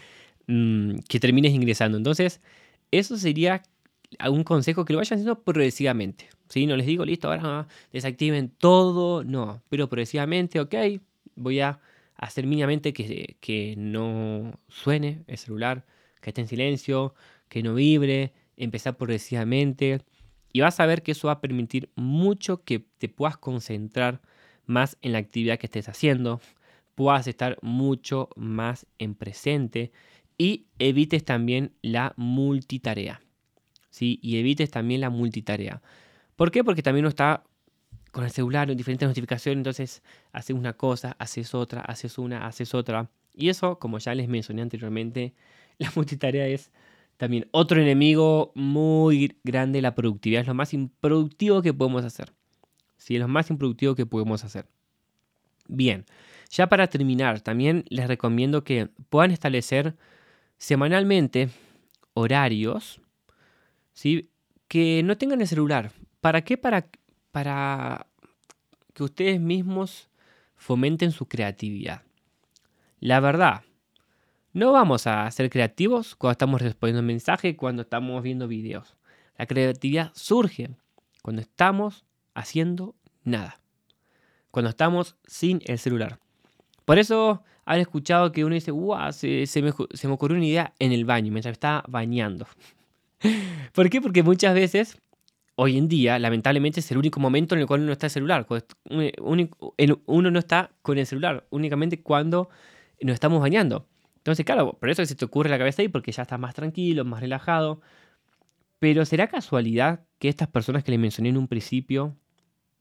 mm, 0.47 0.99
que 1.09 1.20
termines 1.20 1.53
ingresando. 1.53 1.97
Entonces, 1.97 2.41
eso 2.91 3.16
sería 3.16 3.62
un 4.30 4.45
consejo 4.45 4.84
que 4.84 4.93
lo 4.93 4.99
vayan 4.99 5.18
haciendo 5.18 5.43
progresivamente. 5.43 6.28
¿sí? 6.49 6.66
No 6.66 6.76
les 6.76 6.87
digo, 6.87 7.05
listo, 7.05 7.30
ahora 7.30 7.68
desactiven 7.93 8.51
todo, 8.51 9.24
no, 9.24 9.62
pero 9.68 9.89
progresivamente, 9.89 10.61
ok, 10.61 10.74
voy 11.34 11.61
a 11.61 11.80
hacer 12.16 12.47
mínimamente 12.47 12.93
que, 12.93 13.37
que 13.41 13.74
no 13.76 14.59
suene 14.68 15.24
el 15.26 15.39
celular, 15.39 15.84
que 16.20 16.30
esté 16.30 16.41
en 16.43 16.49
silencio, 16.49 17.14
que 17.49 17.62
no 17.62 17.74
vibre, 17.74 18.32
empezar 18.57 18.97
progresivamente 18.97 20.01
y 20.57 20.61
vas 20.61 20.81
a 20.81 20.87
ver 20.87 21.03
que 21.03 21.13
eso 21.13 21.27
va 21.27 21.35
a 21.35 21.41
permitir 21.43 21.91
mucho 21.97 22.65
que 22.65 22.79
te 22.79 23.11
puedas 23.11 23.37
concentrar 23.37 24.23
más 24.65 24.97
en 25.03 25.13
la 25.13 25.19
actividad 25.19 25.59
que 25.59 25.67
estés 25.67 25.87
haciendo, 25.87 26.41
puedas 26.95 27.27
estar 27.27 27.59
mucho 27.61 28.31
más 28.37 28.87
en 28.99 29.15
presente 29.15 29.93
y 30.39 30.65
evites 30.79 31.27
también 31.27 31.75
la 31.83 32.15
multitarea. 32.17 33.21
¿sí? 33.91 34.19
Y 34.23 34.39
evites 34.39 34.71
también 34.71 35.03
la 35.03 35.11
multitarea. 35.11 35.83
¿Por 36.37 36.51
qué? 36.51 36.65
Porque 36.65 36.83
también 36.83 37.05
uno 37.05 37.11
está 37.11 37.45
con 38.11 38.25
el 38.25 38.31
celular 38.31 38.71
en 38.71 38.79
diferentes 38.79 39.07
notificaciones, 39.07 39.59
entonces 39.59 40.03
haces 40.33 40.57
una 40.57 40.73
cosa, 40.73 41.17
haces 41.19 41.55
otra, 41.55 41.83
haces 41.83 42.17
una, 42.17 42.47
haces 42.47 42.73
otra. 42.73 43.11
Y 43.35 43.51
eso, 43.51 43.79
como 43.79 43.99
ya 43.99 44.15
les 44.15 44.27
mencioné 44.27 44.63
anteriormente, 44.63 45.35
la 45.77 45.93
multitarea 45.95 46.47
es 46.47 46.73
también 47.17 47.49
otro 47.51 47.81
enemigo 47.81 48.53
muy 48.55 49.37
grande, 49.43 49.81
la 49.81 49.95
productividad. 49.95 50.43
Es 50.43 50.47
lo 50.47 50.55
más 50.55 50.75
improductivo 50.75 51.62
que 51.62 51.73
podemos 51.73 52.05
hacer. 52.05 52.33
Sí, 52.99 53.14
es 53.14 53.21
lo 53.21 53.29
más 53.29 53.51
improductivo 53.51 53.95
que 53.95 54.07
podemos 54.07 54.45
hacer. 54.45 54.67
Bien, 55.69 56.05
Ya 56.51 56.69
para 56.69 56.87
terminar, 56.87 57.41
también 57.41 57.85
les 57.89 58.07
recomiendo 58.07 58.62
que 58.62 58.89
puedan 59.09 59.33
establecer 59.33 59.97
semanalmente 60.59 61.49
horarios 62.14 63.01
¿sí? 63.93 64.31
que 64.69 65.03
no 65.03 65.19
tengan 65.19 65.41
el 65.41 65.49
celular. 65.49 65.91
¿Para 66.21 66.43
qué? 66.43 66.57
Para, 66.57 66.87
para 67.33 68.07
que 68.95 69.03
ustedes 69.03 69.41
mismos 69.41 70.09
fomenten 70.55 71.11
su 71.12 71.27
creatividad. 71.27 72.03
La 73.01 73.21
verdad, 73.21 73.62
no 74.57 74.73
vamos 74.73 75.07
a 75.07 75.31
ser 75.33 75.51
creativos 75.51 76.17
cuando 76.17 76.33
estamos 76.33 76.63
respondiendo 76.63 77.03
mensajes, 77.03 77.55
cuando 77.57 77.83
estamos 77.83 78.23
viendo 78.23 78.49
videos. 78.49 78.97
La 79.37 79.45
creatividad 79.45 80.13
surge 80.15 80.71
cuando 81.21 81.43
estamos 81.43 82.07
haciendo 82.33 82.95
nada. 83.23 83.61
Cuando 84.51 84.71
estamos 84.71 85.17
sin 85.27 85.61
el 85.67 85.79
celular. 85.79 86.21
Por 86.87 86.99
eso 86.99 87.43
han 87.67 87.81
escuchado 87.81 88.33
que 88.33 88.47
uno 88.47 88.55
dice, 88.55 88.71
¡guau! 88.71 89.13
Se, 89.13 89.47
me, 89.61 89.75
se 89.93 90.09
me 90.09 90.15
ocurrió 90.15 90.39
una 90.39 90.47
idea 90.47 90.73
en 90.79 90.93
el 90.93 91.05
baño, 91.05 91.31
mientras 91.31 91.53
estaba 91.53 91.85
bañando. 91.87 92.47
¿Por 93.75 93.91
qué? 93.91 94.01
Porque 94.01 94.23
muchas 94.23 94.55
veces 94.55 94.97
hoy 95.57 95.77
en 95.77 95.87
día, 95.87 96.19
lamentablemente, 96.19 96.81
es 96.81 96.91
el 96.91 96.97
único 96.97 97.21
momento 97.21 97.55
en 97.55 97.61
el 97.61 97.67
cual 97.67 97.83
uno 97.83 97.93
está 97.93 98.07
el 98.07 98.11
celular. 98.11 98.47
Uno 99.19 100.31
no 100.31 100.39
está 100.39 100.71
con 100.81 100.97
el 100.97 101.05
celular, 101.05 101.47
únicamente 101.51 102.01
cuando 102.01 102.49
nos 103.03 103.13
estamos 103.13 103.43
bañando. 103.43 103.87
Entonces, 104.27 104.45
claro, 104.45 104.77
por 104.79 104.91
eso 104.91 105.05
se 105.07 105.14
te 105.14 105.24
ocurre 105.24 105.49
la 105.49 105.59
cabeza 105.59 105.83
ahí, 105.83 105.89
porque 105.89 106.12
ya 106.12 106.22
estás 106.22 106.41
más 106.41 106.55
tranquilo, 106.55 107.05
más 107.05 107.20
relajado. 107.20 107.81
Pero 108.79 109.05
¿será 109.05 109.29
casualidad 109.29 110.05
que 110.18 110.29
estas 110.29 110.49
personas 110.49 110.85
que 110.85 110.91
le 110.91 110.99
mencioné 110.99 111.29
en 111.29 111.37
un 111.37 111.49
principio, 111.49 112.16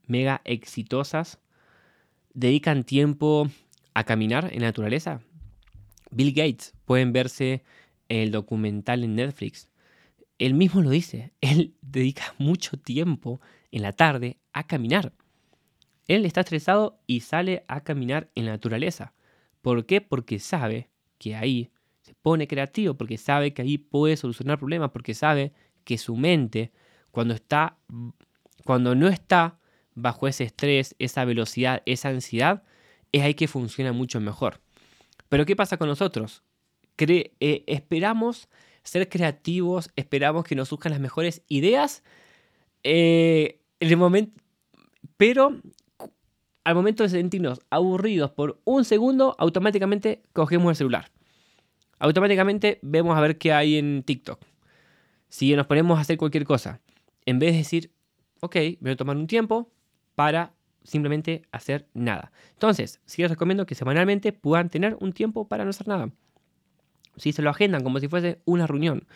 mega 0.08 0.42
exitosas, 0.44 1.40
dedican 2.34 2.84
tiempo 2.84 3.50
a 3.94 4.04
caminar 4.04 4.50
en 4.52 4.62
la 4.62 4.68
naturaleza? 4.68 5.22
Bill 6.12 6.34
Gates, 6.34 6.74
pueden 6.86 7.14
verse 7.14 7.64
el 8.10 8.32
documental 8.32 9.04
en 9.04 9.16
Netflix 9.16 9.70
él 10.38 10.54
mismo 10.54 10.82
lo 10.82 10.90
dice, 10.90 11.34
él 11.42 11.76
dedica 11.82 12.36
mucho 12.38 12.78
tiempo 12.78 13.42
en 13.72 13.82
la 13.82 13.94
tarde 13.94 14.38
a 14.54 14.68
caminar. 14.68 15.14
Él 16.08 16.26
está 16.26 16.42
estresado 16.42 17.00
y 17.08 17.22
sale 17.22 17.66
a 17.68 17.84
caminar 17.84 18.30
en 18.36 18.46
la 18.46 18.52
naturaleza. 18.52 19.14
¿Por 19.62 19.86
qué? 19.86 20.02
Porque 20.02 20.40
sabe 20.40 20.90
que 21.18 21.36
ahí 21.36 21.72
se 22.02 22.14
pone 22.14 22.48
creativo, 22.48 22.94
porque 22.96 23.18
sabe 23.18 23.54
que 23.54 23.62
ahí 23.62 23.78
puede 23.78 24.18
solucionar 24.18 24.60
problemas, 24.60 24.92
porque 24.92 25.14
sabe 25.14 25.54
que 25.84 25.98
su 25.98 26.16
mente, 26.16 26.72
cuando 27.12 27.34
está, 27.34 27.78
cuando 28.64 28.96
no 28.96 29.08
está 29.08 29.60
bajo 29.96 30.28
ese 30.28 30.44
estrés, 30.44 30.96
esa 31.00 31.26
velocidad, 31.26 31.82
esa 31.86 32.10
ansiedad, 32.10 32.64
es 33.12 33.24
ahí 33.24 33.34
que 33.34 33.48
funciona 33.48 33.92
mucho 33.94 34.20
mejor. 34.20 34.62
Pero 35.30 35.46
¿qué 35.46 35.56
pasa 35.56 35.78
con 35.78 35.88
nosotros? 35.88 36.44
Eh, 36.98 37.64
esperamos 37.68 38.50
ser 38.84 39.10
creativos, 39.10 39.90
esperamos 39.96 40.46
que 40.46 40.56
nos 40.56 40.70
surjan 40.70 40.92
las 40.92 41.02
mejores 41.02 41.42
ideas. 41.48 42.04
Eh, 42.84 43.62
en 43.80 43.90
el 43.90 43.98
momento, 43.98 44.42
pero 45.18 45.60
al 46.66 46.76
momento 46.76 47.04
de 47.04 47.10
sentirnos 47.10 47.62
aburridos 47.70 48.32
por 48.32 48.60
un 48.66 48.84
segundo, 48.84 49.36
automáticamente 49.40 50.24
cogemos 50.34 50.72
el 50.72 50.76
celular. 50.76 51.12
Automáticamente 52.00 52.80
vemos 52.82 53.18
a 53.18 53.22
ver 53.22 53.38
qué 53.38 53.54
hay 53.54 53.78
en 53.78 54.04
TikTok. 54.04 54.42
Si 55.30 55.56
nos 55.56 55.68
ponemos 55.68 55.98
a 55.98 56.02
hacer 56.02 56.18
cualquier 56.18 56.44
cosa, 56.44 56.82
en 57.26 57.40
vez 57.40 57.54
de 57.54 57.60
decir, 57.60 57.92
ok, 58.42 58.58
voy 58.82 58.92
a 58.92 58.96
tomar 58.98 59.16
un 59.16 59.28
tiempo 59.28 59.72
para 60.16 60.54
simplemente 60.84 61.44
hacer 61.54 61.88
nada. 61.94 62.34
Entonces, 62.52 63.00
sí 63.06 63.22
les 63.22 63.32
recomiendo 63.32 63.66
que 63.66 63.76
semanalmente 63.76 64.34
puedan 64.34 64.70
tener 64.70 64.98
un 65.00 65.14
tiempo 65.14 65.48
para 65.48 65.64
no 65.64 65.70
hacer 65.70 65.88
nada 65.88 66.12
si 67.18 67.32
se 67.32 67.42
lo 67.42 67.50
agendan 67.50 67.84
como 67.84 68.00
si 68.00 68.08
fuese 68.08 68.40
una 68.46 68.68
reunión. 68.68 69.08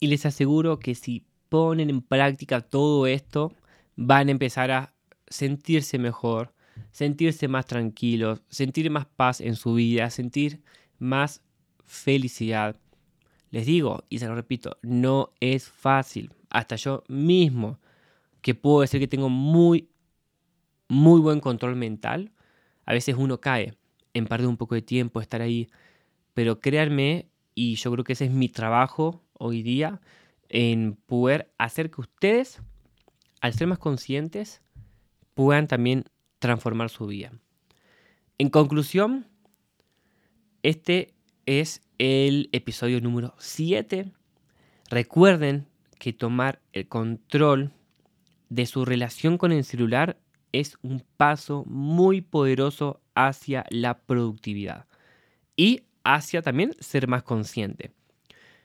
Y 0.00 0.08
les 0.08 0.26
aseguro 0.26 0.78
que 0.78 0.94
si 0.94 1.26
ponen 1.48 1.90
en 1.90 2.02
práctica 2.02 2.60
todo 2.60 3.06
esto, 3.06 3.52
van 3.96 4.28
a 4.28 4.32
empezar 4.32 4.70
a 4.70 4.94
sentirse 5.28 5.98
mejor, 5.98 6.52
sentirse 6.90 7.48
más 7.48 7.66
tranquilos, 7.66 8.42
sentir 8.48 8.90
más 8.90 9.06
paz 9.06 9.40
en 9.40 9.56
su 9.56 9.74
vida, 9.74 10.10
sentir 10.10 10.62
más 10.98 11.42
felicidad. 11.84 12.76
Les 13.50 13.66
digo, 13.66 14.04
y 14.08 14.18
se 14.18 14.26
lo 14.26 14.34
repito, 14.34 14.78
no 14.82 15.32
es 15.40 15.68
fácil. 15.68 16.32
Hasta 16.50 16.76
yo 16.76 17.04
mismo, 17.08 17.78
que 18.40 18.54
puedo 18.54 18.80
decir 18.80 19.00
que 19.00 19.08
tengo 19.08 19.28
muy, 19.28 19.88
muy 20.88 21.20
buen 21.20 21.40
control 21.40 21.76
mental, 21.76 22.32
a 22.84 22.92
veces 22.92 23.16
uno 23.16 23.40
cae 23.40 23.74
en 24.12 24.26
perder 24.26 24.48
un 24.48 24.56
poco 24.56 24.74
de 24.74 24.82
tiempo, 24.82 25.20
estar 25.20 25.40
ahí 25.40 25.68
pero 26.34 26.60
créanme, 26.60 27.30
y 27.54 27.76
yo 27.76 27.92
creo 27.92 28.04
que 28.04 28.12
ese 28.12 28.26
es 28.26 28.32
mi 28.32 28.48
trabajo 28.48 29.22
hoy 29.38 29.62
día, 29.62 30.00
en 30.48 30.96
poder 31.06 31.52
hacer 31.58 31.90
que 31.90 32.00
ustedes, 32.00 32.60
al 33.40 33.54
ser 33.54 33.68
más 33.68 33.78
conscientes, 33.78 34.60
puedan 35.34 35.68
también 35.68 36.04
transformar 36.44 36.90
su 36.90 37.06
vida. 37.06 37.32
En 38.36 38.50
conclusión, 38.50 39.26
este 40.62 41.14
es 41.46 41.80
el 41.96 42.50
episodio 42.52 43.00
número 43.00 43.34
7. 43.38 44.12
Recuerden 44.90 45.66
que 45.98 46.12
tomar 46.12 46.60
el 46.74 46.86
control 46.86 47.72
de 48.50 48.66
su 48.66 48.84
relación 48.84 49.38
con 49.38 49.52
el 49.52 49.64
celular 49.64 50.18
es 50.52 50.76
un 50.82 51.02
paso 51.16 51.64
muy 51.66 52.20
poderoso 52.20 53.00
hacia 53.14 53.64
la 53.70 54.00
productividad. 54.02 54.84
Y 55.56 55.84
hacia 56.04 56.42
también 56.42 56.76
ser 56.78 57.08
más 57.08 57.22
consciente. 57.22 57.92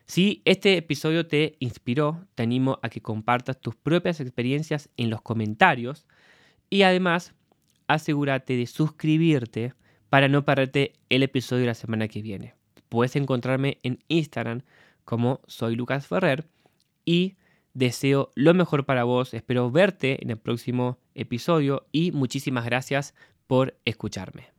Si 0.05 0.41
este 0.43 0.75
episodio 0.75 1.27
te 1.27 1.55
inspiró, 1.59 2.27
te 2.35 2.43
animo 2.43 2.77
a 2.81 2.89
que 2.89 3.01
compartas 3.01 3.61
tus 3.61 3.77
propias 3.77 4.19
experiencias 4.19 4.89
en 4.97 5.09
los 5.09 5.21
comentarios 5.21 6.05
y 6.69 6.81
además 6.81 7.33
asegúrate 7.89 8.55
de 8.55 8.67
suscribirte 8.67 9.73
para 10.09 10.29
no 10.29 10.45
perderte 10.45 10.93
el 11.09 11.23
episodio 11.23 11.61
de 11.61 11.67
la 11.67 11.73
semana 11.73 12.07
que 12.07 12.21
viene. 12.21 12.53
Puedes 12.87 13.15
encontrarme 13.17 13.79
en 13.83 13.99
Instagram 14.07 14.61
como 15.03 15.41
soy 15.47 15.75
Lucas 15.75 16.07
Ferrer 16.07 16.45
y 17.03 17.35
deseo 17.73 18.31
lo 18.35 18.53
mejor 18.53 18.85
para 18.85 19.03
vos. 19.03 19.33
Espero 19.33 19.69
verte 19.71 20.23
en 20.23 20.29
el 20.29 20.37
próximo 20.37 20.99
episodio 21.15 21.87
y 21.91 22.11
muchísimas 22.11 22.63
gracias 22.63 23.13
por 23.47 23.75
escucharme. 23.85 24.58